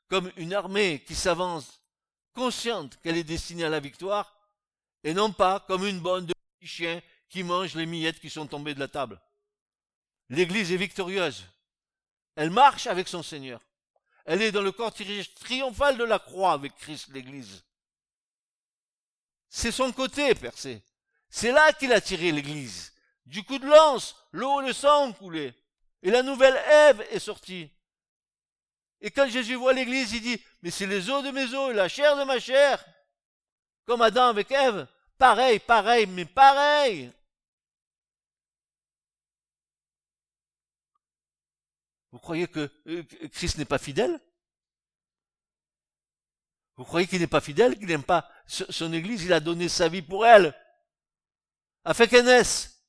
comme 0.09 0.33
une 0.37 0.55
armée 0.55 1.05
qui 1.05 1.15
s'avance, 1.15 1.83
consciente 2.37 3.01
qu'elle 3.03 3.17
est 3.17 3.25
destinée 3.25 3.65
à 3.65 3.69
la 3.69 3.81
victoire, 3.81 4.39
et 5.03 5.15
non 5.15 5.33
pas 5.33 5.59
comme 5.67 5.87
une 5.87 5.99
bande 5.99 6.27
de 6.27 6.35
petits 6.61 6.73
chiens 6.73 7.03
qui 7.29 7.43
mangent 7.43 7.75
les 7.75 7.87
miettes 7.87 8.21
qui 8.21 8.31
sont 8.31 8.47
tombées 8.47 8.75
de 8.75 8.81
la 8.81 8.89
table. 8.89 9.21
L'Église 10.29 10.71
est 10.71 10.77
victorieuse. 10.77 11.45
Elle 12.37 12.51
marche 12.51 12.87
avec 12.87 13.09
son 13.09 13.23
Seigneur. 13.23 13.61
Elle 14.27 14.43
est 14.43 14.53
dans 14.53 14.63
le 14.63 14.73
cortège 14.73 15.35
triomphal 15.35 15.97
de 15.97 16.05
la 16.05 16.19
croix 16.19 16.53
avec 16.53 16.77
Christ, 16.77 17.09
l'Église. 17.13 17.65
C'est 19.49 19.73
son 19.73 19.93
côté 19.93 20.35
percé. 20.35 20.83
C'est 21.31 21.53
là 21.53 21.73
qu'il 21.73 21.93
a 21.93 22.01
tiré 22.01 22.33
l'Église. 22.33 22.93
Du 23.25 23.43
coup 23.43 23.59
de 23.59 23.67
lance, 23.67 24.17
l'eau 24.33 24.61
et 24.61 24.67
le 24.67 24.73
sang 24.73 25.09
ont 25.09 25.13
coulé. 25.13 25.55
Et 26.03 26.11
la 26.11 26.23
nouvelle 26.23 26.57
Ève 26.69 27.07
est 27.11 27.19
sortie. 27.19 27.71
Et 29.07 29.13
quand 29.13 29.29
Jésus 29.29 29.55
voit 29.55 29.73
l'Église, 29.73 30.15
il 30.15 30.21
dit, 30.21 30.43
mais 30.63 30.73
c'est 30.73 30.85
les 30.85 31.09
os 31.09 31.23
de 31.23 31.31
mes 31.31 31.55
os 31.55 31.71
et 31.71 31.75
la 31.75 31.89
chair 31.89 32.17
de 32.17 32.25
ma 32.25 32.41
chair. 32.41 32.85
Comme 33.85 34.03
Adam 34.03 34.27
avec 34.27 34.51
Ève. 34.51 34.89
Pareil, 35.17 35.61
pareil, 35.61 36.07
mais 36.09 36.25
pareil. 36.25 37.13
Vous 42.11 42.19
croyez 42.19 42.49
que 42.49 42.69
euh, 42.89 43.05
Christ 43.31 43.59
n'est 43.59 43.65
pas 43.65 43.79
fidèle? 43.79 44.19
Vous 46.75 46.85
croyez 46.85 47.07
qu'il 47.07 47.21
n'est 47.21 47.29
pas 47.29 47.41
fidèle, 47.41 47.79
qu'il 47.79 47.87
n'aime 47.87 48.03
pas 48.03 48.29
son 48.49 48.93
Église? 48.93 49.23
Il 49.23 49.33
a 49.33 49.39
donné 49.39 49.69
sa 49.69 49.89
vie 49.89 50.03
pour 50.03 50.27
elle, 50.27 50.53
afin 51.85 52.09
qu'elle 52.09 52.25
naisse. 52.25 52.83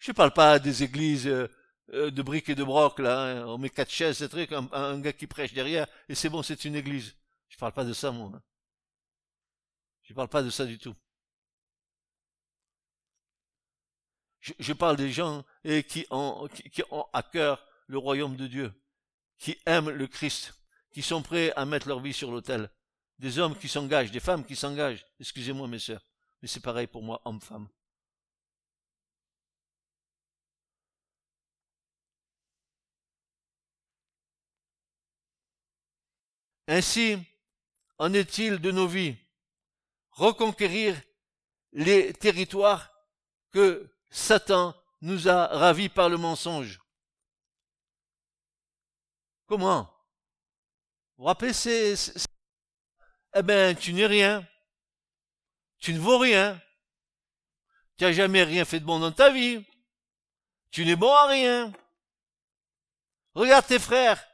Je 0.00 0.10
ne 0.10 0.16
parle 0.16 0.32
pas 0.32 0.58
des 0.58 0.82
églises 0.82 1.30
euh, 1.92 2.10
de 2.10 2.22
briques 2.22 2.48
et 2.48 2.54
de 2.54 2.64
broc, 2.64 2.98
là, 2.98 3.20
hein. 3.20 3.46
on 3.46 3.58
met 3.58 3.70
quatre 3.70 3.90
chaises, 3.90 4.18
c'est 4.18 4.28
truc, 4.28 4.52
un, 4.52 5.00
gars 5.00 5.12
qui 5.12 5.26
prêche 5.26 5.52
derrière, 5.52 5.86
et 6.08 6.14
c'est 6.14 6.28
bon, 6.28 6.42
c'est 6.42 6.64
une 6.64 6.74
église. 6.74 7.14
Je 7.48 7.56
parle 7.56 7.72
pas 7.72 7.84
de 7.84 7.92
ça, 7.92 8.10
moi. 8.10 8.32
Hein. 8.34 8.42
Je 10.02 10.14
parle 10.14 10.28
pas 10.28 10.42
de 10.42 10.50
ça 10.50 10.64
du 10.64 10.78
tout. 10.78 10.94
Je, 14.40 14.72
parle 14.72 14.96
des 14.96 15.10
gens 15.10 15.44
et 15.64 15.82
qui, 15.82 16.06
ont, 16.10 16.48
qui 16.72 16.82
ont 16.90 17.04
à 17.12 17.24
cœur 17.24 17.66
le 17.88 17.98
royaume 17.98 18.36
de 18.36 18.46
Dieu, 18.46 18.72
qui 19.38 19.58
aiment 19.66 19.90
le 19.90 20.06
Christ, 20.06 20.54
qui 20.92 21.02
sont 21.02 21.22
prêts 21.22 21.52
à 21.56 21.64
mettre 21.66 21.88
leur 21.88 22.00
vie 22.00 22.12
sur 22.12 22.30
l'autel. 22.30 22.70
Des 23.18 23.38
hommes 23.38 23.56
qui 23.56 23.68
s'engagent, 23.68 24.12
des 24.12 24.20
femmes 24.20 24.44
qui 24.44 24.54
s'engagent. 24.54 25.04
Excusez-moi, 25.18 25.66
mes 25.66 25.80
sœurs, 25.80 26.06
mais 26.42 26.48
c'est 26.48 26.60
pareil 26.60 26.86
pour 26.86 27.02
moi, 27.02 27.20
homme-femme. 27.24 27.68
Ainsi 36.68 37.18
en 37.98 38.12
est-il 38.12 38.58
de 38.58 38.70
nos 38.70 38.86
vies. 38.86 39.16
Reconquérir 40.10 41.00
les 41.72 42.12
territoires 42.12 42.90
que 43.52 43.92
Satan 44.10 44.74
nous 45.02 45.28
a 45.28 45.46
ravis 45.46 45.88
par 45.88 46.08
le 46.08 46.16
mensonge? 46.16 46.80
Comment? 49.46 49.92
Vous 51.18 51.24
vous 51.24 51.30
eh 53.38 53.42
ben, 53.42 53.76
tu 53.76 53.92
n'es 53.92 54.06
rien. 54.06 54.46
Tu 55.78 55.92
ne 55.92 55.98
vaux 55.98 56.16
rien. 56.16 56.58
Tu 57.98 58.04
n'as 58.04 58.12
jamais 58.12 58.42
rien 58.42 58.64
fait 58.64 58.80
de 58.80 58.86
bon 58.86 58.98
dans 58.98 59.12
ta 59.12 59.30
vie. 59.30 59.62
Tu 60.70 60.86
n'es 60.86 60.96
bon 60.96 61.12
à 61.12 61.26
rien. 61.26 61.70
Regarde 63.34 63.66
tes 63.66 63.78
frères 63.78 64.26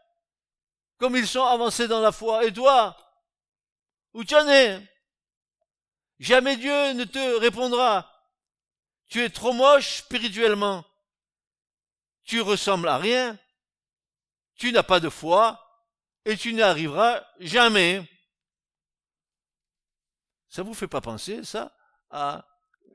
comme 1.03 1.17
ils 1.17 1.27
sont 1.27 1.45
avancés 1.45 1.89
dans 1.89 2.01
la 2.01 2.13
foi. 2.13 2.45
Et 2.45 2.53
toi, 2.53 2.97
où 4.13 4.23
tu 4.23 4.37
en 4.37 4.49
es? 4.49 4.81
Jamais 6.21 6.57
Dieu 6.57 6.93
ne 6.93 7.03
te 7.03 7.41
répondra. 7.41 8.09
Tu 9.09 9.21
es 9.21 9.29
trop 9.29 9.53
moche 9.53 9.97
spirituellement. 9.97 10.85
Tu 12.23 12.41
ressembles 12.41 12.87
à 12.87 12.99
rien. 12.99 13.37
Tu 14.55 14.71
n'as 14.71 14.85
pas 14.85 15.01
de 15.01 15.09
foi. 15.09 15.61
Et 16.25 16.37
tu 16.37 16.55
n'y 16.55 16.63
arriveras 16.63 17.27
jamais. 17.41 18.09
Ça 20.51 20.63
vous 20.63 20.73
fait 20.73 20.87
pas 20.87 21.01
penser, 21.01 21.43
ça, 21.43 21.77
à, 22.11 22.47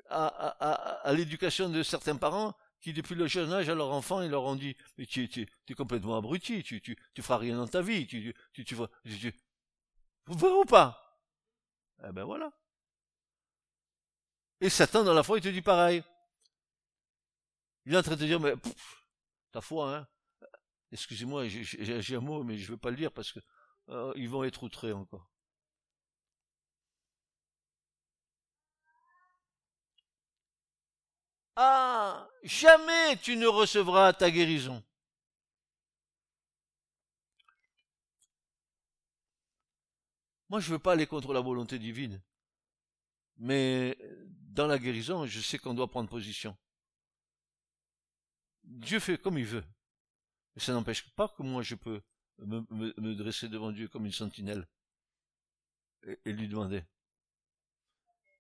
à, 0.10 1.12
l'éducation 1.12 1.68
de 1.68 1.84
certains 1.84 2.16
parents 2.16 2.56
qui 2.80 2.94
depuis 2.94 3.16
le 3.16 3.28
jeune 3.28 3.52
âge 3.52 3.70
à 3.70 3.76
leur 3.76 3.92
enfant, 3.92 4.22
ils 4.22 4.30
leur 4.30 4.44
ont 4.44 4.56
dit, 4.56 4.76
mais 4.98 5.06
tu, 5.06 5.24
es 5.24 5.74
complètement 5.74 6.18
abruti, 6.18 6.64
tu, 6.64 6.82
tu, 6.82 6.98
tu 7.14 7.22
feras 7.22 7.38
rien 7.38 7.58
dans 7.58 7.68
ta 7.68 7.82
vie, 7.82 8.06
tu, 8.08 8.34
tu, 8.54 8.66
tu, 8.66 8.78
tu, 9.06 9.34
ou 10.28 10.66
pas? 10.66 11.22
Eh 12.08 12.12
ben 12.12 12.24
voilà. 12.24 12.52
Et 14.62 14.70
Satan, 14.70 15.04
dans 15.04 15.14
la 15.14 15.24
foi, 15.24 15.38
il 15.38 15.42
te 15.42 15.50
dit 15.50 15.62
pareil. 15.62 16.04
Il 17.86 17.94
est 17.94 17.98
en 17.98 18.02
train 18.04 18.16
de 18.16 18.20
te 18.20 18.26
dire, 18.26 18.40
mais 18.40 18.54
ta 19.52 19.62
foi, 19.62 19.96
hein. 19.96 20.08
Excusez-moi, 20.92 21.48
j'ai 21.48 22.16
un 22.16 22.22
mot, 22.22 22.44
mais 22.44 22.58
je 22.58 22.72
ne 22.72 22.76
vais 22.76 22.80
pas 22.80 22.90
le 22.90 22.96
dire 22.96 23.12
parce 23.12 23.32
que 23.32 23.40
euh, 23.90 24.14
ils 24.16 24.30
vont 24.30 24.44
être 24.44 24.64
outrés 24.64 24.94
encore. 24.94 25.30
Ah, 31.60 32.30
jamais 32.44 33.18
tu 33.18 33.36
ne 33.36 33.48
recevras 33.48 34.14
ta 34.14 34.30
guérison. 34.30 34.84
Moi, 40.50 40.60
je 40.60 40.68
ne 40.68 40.74
veux 40.74 40.80
pas 40.80 40.92
aller 40.92 41.08
contre 41.08 41.34
la 41.34 41.42
volonté 41.42 41.80
divine. 41.80 42.22
Mais 43.38 43.98
dans 44.28 44.68
la 44.68 44.78
guérison, 44.78 45.26
je 45.26 45.40
sais 45.40 45.58
qu'on 45.58 45.74
doit 45.74 45.90
prendre 45.90 46.08
position. 46.08 46.56
Dieu 48.64 49.00
fait 49.00 49.18
comme 49.18 49.40
il 49.40 49.46
veut. 49.46 49.64
Ça 50.58 50.74
n'empêche 50.74 51.10
pas 51.16 51.28
que 51.28 51.42
moi 51.42 51.64
je 51.64 51.74
peux 51.74 52.04
me, 52.38 53.16
dresser 53.16 53.50
devant 53.50 53.72
Dieu 53.72 53.88
comme 53.88 54.06
une 54.06 54.12
sentinelle 54.12 54.68
et 56.24 56.34
lui 56.34 56.48
demander. 56.48 56.84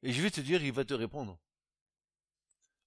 Et 0.04 0.14
je 0.14 0.22
vais 0.22 0.30
te 0.30 0.42
dire, 0.42 0.64
il 0.64 0.72
va 0.72 0.86
te 0.86 0.94
répondre 0.94 1.40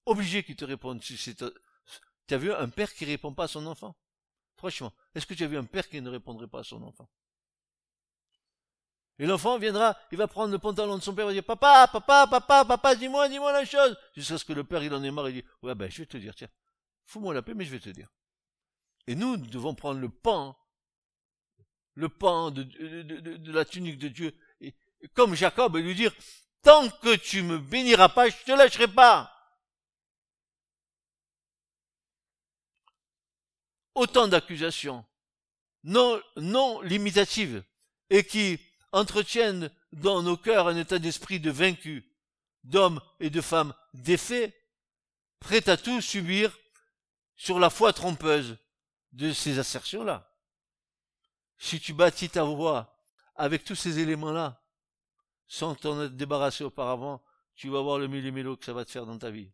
obligé 0.07 0.43
qu'il 0.43 0.57
te 0.57 0.65
réponde. 0.65 1.01
Tu 1.01 2.35
as 2.35 2.39
vu 2.39 2.53
un 2.53 2.69
père 2.69 2.93
qui 2.95 3.05
répond 3.05 3.35
pas 3.35 3.45
à 3.45 3.49
son 3.49 3.67
enfant? 3.67 3.97
Franchement, 4.57 4.93
est-ce 5.15 5.27
que 5.27 5.35
tu 5.35 5.45
as 5.45 5.47
vu 5.47 5.57
un 5.57 5.65
père 5.65 5.89
qui 5.89 6.01
ne 6.01 6.11
répondrait 6.11 6.49
pas 6.49 6.61
à 6.61 6.65
son 6.65 6.83
enfant? 6.83 7.09
Et 9.19 9.27
l'enfant 9.27 9.59
viendra, 9.59 9.99
il 10.13 10.19
va 10.19 10.27
prendre 10.29 10.53
le 10.53 10.59
pantalon 10.59 10.97
de 10.97 11.03
son 11.03 11.15
père 11.15 11.27
et 11.27 11.29
va 11.29 11.33
dire 11.35 11.45
Papa, 11.45 11.89
papa, 11.93 12.27
papa, 12.27 12.65
papa, 12.65 12.95
dis-moi, 12.95 13.29
dis-moi 13.29 13.53
la 13.53 13.67
chose 13.67 13.97
Jusqu'à 14.17 14.39
ce 14.39 14.45
que 14.47 14.55
le 14.55 14.65
père, 14.65 14.83
il 14.83 14.95
en 14.95 15.03
ait 15.03 15.11
marre, 15.11 15.29
il 15.29 15.43
dit 15.43 15.49
Ouais, 15.63 15.75
ben, 15.75 15.91
je 15.91 15.99
vais 15.99 16.07
te 16.07 16.17
dire, 16.17 16.35
tiens, 16.35 16.49
fous-moi 17.05 17.35
la 17.35 17.43
paix, 17.43 17.53
mais 17.55 17.67
je 17.67 17.71
vais 17.71 17.81
te 17.81 17.91
dire. 17.91 18.09
Et 19.07 19.15
nous, 19.15 19.37
nous 19.37 19.47
devons 19.47 19.75
prendre 19.75 20.01
le 20.01 20.09
pan, 20.09 20.57
le 21.95 22.09
pan 22.09 22.51
de, 22.51 22.63
de, 22.63 23.53
la 23.53 23.67
tunique 23.67 23.99
de 23.99 24.09
Dieu, 24.09 24.35
et, 24.61 24.75
comme 25.15 25.35
Jacob, 25.35 25.77
et 25.77 25.83
lui 25.83 25.95
dire 25.95 26.13
Tant 26.63 26.89
que 26.89 27.17
tu 27.17 27.43
me 27.43 27.59
béniras 27.59 28.11
pas, 28.11 28.29
je 28.29 28.37
te 28.45 28.53
lâcherai 28.53 28.89
pas. 28.89 29.33
Autant 34.01 34.29
d'accusations 34.29 35.05
non, 35.85 36.81
limitatives 36.83 37.63
et 38.09 38.25
qui 38.25 38.59
entretiennent 38.93 39.71
dans 39.93 40.23
nos 40.23 40.37
cœurs 40.37 40.69
un 40.69 40.77
état 40.77 40.99
d'esprit 40.99 41.39
de 41.39 41.51
vaincu, 41.51 42.11
d'hommes 42.65 43.01
et 43.21 43.31
de 43.31 43.41
femmes 43.41 43.75
défaits, 43.95 44.55
prêts 45.39 45.69
à 45.69 45.77
tout 45.77 46.01
subir 46.01 46.57
sur 47.37 47.59
la 47.59 47.71
foi 47.71 47.93
trompeuse 47.93 48.59
de 49.13 49.33
ces 49.33 49.59
assertions-là. 49.59 50.35
Si 51.59 51.79
tu 51.79 51.93
bâtis 51.93 52.31
ta 52.31 52.45
voix 52.45 52.97
avec 53.35 53.65
tous 53.65 53.75
ces 53.75 53.99
éléments-là, 53.99 54.63
sans 55.47 55.75
t'en 55.75 56.03
être 56.03 56.17
débarrassé 56.17 56.65
auparavant, 56.65 57.23
tu 57.55 57.69
vas 57.69 57.81
voir 57.81 57.99
le 57.99 58.09
millimélo 58.09 58.57
que 58.57 58.65
ça 58.65 58.73
va 58.73 58.85
te 58.85 58.91
faire 58.91 59.07
dans 59.07 59.19
ta 59.19 59.31
vie. 59.31 59.51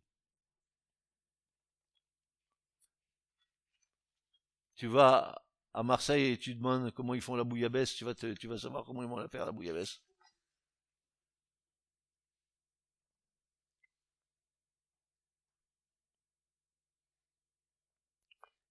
Tu 4.77 4.87
vas 4.87 5.43
à 5.73 5.83
Marseille 5.83 6.33
et 6.33 6.37
tu 6.37 6.55
demandes 6.55 6.91
comment 6.91 7.13
ils 7.13 7.21
font 7.21 7.35
la 7.35 7.43
bouillabaisse, 7.43 7.95
tu 7.95 8.05
vas, 8.05 8.13
tu 8.15 8.47
vas 8.47 8.57
savoir 8.57 8.85
comment 8.85 9.03
ils 9.03 9.09
vont 9.09 9.17
la 9.17 9.27
faire 9.27 9.45
la 9.45 9.51
bouillabaisse. 9.51 10.01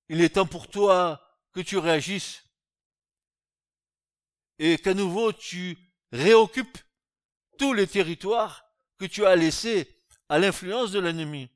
Il 0.08 0.20
est 0.20 0.34
temps 0.34 0.46
pour 0.46 0.68
toi 0.68 1.20
que 1.52 1.60
tu 1.60 1.76
réagisses 1.78 2.44
et 4.58 4.78
qu'à 4.78 4.94
nouveau 4.94 5.32
tu 5.32 5.76
réoccupes 6.12 6.78
tous 7.58 7.72
les 7.72 7.88
territoires 7.88 8.64
que 8.98 9.04
tu 9.04 9.26
as 9.26 9.34
laissés 9.34 10.02
à 10.28 10.38
l'influence 10.38 10.92
de 10.92 11.00
l'ennemi. 11.00 11.50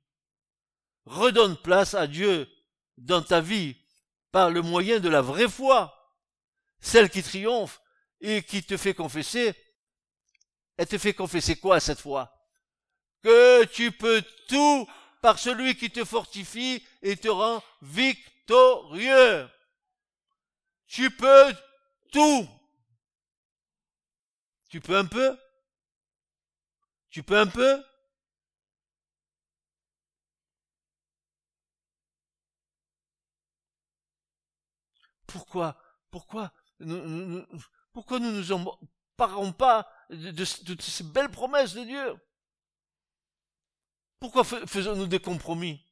Redonne 1.05 1.57
place 1.57 1.95
à 1.95 2.09
Dieu 2.09 2.49
dans 2.99 3.23
ta 3.23 3.41
vie 3.41 3.80
par 4.33 4.51
le 4.51 4.63
moyen 4.63 5.01
de 5.01 5.09
la 5.09 5.21
vraie 5.21 5.49
foi, 5.49 5.95
celle 6.81 7.11
qui 7.11 7.23
triomphe 7.23 7.81
et 8.21 8.43
qui 8.43 8.63
te 8.63 8.77
fait 8.77 8.95
confesser. 8.95 9.55
Elle 10.77 10.87
te 10.87 10.99
fait 10.99 11.15
confesser 11.15 11.57
quoi 11.57 11.81
cette 11.81 12.01
fois 12.01 12.33
Que 13.23 13.65
tu 13.65 13.93
peux 13.93 14.23
tout 14.49 14.89
par 15.21 15.39
celui 15.39 15.77
qui 15.77 15.91
te 15.91 16.05
fortifie 16.05 16.85
et 17.03 17.17
te 17.17 17.29
rend 17.29 17.63
victorieux. 17.83 19.49
Tu 20.87 21.11
peux 21.11 21.55
tout. 22.13 22.49
Tu 24.69 24.81
peux 24.81 24.97
un 24.97 25.05
peu? 25.05 25.39
Tu 27.11 27.23
peux 27.23 27.39
un 27.39 27.47
peu? 27.47 27.83
Pourquoi 35.31 35.77
Pourquoi 36.11 36.53
nous, 36.81 37.45
Pourquoi 37.93 38.19
nous 38.19 38.33
nous 38.33 38.53
emparons 38.53 39.53
pas 39.53 39.91
de, 40.11 40.45
ces 40.45 41.05
belles 41.05 41.31
promesses 41.31 41.75
de 41.75 41.85
Dieu? 41.85 42.17
Pourquoi 44.19 44.45
faisons-nous 44.45 45.07
des 45.07 45.21
compromis? 45.21 45.87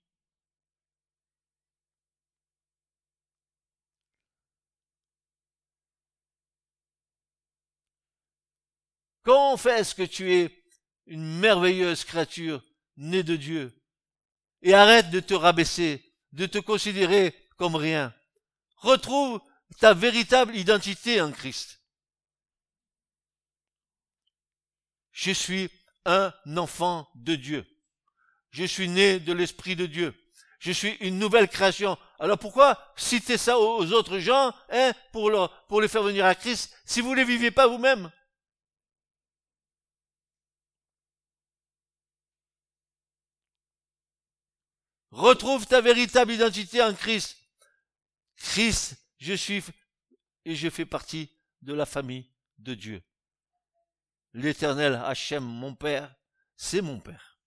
Confesse 9.24 9.95
que 9.95 10.03
tu 10.03 10.32
es 10.32 10.64
une 11.07 11.39
merveilleuse 11.39 12.05
créature 12.05 12.64
née 12.97 13.22
de 13.22 13.36
Dieu? 13.36 13.74
Et 14.62 14.74
arrête 14.74 15.11
de 15.11 15.20
te 15.20 15.34
rabaisser, 15.34 16.14
de 16.32 16.47
te 16.47 16.59
considérer 16.59 17.34
comme 17.57 17.76
rien. 17.76 18.14
Retrouve 18.79 19.41
ta 19.81 19.95
véritable 19.95 20.57
identité 20.57 21.20
en 21.20 21.33
Christ. 21.33 21.81
Je 25.12 25.33
suis 25.33 25.70
un 26.05 26.33
enfant 26.57 27.09
de 27.16 27.35
Dieu. 27.35 27.66
Je 28.51 28.64
suis 28.64 28.89
né 28.89 29.20
de 29.20 29.33
l'Esprit 29.33 29.76
de 29.76 29.87
Dieu. 29.87 30.14
Je 30.59 30.72
suis 30.72 30.93
une 31.01 31.18
nouvelle 31.18 31.49
création. 31.49 31.99
Alors 32.18 32.39
pourquoi 32.39 32.93
citer 32.97 33.37
ça 33.37 33.59
aux 33.59 33.93
autres 33.93 34.18
gens, 34.18 34.53
hein, 34.70 34.93
pour, 35.12 35.31
pour 35.68 35.81
les 35.81 35.89
faire 35.89 36.03
venir 36.03 36.24
à 36.24 36.35
Christ, 36.35 36.74
si 36.85 37.01
vous 37.01 37.11
ne 37.11 37.16
les 37.16 37.24
vivez 37.24 37.51
pas 37.51 37.66
vous-même? 37.66 38.11
Retrouve 45.11 45.66
ta 45.66 45.81
véritable 45.81 46.33
identité 46.33 46.83
en 46.83 46.95
Christ. 46.95 47.38
Christ, 48.39 48.97
je 49.18 49.34
suis 49.34 49.62
et 50.45 50.55
je 50.55 50.70
fais 50.70 50.86
partie 50.86 51.30
de 51.62 51.74
la 51.74 51.86
famille 51.86 52.30
de 52.59 52.74
Dieu. 52.74 53.03
L'éternel 54.32 54.95
Hachem, 54.95 55.45
mon 55.45 55.74
Père, 55.74 56.14
c'est 56.57 56.80
mon 56.80 57.01
Père. 57.01 57.39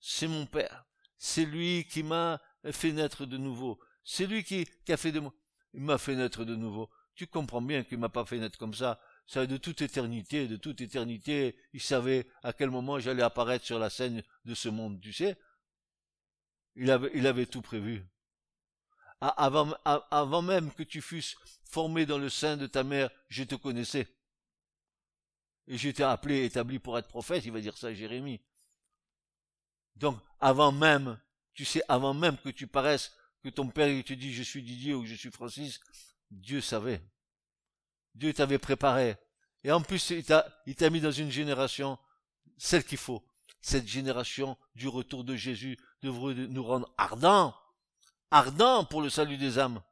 C'est 0.00 0.28
mon 0.28 0.46
Père. 0.46 0.86
C'est 1.18 1.44
lui 1.44 1.84
qui 1.84 2.02
m'a 2.02 2.40
fait 2.72 2.92
naître 2.92 3.26
de 3.26 3.36
nouveau. 3.36 3.78
C'est 4.02 4.26
lui 4.26 4.42
qui, 4.42 4.66
a 4.88 4.96
fait 4.96 5.12
de 5.12 5.20
moi. 5.20 5.34
M'a 5.74 5.98
fait 5.98 6.16
naître 6.16 6.44
de 6.44 6.56
nouveau. 6.56 6.88
Tu 7.14 7.26
comprends 7.26 7.60
bien 7.60 7.84
qu'il 7.84 7.98
m'a 7.98 8.08
pas 8.08 8.24
fait 8.24 8.38
naître 8.38 8.58
comme 8.58 8.74
ça. 8.74 8.98
Ça 9.26 9.46
de 9.46 9.56
toute 9.58 9.82
éternité, 9.82 10.48
de 10.48 10.56
toute 10.56 10.80
éternité, 10.80 11.56
il 11.72 11.80
savait 11.80 12.26
à 12.42 12.52
quel 12.52 12.70
moment 12.70 12.98
j'allais 12.98 13.22
apparaître 13.22 13.66
sur 13.66 13.78
la 13.78 13.90
scène 13.90 14.22
de 14.44 14.54
ce 14.54 14.68
monde, 14.68 15.00
tu 15.00 15.12
sais. 15.12 15.38
Il 16.74 16.90
avait 16.90 17.46
tout 17.46 17.62
prévu 17.62 18.04
avant, 19.20 20.42
même 20.42 20.72
que 20.72 20.82
tu 20.82 21.02
fusses 21.02 21.36
formé 21.64 22.06
dans 22.06 22.18
le 22.18 22.28
sein 22.28 22.56
de 22.56 22.66
ta 22.66 22.82
mère, 22.82 23.10
je 23.28 23.44
te 23.44 23.54
connaissais. 23.54 24.08
Et 25.66 25.76
j'étais 25.78 26.02
appelé, 26.02 26.44
établi 26.44 26.78
pour 26.78 26.98
être 26.98 27.08
prophète, 27.08 27.44
il 27.44 27.52
va 27.52 27.60
dire 27.60 27.76
ça 27.76 27.88
à 27.88 27.94
Jérémie. 27.94 28.40
Donc, 29.96 30.18
avant 30.40 30.72
même, 30.72 31.20
tu 31.54 31.64
sais, 31.64 31.82
avant 31.88 32.14
même 32.14 32.38
que 32.38 32.48
tu 32.48 32.66
paraisses, 32.66 33.12
que 33.42 33.50
ton 33.50 33.68
père 33.68 33.88
te 34.04 34.12
dit 34.12 34.32
je 34.32 34.42
suis 34.42 34.62
Didier 34.62 34.94
ou 34.94 35.04
je 35.04 35.14
suis 35.14 35.30
Francis, 35.30 35.78
Dieu 36.30 36.60
savait. 36.60 37.02
Dieu 38.14 38.32
t'avait 38.32 38.58
préparé. 38.58 39.16
Et 39.62 39.70
en 39.70 39.82
plus, 39.82 40.10
il 40.10 40.24
t'a 40.24 40.90
mis 40.90 41.00
dans 41.00 41.12
une 41.12 41.30
génération, 41.30 41.98
celle 42.56 42.84
qu'il 42.84 42.98
faut. 42.98 43.24
Cette 43.60 43.86
génération 43.86 44.56
du 44.74 44.88
retour 44.88 45.22
de 45.22 45.36
Jésus 45.36 45.78
devrait 46.02 46.34
nous 46.34 46.64
rendre 46.64 46.92
ardents 46.96 47.54
ardents 48.30 48.84
pour 48.84 49.02
le 49.02 49.10
salut 49.10 49.36
des 49.36 49.58
âmes. 49.58 49.82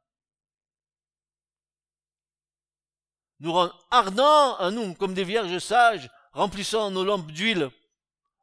Nous 3.39 3.53
rend 3.53 3.71
ardents 3.91 4.57
à 4.57 4.71
nous, 4.71 4.93
comme 4.95 5.13
des 5.13 5.23
vierges 5.23 5.59
sages, 5.59 6.09
remplissant 6.33 6.91
nos 6.91 7.05
lampes 7.05 7.31
d'huile, 7.31 7.69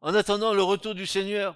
en 0.00 0.14
attendant 0.14 0.54
le 0.54 0.62
retour 0.62 0.94
du 0.94 1.06
Seigneur. 1.06 1.54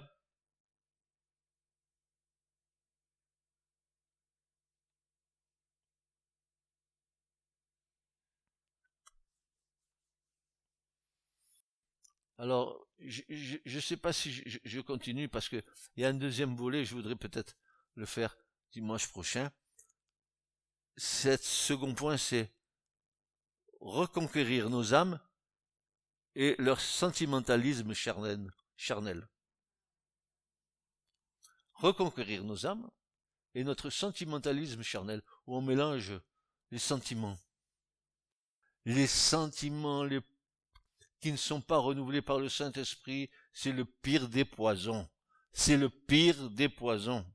Alors, 12.37 12.87
je 12.99 13.21
ne 13.65 13.79
sais 13.79 13.97
pas 13.97 14.11
si 14.13 14.31
je, 14.31 14.57
je 14.63 14.81
continue 14.81 15.27
parce 15.29 15.47
que 15.47 15.63
il 15.95 16.01
y 16.01 16.05
a 16.05 16.09
un 16.09 16.13
deuxième 16.13 16.55
volet, 16.55 16.85
je 16.85 16.95
voudrais 16.95 17.15
peut-être 17.15 17.55
le 17.95 18.05
faire 18.05 18.37
dimanche 18.71 19.07
prochain. 19.07 19.51
Cet 20.97 21.43
second 21.43 21.93
point, 21.93 22.17
c'est 22.17 22.51
reconquérir 23.79 24.69
nos 24.69 24.93
âmes 24.93 25.19
et 26.35 26.55
leur 26.59 26.79
sentimentalisme 26.79 27.93
charnel. 27.93 29.27
Reconquérir 31.73 32.43
nos 32.43 32.65
âmes 32.65 32.89
et 33.53 33.63
notre 33.63 33.89
sentimentalisme 33.89 34.81
charnel, 34.81 35.21
où 35.45 35.55
on 35.55 35.61
mélange 35.61 36.13
les 36.69 36.79
sentiments. 36.79 37.37
Les 38.85 39.07
sentiments 39.07 40.07
qui 41.19 41.31
ne 41.31 41.37
sont 41.37 41.61
pas 41.61 41.77
renouvelés 41.77 42.21
par 42.21 42.39
le 42.39 42.49
Saint-Esprit, 42.49 43.29
c'est 43.53 43.71
le 43.71 43.85
pire 43.85 44.29
des 44.29 44.45
poisons. 44.45 45.07
C'est 45.53 45.77
le 45.77 45.89
pire 45.89 46.49
des 46.49 46.69
poisons. 46.69 47.25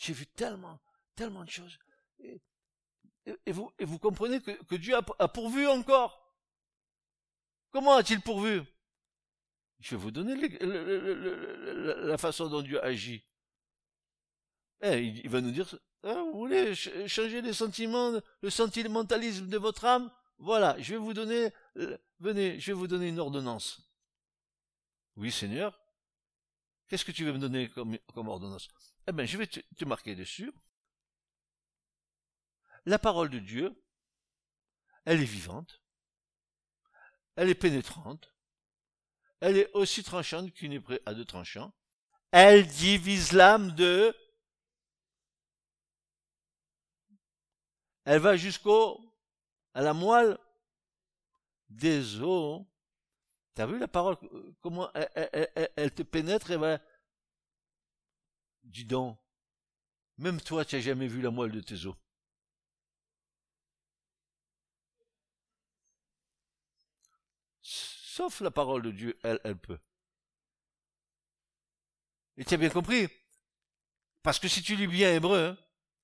J'ai 0.00 0.14
vu 0.14 0.26
tellement, 0.26 0.80
tellement 1.14 1.44
de 1.44 1.50
choses. 1.50 1.78
Et, 2.20 3.52
vous, 3.52 3.70
et 3.78 3.84
vous 3.84 3.98
comprenez 3.98 4.40
que, 4.40 4.74
Dieu 4.76 4.96
a, 4.96 5.28
pourvu 5.28 5.66
encore. 5.68 6.34
Comment 7.70 7.96
a-t-il 7.96 8.22
pourvu? 8.22 8.62
Je 9.78 9.90
vais 9.90 10.00
vous 10.00 10.10
donner 10.10 10.36
la 12.06 12.16
façon 12.16 12.48
dont 12.48 12.62
Dieu 12.62 12.82
agit. 12.82 13.22
Eh, 14.80 15.04
il, 15.04 15.28
va 15.28 15.42
nous 15.42 15.50
dire, 15.50 15.68
ah, 16.02 16.14
vous 16.14 16.32
voulez 16.32 16.74
changer 16.74 17.42
les 17.42 17.52
sentiments, 17.52 18.18
le 18.40 18.50
sentimentalisme 18.50 19.48
de 19.48 19.58
votre 19.58 19.84
âme? 19.84 20.10
Voilà, 20.38 20.80
je 20.80 20.94
vais 20.94 20.98
vous 20.98 21.12
donner, 21.12 21.52
venez, 22.20 22.58
je 22.58 22.68
vais 22.68 22.78
vous 22.78 22.86
donner 22.86 23.08
une 23.08 23.20
ordonnance. 23.20 23.82
Oui, 25.16 25.30
Seigneur. 25.30 25.78
Qu'est-ce 26.88 27.04
que 27.04 27.12
tu 27.12 27.26
veux 27.26 27.34
me 27.34 27.38
donner 27.38 27.68
comme 27.68 28.28
ordonnance? 28.28 28.66
Eh 29.10 29.12
bien, 29.12 29.26
je 29.26 29.38
vais 29.38 29.48
te 29.48 29.84
marquer 29.84 30.14
dessus. 30.14 30.52
La 32.86 32.96
parole 32.96 33.28
de 33.28 33.40
Dieu, 33.40 33.74
elle 35.04 35.20
est 35.20 35.24
vivante, 35.24 35.82
elle 37.34 37.48
est 37.48 37.56
pénétrante, 37.56 38.32
elle 39.40 39.56
est 39.56 39.68
aussi 39.72 40.04
tranchante 40.04 40.52
qu'une 40.52 40.74
épée 40.74 41.02
à 41.06 41.14
deux 41.14 41.24
tranchants, 41.24 41.74
elle 42.30 42.68
divise 42.68 43.32
l'âme 43.32 43.74
de 43.74 44.14
Elle 48.04 48.20
va 48.20 48.36
jusqu'au, 48.36 49.12
à 49.74 49.82
la 49.82 49.92
moelle 49.92 50.38
des 51.68 52.20
os. 52.20 52.64
T'as 53.54 53.66
vu 53.66 53.76
la 53.76 53.88
parole, 53.88 54.16
comment 54.60 54.88
elle, 54.94 55.94
te 55.94 56.02
pénètre 56.04 56.52
et 56.52 56.56
va, 56.56 56.78
dis 58.70 58.84
donc, 58.84 59.18
même 60.18 60.40
toi, 60.40 60.64
tu 60.64 60.76
n'as 60.76 60.82
jamais 60.82 61.08
vu 61.08 61.22
la 61.22 61.30
moelle 61.30 61.52
de 61.52 61.60
tes 61.60 61.86
os. 61.86 61.96
Sauf 67.62 68.40
la 68.40 68.50
parole 68.50 68.82
de 68.82 68.90
Dieu, 68.90 69.18
elle, 69.22 69.40
elle 69.44 69.58
peut. 69.58 69.78
Et 72.36 72.44
tu 72.44 72.54
as 72.54 72.56
bien 72.56 72.70
compris? 72.70 73.08
Parce 74.22 74.38
que 74.38 74.48
si 74.48 74.62
tu 74.62 74.76
lis 74.76 74.86
bien 74.86 75.14
hébreu, 75.14 75.48
hein, 75.48 75.58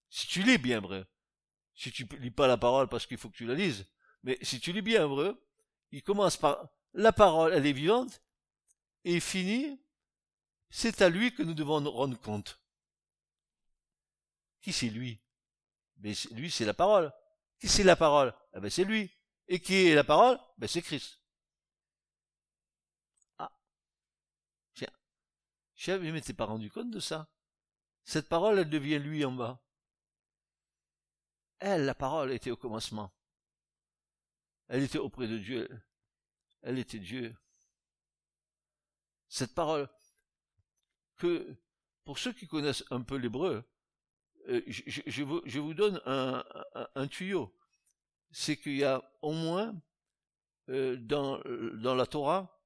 si 0.09 0.27
tu 0.27 0.43
lis 0.43 0.59
bien 0.59 0.79
hébreu, 0.79 1.07
si 1.75 1.93
tu 1.93 2.05
lis 2.19 2.31
pas 2.31 2.47
la 2.47 2.57
parole 2.57 2.89
parce 2.89 3.07
qu'il 3.07 3.19
faut 3.19 3.29
que 3.29 3.37
tu 3.37 3.47
la 3.47 3.55
lises, 3.55 3.87
mais 4.23 4.39
si 4.43 4.61
tu 4.61 4.73
lis 4.73 4.83
bien 4.83 5.05
hébreu, 5.05 5.47
il 5.91 6.03
commence 6.03 6.37
par 6.37 6.69
la 6.95 7.13
parole, 7.13 7.53
elle 7.53 7.67
est 7.67 7.73
vivante, 7.73 8.23
et 9.05 9.15
il 9.15 9.21
finit, 9.21 9.79
c'est 10.71 11.03
à 11.03 11.09
lui 11.09 11.35
que 11.35 11.43
nous 11.43 11.55
devons 11.55 11.81
nous 11.81 11.91
rendre 11.91 12.21
compte. 12.21 12.61
Qui 14.61 14.73
c'est 14.73 14.89
lui? 14.89 15.21
Mais 15.99 16.13
lui, 16.33 16.51
c'est 16.51 16.65
la 16.65 16.75
parole. 16.75 17.13
Qui 17.59 17.69
c'est 17.69 17.85
la 17.85 17.97
parole? 17.97 18.35
Eh 18.55 18.61
ben, 18.61 18.71
c'est 18.71 18.85
lui. 18.85 19.11
Et 19.49 19.61
qui 19.61 19.87
est 19.87 19.95
la 19.95 20.05
parole? 20.05 20.39
Ben, 20.59 20.67
c'est 20.69 20.83
Christ. 20.83 21.21
Ah. 23.39 23.53
Tiens. 24.75 24.91
Je 25.75 25.93
ne 25.93 26.13
m'étais 26.13 26.35
pas 26.35 26.47
rendu 26.47 26.71
compte 26.71 26.91
de 26.91 27.01
ça. 27.01 27.29
Cette 28.05 28.29
parole, 28.29 28.59
elle 28.59 28.71
devient 28.71 28.99
lui 28.99 29.25
en 29.25 29.33
bas. 29.33 29.63
Elle, 31.59 31.85
la 31.85 31.95
parole, 31.95 32.33
était 32.33 32.51
au 32.51 32.57
commencement. 32.57 33.13
Elle 34.69 34.83
était 34.83 34.99
auprès 34.99 35.29
de 35.29 35.39
Dieu. 35.39 35.69
Elle 36.63 36.79
était 36.79 36.99
Dieu. 36.99 37.37
Cette 39.29 39.55
parole, 39.55 39.89
que 41.17 41.57
pour 42.05 42.19
ceux 42.19 42.33
qui 42.33 42.47
connaissent 42.47 42.85
un 42.91 43.03
peu 43.03 43.17
l'hébreu, 43.17 43.65
euh, 44.49 44.63
je, 44.67 45.23
vous, 45.23 45.75
donne 45.75 46.01
un, 46.07 47.07
tuyau. 47.09 47.53
C'est 48.31 48.57
qu'il 48.57 48.77
y 48.77 48.85
a 48.85 49.03
au 49.23 49.33
moins 49.33 49.75
euh, 50.69 50.97
dans, 50.97 51.41
dans 51.75 51.95
la 51.95 52.07
Torah, 52.07 52.61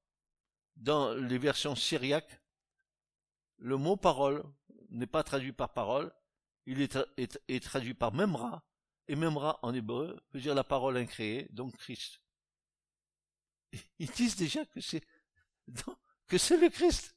dans 0.75 1.13
les 1.13 1.37
versions 1.37 1.75
syriaques, 1.75 2.41
le 3.57 3.77
mot 3.77 3.95
parole 3.95 4.43
n'est 4.89 5.07
pas 5.07 5.23
traduit 5.23 5.53
par 5.53 5.73
parole, 5.73 6.13
il 6.65 6.81
est, 6.81 6.97
est 7.17 7.63
traduit 7.63 7.93
par 7.93 8.13
memra, 8.13 8.63
et 9.11 9.15
Memra 9.15 9.59
en 9.61 9.73
hébreu 9.73 10.17
veut 10.33 10.39
dire 10.39 10.55
la 10.55 10.63
parole 10.63 10.95
incréée, 10.95 11.47
donc 11.51 11.75
Christ. 11.75 12.21
Ils 13.99 14.09
disent 14.09 14.37
déjà 14.37 14.65
que 14.65 14.79
c'est 14.79 15.03
que 16.27 16.37
c'est 16.37 16.57
le 16.57 16.69
Christ. 16.69 17.13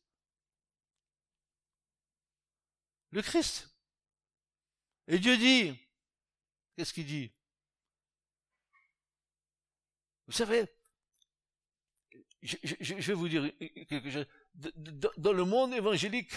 Le 3.15 3.23
Christ. 3.23 3.75
Et 5.09 5.19
Dieu 5.19 5.37
dit, 5.37 5.75
qu'est-ce 6.77 6.93
qu'il 6.93 7.07
dit? 7.07 7.33
Vous 10.27 10.33
savez, 10.33 10.67
je, 12.43 12.95
vais 12.95 13.15
vous 13.15 13.29
dire 13.29 13.51
quelque 13.89 14.11
chose. 14.11 14.27
Dans 14.55 15.33
le 15.33 15.45
monde 15.45 15.73
évangélique, 15.75 16.33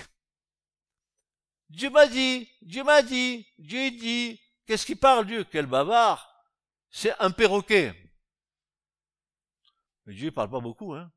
Dieu 1.69 1.89
m'a 1.89 2.07
dit, 2.07 2.49
Dieu 2.61 2.83
m'a 2.83 3.01
dit, 3.01 3.45
Dieu 3.57 3.91
dit, 3.91 4.39
Qu'est-ce 4.67 4.85
qui 4.85 4.97
parle 4.97 5.25
Dieu? 5.25 5.45
Quel 5.45 5.65
bavard 5.65 6.45
C'est 6.89 7.17
un 7.19 7.31
perroquet. 7.31 7.95
Mais 10.05 10.13
Dieu 10.13 10.29
parle 10.29 10.49
pas 10.49 10.59
beaucoup, 10.59 10.93
hein. 10.93 11.09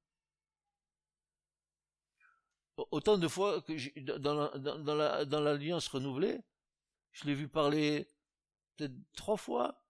Autant 2.90 3.18
de 3.18 3.28
fois 3.28 3.60
que 3.62 3.72
dans, 4.18 5.40
l'alliance 5.40 5.88
renouvelée, 5.88 6.40
je 7.12 7.24
l'ai 7.24 7.34
vu 7.34 7.48
parler 7.48 8.08
peut-être 8.76 8.94
trois 9.16 9.36
fois, 9.36 9.84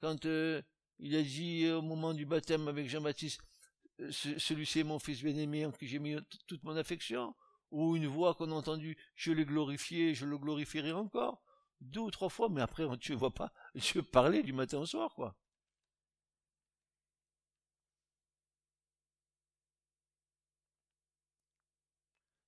quand 0.00 0.24
euh, 0.26 0.62
il 0.98 1.16
a 1.16 1.22
dit 1.22 1.68
au 1.70 1.82
moment 1.82 2.14
du 2.14 2.26
baptême 2.26 2.68
avec 2.68 2.88
Jean-Baptiste, 2.88 3.40
euh, 4.00 4.10
celui-ci 4.10 4.80
est 4.80 4.84
mon 4.84 4.98
fils 4.98 5.22
bien-aimé 5.22 5.66
en 5.66 5.72
qui 5.72 5.86
j'ai 5.86 5.98
mis 5.98 6.16
toute 6.46 6.62
mon 6.64 6.76
affection, 6.76 7.34
ou 7.70 7.96
une 7.96 8.06
voix 8.06 8.34
qu'on 8.34 8.50
a 8.52 8.54
entendue, 8.54 8.96
je 9.14 9.32
l'ai 9.32 9.44
glorifié, 9.44 10.14
je 10.14 10.26
le 10.26 10.38
glorifierai 10.38 10.92
encore 10.92 11.42
deux 11.80 12.00
ou 12.00 12.10
trois 12.10 12.28
fois, 12.28 12.48
mais 12.48 12.60
après, 12.60 12.84
tu 12.98 13.12
ne 13.12 13.16
vois 13.16 13.34
pas 13.34 13.52
Dieu 13.74 14.02
parler 14.02 14.42
du 14.42 14.52
matin 14.52 14.78
au 14.78 14.86
soir, 14.86 15.14
quoi. 15.14 15.36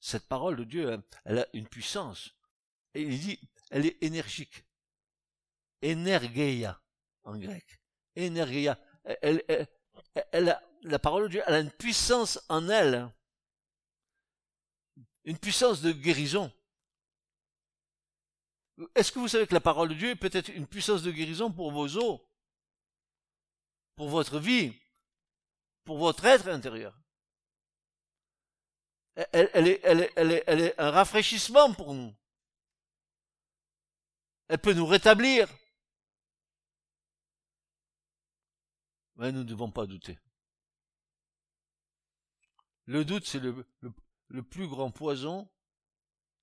Cette 0.07 0.28
parole 0.28 0.54
de 0.54 0.62
Dieu, 0.62 1.02
elle 1.24 1.40
a 1.40 1.48
une 1.52 1.66
puissance. 1.66 2.30
Et 2.94 3.02
il 3.02 3.18
dit, 3.18 3.40
elle 3.70 3.86
est 3.86 4.00
énergique. 4.04 4.64
Energeia, 5.84 6.80
en 7.24 7.36
grec. 7.36 7.80
Energeia. 8.16 8.78
La 10.84 10.98
parole 11.00 11.24
de 11.24 11.28
Dieu, 11.30 11.42
elle 11.44 11.54
a 11.54 11.59
une 11.59 11.72
puissance 11.72 12.38
en 12.48 12.68
elle. 12.68 13.12
Une 15.24 15.38
puissance 15.38 15.82
de 15.82 15.90
guérison. 15.90 16.52
Est-ce 18.94 19.11
que 19.11 19.18
vous 19.18 19.26
savez 19.26 19.48
que 19.48 19.54
la 19.54 19.61
parole 19.61 19.88
de 19.88 19.94
Dieu 19.94 20.11
est 20.11 20.14
peut-être 20.14 20.50
une 20.50 20.68
puissance 20.68 21.02
de 21.02 21.11
guérison 21.11 21.50
pour 21.50 21.72
vos 21.72 21.96
os, 21.96 22.20
pour 23.96 24.09
votre 24.09 24.38
vie, 24.38 24.72
pour 25.82 25.98
votre 25.98 26.24
être 26.26 26.46
intérieur? 26.46 26.96
Elle, 29.16 29.68
est, 29.68 30.78
un 30.78 30.90
rafraîchissement 30.90 31.72
pour 31.72 31.94
nous. 31.94 32.14
Elle 34.48 34.58
peut 34.58 34.74
nous 34.74 34.86
rétablir. 34.86 35.48
Mais 39.16 39.32
nous 39.32 39.40
ne 39.40 39.44
devons 39.44 39.70
pas 39.70 39.86
douter. 39.86 40.18
Le 42.84 43.04
doute, 43.04 43.26
c'est 43.26 43.40
le, 43.40 44.42
plus 44.42 44.68
grand 44.68 44.90
poison 44.90 45.50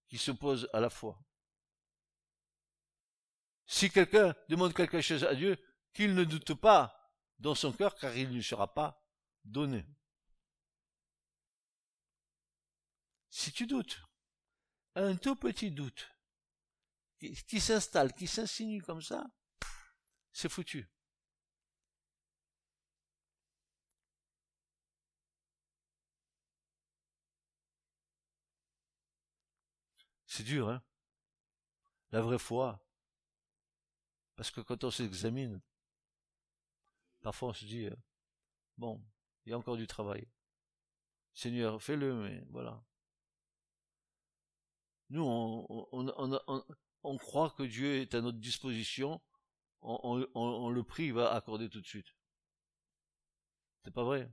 qui 0.07 0.17
s'oppose 0.17 0.67
à 0.74 0.80
la 0.80 0.89
foi. 0.89 1.17
Si 3.67 3.89
quelqu'un 3.89 4.36
demande 4.49 4.74
quelque 4.74 4.99
chose 4.99 5.24
à 5.24 5.36
Dieu, 5.36 5.57
qu'il 5.93 6.15
ne 6.15 6.24
doute 6.24 6.55
pas 6.55 7.11
dans 7.38 7.55
son 7.55 7.71
cœur, 7.71 7.95
car 7.95 8.17
il 8.17 8.36
ne 8.36 8.41
sera 8.41 8.74
pas 8.74 9.05
donné. 9.45 9.86
Si 13.36 13.52
tu 13.52 13.66
doutes, 13.66 14.00
un 14.94 15.16
tout 15.16 15.36
petit 15.36 15.72
doute, 15.72 16.08
qui, 17.20 17.60
s'installe, 17.60 18.14
qui 18.14 18.28
s'insinue 18.28 18.84
comme 18.84 19.02
ça, 19.02 19.26
c'est 20.32 20.50
foutu. 20.50 20.88
C'est 30.28 30.44
dur, 30.44 30.70
hein 30.70 30.84
La 32.12 32.22
vraie 32.22 32.38
foi. 32.38 32.86
Parce 34.36 34.52
que 34.52 34.62
quand 34.62 34.84
on 34.84 34.92
s'examine, 34.92 35.60
parfois 37.24 37.50
on 37.50 37.54
se 37.54 37.66
dit, 37.66 37.88
euh, 37.88 37.96
bon, 38.78 39.04
il 39.46 39.50
y 39.50 39.54
a 39.54 39.58
encore 39.58 39.78
du 39.78 39.88
travail. 39.88 40.28
Seigneur, 41.34 41.82
fais-le, 41.82 42.14
mais 42.14 42.44
voilà. 42.52 42.84
Nous, 45.14 45.24
on, 47.03 47.18
croit 47.20 47.51
que 47.51 47.61
Dieu 47.61 48.01
est 48.01 48.16
à 48.16 48.22
notre 48.22 48.39
disposition, 48.39 49.22
on, 49.84 50.70
le 50.72 50.84
prie, 50.84 51.05
il 51.05 51.14
va 51.14 51.32
accorder 51.32 51.70
tout 51.70 51.82
de 51.82 51.86
suite. 51.86 52.16
C'est 53.84 53.93
pas 53.93 54.03
vrai. 54.03 54.28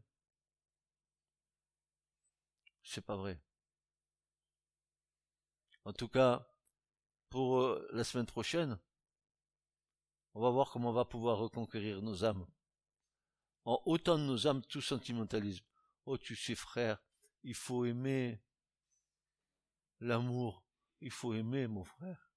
C'est 2.83 3.05
pas 3.05 3.16
vrai. 3.16 3.39
En 5.85 5.93
tout 5.93 6.09
cas, 6.09 6.51
pour 7.28 7.61
euh, 7.61 7.87
la 7.93 8.03
semaine 8.03 8.24
prochaine, 8.24 8.78
on 10.33 10.41
va 10.41 10.49
voir 10.49 10.70
comment 10.70 10.89
on 10.89 10.95
va 10.95 11.05
pouvoir 11.05 11.37
reconquérir 11.37 12.01
nos 12.01 12.24
âmes. 12.24 12.47
En 13.66 13.83
autant 13.85 14.16
de 14.16 14.24
nos 14.24 14.47
âmes 14.47 14.62
tout 14.64 14.81
sentimentalisme. 14.81 15.66
Oh, 16.07 16.16
tu 16.16 16.35
sais, 16.37 16.55
frère, 16.55 17.03
il 17.43 17.55
faut 17.55 17.85
aimer 17.85 18.41
l'amour. 20.01 20.64
Il 21.01 21.11
faut 21.11 21.35
aimer, 21.35 21.67
mon 21.67 21.85
frère. 21.85 22.31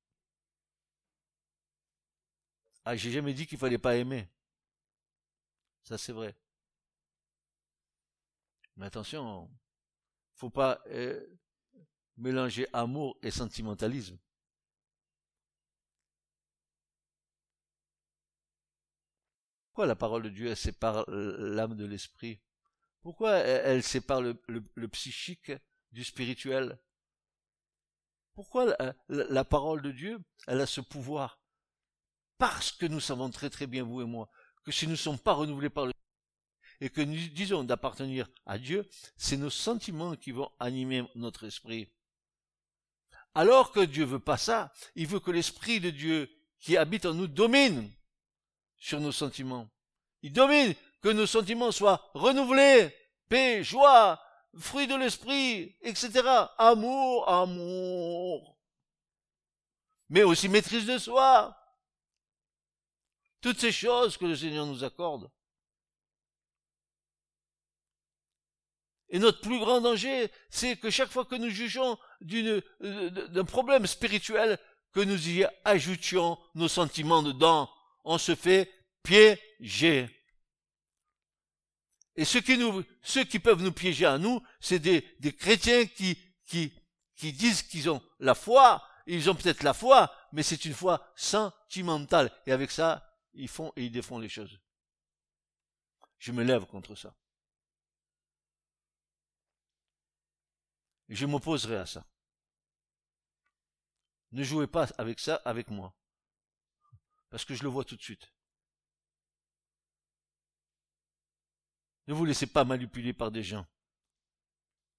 Ah, 2.85 2.95
j'ai 2.95 3.11
jamais 3.11 3.33
dit 3.33 3.47
qu'il 3.47 3.57
fallait 3.57 3.77
pas 3.77 3.95
aimer. 3.95 4.27
Ça, 5.83 5.97
c'est 5.97 6.13
vrai. 6.13 6.35
Mais 8.75 8.85
attention, 8.85 9.49
faut 10.35 10.49
pas 10.49 10.81
euh, 10.87 11.25
mélanger 12.17 12.67
amour 12.73 13.17
et 13.21 13.31
sentimentalisme. 13.31 14.17
Pourquoi 19.67 19.87
la 19.87 19.95
parole 19.95 20.23
de 20.23 20.29
Dieu 20.29 20.53
sépare 20.55 21.03
l'âme 21.07 21.75
de 21.75 21.85
l'esprit? 21.85 22.39
Pourquoi 23.01 23.37
elle, 23.37 23.83
sépare 23.83 24.21
le, 24.21 24.87
psychique 24.87 25.51
du 25.91 26.03
spirituel? 26.03 26.77
Pourquoi 28.33 28.75
la, 29.09 29.45
parole 29.45 29.81
de 29.81 29.91
Dieu, 29.91 30.19
elle 30.47 30.61
a 30.61 30.65
ce 30.65 30.81
pouvoir? 30.81 31.39
Parce 32.37 32.71
que 32.71 32.85
nous 32.85 32.99
savons 32.99 33.29
très 33.29 33.49
très 33.49 33.67
bien, 33.67 33.83
vous 33.83 34.01
et 34.01 34.05
moi, 34.05 34.29
que 34.63 34.71
si 34.71 34.85
nous 34.85 34.93
ne 34.93 34.97
sommes 34.97 35.19
pas 35.19 35.33
renouvelés 35.33 35.69
par 35.69 35.85
le 35.85 35.93
et 36.81 36.89
que 36.89 37.01
nous 37.01 37.15
disons 37.29 37.63
d'appartenir 37.63 38.27
à 38.45 38.57
Dieu, 38.57 38.89
c'est 39.15 39.37
nos 39.37 39.49
sentiments 39.49 40.15
qui 40.15 40.31
vont 40.31 40.51
animer 40.59 41.03
notre 41.15 41.45
esprit. 41.45 41.89
Alors 43.35 43.71
que 43.71 43.79
Dieu 43.79 44.05
veut 44.05 44.19
pas 44.19 44.37
ça, 44.37 44.73
il 44.95 45.07
veut 45.07 45.19
que 45.19 45.31
l'Esprit 45.31 45.79
de 45.79 45.89
Dieu 45.89 46.29
qui 46.59 46.77
habite 46.77 47.05
en 47.05 47.13
nous 47.13 47.27
domine 47.27 47.89
sur 48.77 48.99
nos 48.99 49.11
sentiments. 49.11 49.69
Il 50.21 50.33
domine 50.33 50.75
que 51.01 51.09
nos 51.09 51.25
sentiments 51.25 51.71
soient 51.71 52.09
renouvelés, 52.13 52.93
paix, 53.29 53.63
joie, 53.63 54.22
fruit 54.57 54.87
de 54.87 54.95
l'esprit, 54.95 55.75
etc. 55.81 56.21
Amour, 56.57 57.27
amour. 57.29 58.57
Mais 60.09 60.23
aussi 60.23 60.49
maîtrise 60.49 60.85
de 60.85 60.97
soi. 60.97 61.57
Toutes 63.41 63.59
ces 63.59 63.71
choses 63.71 64.17
que 64.17 64.25
le 64.25 64.35
Seigneur 64.35 64.65
nous 64.65 64.83
accorde. 64.83 65.29
Et 69.09 69.19
notre 69.19 69.41
plus 69.41 69.59
grand 69.59 69.79
danger, 69.79 70.31
c'est 70.49 70.75
que 70.75 70.89
chaque 70.89 71.11
fois 71.11 71.25
que 71.25 71.35
nous 71.35 71.49
jugeons 71.49 71.99
euh, 72.31 73.09
d'un 73.29 73.45
problème 73.45 73.85
spirituel, 73.85 74.57
que 74.91 75.01
nous 75.01 75.29
y 75.29 75.45
ajoutions 75.65 76.39
nos 76.55 76.67
sentiments 76.67 77.21
dedans, 77.21 77.69
on 78.03 78.17
se 78.17 78.33
fait 78.33 78.71
piéger. 79.03 80.09
Et 82.15 82.25
ceux 82.25 82.41
qui, 82.41 82.57
nous, 82.57 82.83
ceux 83.01 83.23
qui 83.23 83.39
peuvent 83.39 83.61
nous 83.61 83.71
piéger 83.71 84.05
à 84.05 84.17
nous, 84.17 84.41
c'est 84.59 84.79
des, 84.79 85.05
des 85.19 85.33
chrétiens 85.33 85.85
qui, 85.85 86.17
qui, 86.45 86.71
qui 87.15 87.33
disent 87.33 87.63
qu'ils 87.63 87.89
ont 87.89 88.01
la 88.19 88.35
foi, 88.35 88.83
ils 89.07 89.29
ont 89.29 89.35
peut-être 89.35 89.63
la 89.63 89.73
foi, 89.73 90.13
mais 90.31 90.43
c'est 90.43 90.65
une 90.65 90.73
foi 90.73 91.11
sentimentale. 91.15 92.31
Et 92.45 92.51
avec 92.51 92.71
ça, 92.71 93.09
ils 93.33 93.47
font 93.47 93.73
et 93.75 93.85
ils 93.85 93.91
défont 93.91 94.19
les 94.19 94.29
choses. 94.29 94.59
Je 96.19 96.31
me 96.31 96.43
lève 96.43 96.65
contre 96.65 96.95
ça. 96.95 97.15
je 101.09 101.25
m'opposerai 101.25 101.77
à 101.77 101.85
ça. 101.85 102.05
Ne 104.31 104.43
jouez 104.43 104.67
pas 104.67 104.87
avec 104.97 105.19
ça 105.19 105.35
avec 105.45 105.69
moi. 105.69 105.93
Parce 107.29 107.45
que 107.45 107.53
je 107.53 107.63
le 107.63 107.69
vois 107.69 107.85
tout 107.85 107.95
de 107.95 108.01
suite. 108.01 108.33
Ne 112.07 112.13
vous 112.13 112.25
laissez 112.25 112.47
pas 112.47 112.65
manipuler 112.65 113.13
par 113.13 113.31
des 113.31 113.43
gens 113.43 113.65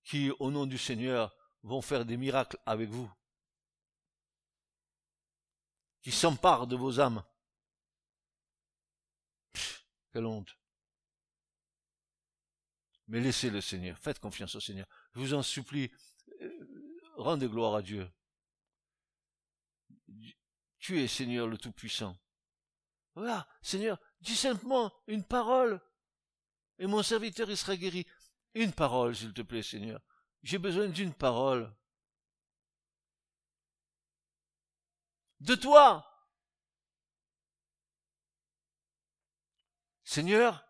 qui, 0.04 0.30
au 0.38 0.50
nom 0.50 0.66
du 0.66 0.78
Seigneur, 0.78 1.34
vont 1.62 1.82
faire 1.82 2.04
des 2.04 2.16
miracles 2.16 2.58
avec 2.66 2.90
vous, 2.90 3.10
qui 6.02 6.12
s'emparent 6.12 6.66
de 6.66 6.76
vos 6.76 7.00
âmes. 7.00 7.24
quelle 10.12 10.26
honte. 10.26 10.56
Mais 13.08 13.20
laissez 13.20 13.50
le 13.50 13.60
Seigneur, 13.60 13.98
faites 13.98 14.20
confiance 14.20 14.54
au 14.54 14.60
Seigneur. 14.60 14.86
Je 15.12 15.20
vous 15.20 15.34
en 15.34 15.42
supplie, 15.42 15.90
euh, 16.40 17.02
rendez 17.16 17.48
gloire 17.48 17.74
à 17.74 17.82
Dieu. 17.82 18.08
Tu 20.78 21.02
es 21.02 21.08
Seigneur 21.08 21.48
le 21.48 21.58
Tout-Puissant. 21.58 22.16
Voilà, 23.14 23.48
Seigneur, 23.62 23.98
dis 24.20 24.36
simplement 24.36 24.92
une 25.06 25.24
parole, 25.24 25.80
et 26.78 26.86
mon 26.86 27.02
serviteur 27.02 27.50
il 27.50 27.56
sera 27.56 27.76
guéri. 27.76 28.06
Une 28.54 28.72
parole, 28.72 29.16
s'il 29.16 29.32
te 29.32 29.42
plaît, 29.42 29.62
Seigneur. 29.62 30.00
J'ai 30.42 30.58
besoin 30.58 30.88
d'une 30.88 31.12
parole. 31.12 31.74
De 35.40 35.54
toi. 35.54 36.06
Seigneur, 40.04 40.64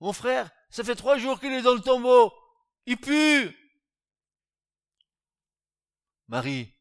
mon 0.00 0.12
frère, 0.12 0.50
ça 0.70 0.82
fait 0.82 0.96
trois 0.96 1.18
jours 1.18 1.38
qu'il 1.38 1.52
est 1.52 1.62
dans 1.62 1.74
le 1.74 1.80
tombeau. 1.80 2.32
Il 2.86 2.96
pue. 2.98 3.56
Marie, 6.26 6.74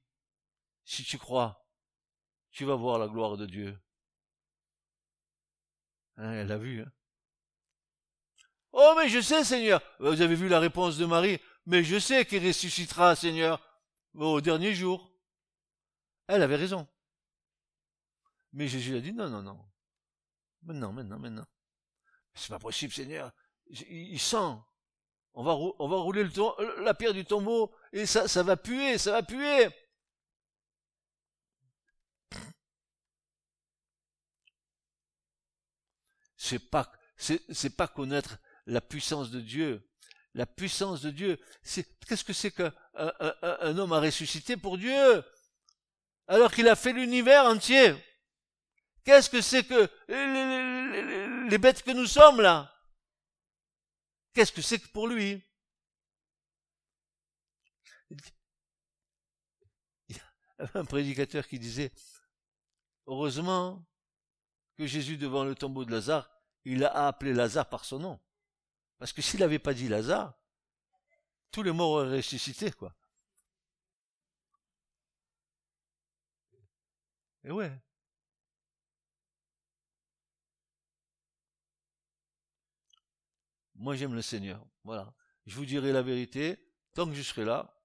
si 0.85 1.03
tu 1.03 1.17
crois, 1.17 1.67
tu 2.51 2.65
vas 2.65 2.75
voir 2.75 2.97
la 2.97 3.07
gloire 3.07 3.37
de 3.37 3.45
Dieu. 3.45 3.79
Hein, 6.17 6.31
elle 6.33 6.51
a 6.51 6.57
vu. 6.57 6.81
Hein. 6.81 6.91
Oh, 8.73 8.93
mais 8.97 9.09
je 9.09 9.19
sais, 9.21 9.43
Seigneur. 9.43 9.81
Vous 9.99 10.21
avez 10.21 10.35
vu 10.35 10.47
la 10.47 10.59
réponse 10.59 10.97
de 10.97 11.05
Marie. 11.05 11.39
Mais 11.65 11.83
je 11.83 11.99
sais 11.99 12.25
qu'il 12.25 12.45
ressuscitera, 12.45 13.15
Seigneur, 13.15 13.61
au 14.15 14.41
dernier 14.41 14.73
jour. 14.73 15.11
Elle 16.27 16.43
avait 16.43 16.55
raison. 16.55 16.87
Mais 18.53 18.67
Jésus 18.67 18.95
a 18.95 19.01
dit 19.01 19.13
non, 19.13 19.29
non, 19.29 19.41
non. 19.41 19.59
Maintenant, 20.63 20.91
maintenant, 20.91 21.19
maintenant. 21.19 21.45
C'est 22.33 22.49
pas 22.49 22.59
possible, 22.59 22.93
Seigneur 22.93 23.31
il 23.89 24.19
sent. 24.19 24.57
On 25.33 25.43
va, 25.43 25.53
rouler 25.53 26.23
le, 26.23 26.83
la 26.83 26.93
pierre 26.93 27.13
du 27.13 27.23
tombeau 27.25 27.73
et 27.93 28.05
ça, 28.05 28.27
ça 28.27 28.43
va 28.43 28.57
puer, 28.57 28.97
ça 28.97 29.13
va 29.13 29.23
puer. 29.23 29.69
C'est 36.35 36.59
pas, 36.59 36.91
c'est 37.17 37.75
pas 37.77 37.87
connaître 37.87 38.37
la 38.71 38.81
puissance 38.81 39.31
de 39.31 39.41
Dieu. 39.41 39.87
la 40.33 40.45
puissance 40.45 41.01
de 41.01 41.11
Dieu. 41.11 41.37
Qu'est-ce 42.07 42.23
que 42.23 42.31
c'est 42.31 42.51
qu'un 42.51 42.73
un, 42.93 43.77
homme 43.77 43.91
a 43.91 43.99
ressuscité 43.99 44.55
pour 44.55 44.77
Dieu 44.77 45.23
alors 46.25 46.53
qu'il 46.53 46.69
a 46.69 46.77
fait 46.77 46.93
l'univers 46.93 47.43
entier? 47.43 47.93
Qu'est-ce 49.03 49.29
que 49.29 49.41
c'est 49.41 49.65
que 49.65 49.89
les, 51.49 51.57
bêtes 51.57 51.83
que 51.83 51.91
nous 51.91 52.05
sommes 52.05 52.39
là? 52.39 52.73
Qu'est-ce 54.33 54.53
que 54.53 54.61
c'est 54.61 54.79
que 54.79 54.87
pour 54.87 55.09
lui? 55.09 55.43
Il 60.07 60.15
y 60.15 60.19
a 60.19 60.69
un 60.75 60.85
prédicateur 60.85 61.45
qui 61.45 61.59
disait, 61.59 61.91
heureusement 63.05 63.85
que 64.77 64.85
Jésus 64.85 65.17
devant 65.17 65.43
le 65.43 65.55
tombeau 65.55 65.83
de 65.83 65.91
Lazare, 65.91 66.31
il 66.63 66.85
a 66.85 67.07
appelé 67.07 67.33
Lazare 67.33 67.67
par 67.67 67.83
son 67.83 67.99
nom. 67.99 68.19
Parce 69.01 69.13
que 69.13 69.23
s'il 69.23 69.39
n'avait 69.39 69.57
pas 69.57 69.73
dit 69.73 69.87
Lazare, 69.87 70.31
tous 71.49 71.63
les 71.63 71.71
morts 71.71 71.89
auraient 71.89 72.17
ressuscité, 72.17 72.71
quoi. 72.71 72.95
Et 77.43 77.49
ouais. 77.49 77.71
Moi, 83.73 83.95
j'aime 83.95 84.13
le 84.13 84.21
Seigneur. 84.21 84.63
Voilà. 84.83 85.11
Je 85.47 85.55
vous 85.55 85.65
dirai 85.65 85.91
la 85.91 86.03
vérité 86.03 86.63
tant 86.93 87.07
que 87.07 87.15
je 87.15 87.23
serai 87.23 87.43
là, 87.43 87.75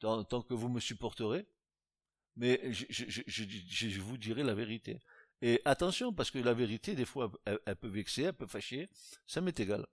tant, 0.00 0.42
que 0.42 0.52
vous 0.52 0.68
me 0.68 0.80
supporterez. 0.80 1.46
Mais 2.36 2.60
je, 2.74 2.84
je, 2.90 4.00
vous 4.02 4.18
dirai 4.18 4.42
la 4.42 4.52
vérité. 4.52 5.00
Et 5.40 5.62
attention, 5.64 6.12
parce 6.12 6.30
que 6.30 6.38
la 6.38 6.52
vérité, 6.52 6.94
des 6.94 7.06
fois, 7.06 7.32
elle 7.46 7.76
peut 7.76 7.88
vexer, 7.88 8.24
elle 8.24 8.34
peut 8.34 8.46
fâcher. 8.46 8.90
Ça 9.26 9.40
m'est 9.40 9.58
égal. 9.58 9.86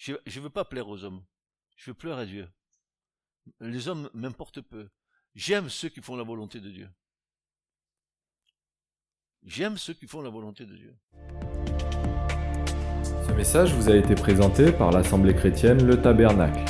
Je 0.00 0.12
ne 0.12 0.40
veux 0.40 0.50
pas 0.50 0.64
plaire 0.64 0.88
aux 0.88 1.04
hommes. 1.04 1.22
Je 1.76 1.90
veux 1.90 1.94
plaire 1.94 2.16
à 2.16 2.24
Dieu. 2.24 2.48
Les 3.60 3.88
hommes 3.88 4.08
m'importent 4.14 4.62
peu. 4.62 4.88
J'aime 5.34 5.68
ceux 5.68 5.90
qui 5.90 6.00
font 6.00 6.16
la 6.16 6.22
volonté 6.22 6.58
de 6.58 6.70
Dieu. 6.70 6.88
J'aime 9.44 9.76
ceux 9.76 9.92
qui 9.92 10.06
font 10.06 10.22
la 10.22 10.30
volonté 10.30 10.64
de 10.64 10.74
Dieu. 10.74 10.96
Ce 13.26 13.32
message 13.32 13.74
vous 13.74 13.90
a 13.90 13.96
été 13.96 14.14
présenté 14.14 14.72
par 14.72 14.90
l'Assemblée 14.90 15.34
chrétienne 15.34 15.86
Le 15.86 16.00
Tabernacle. 16.00 16.64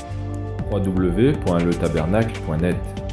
www.letabernacle.net 0.72 3.09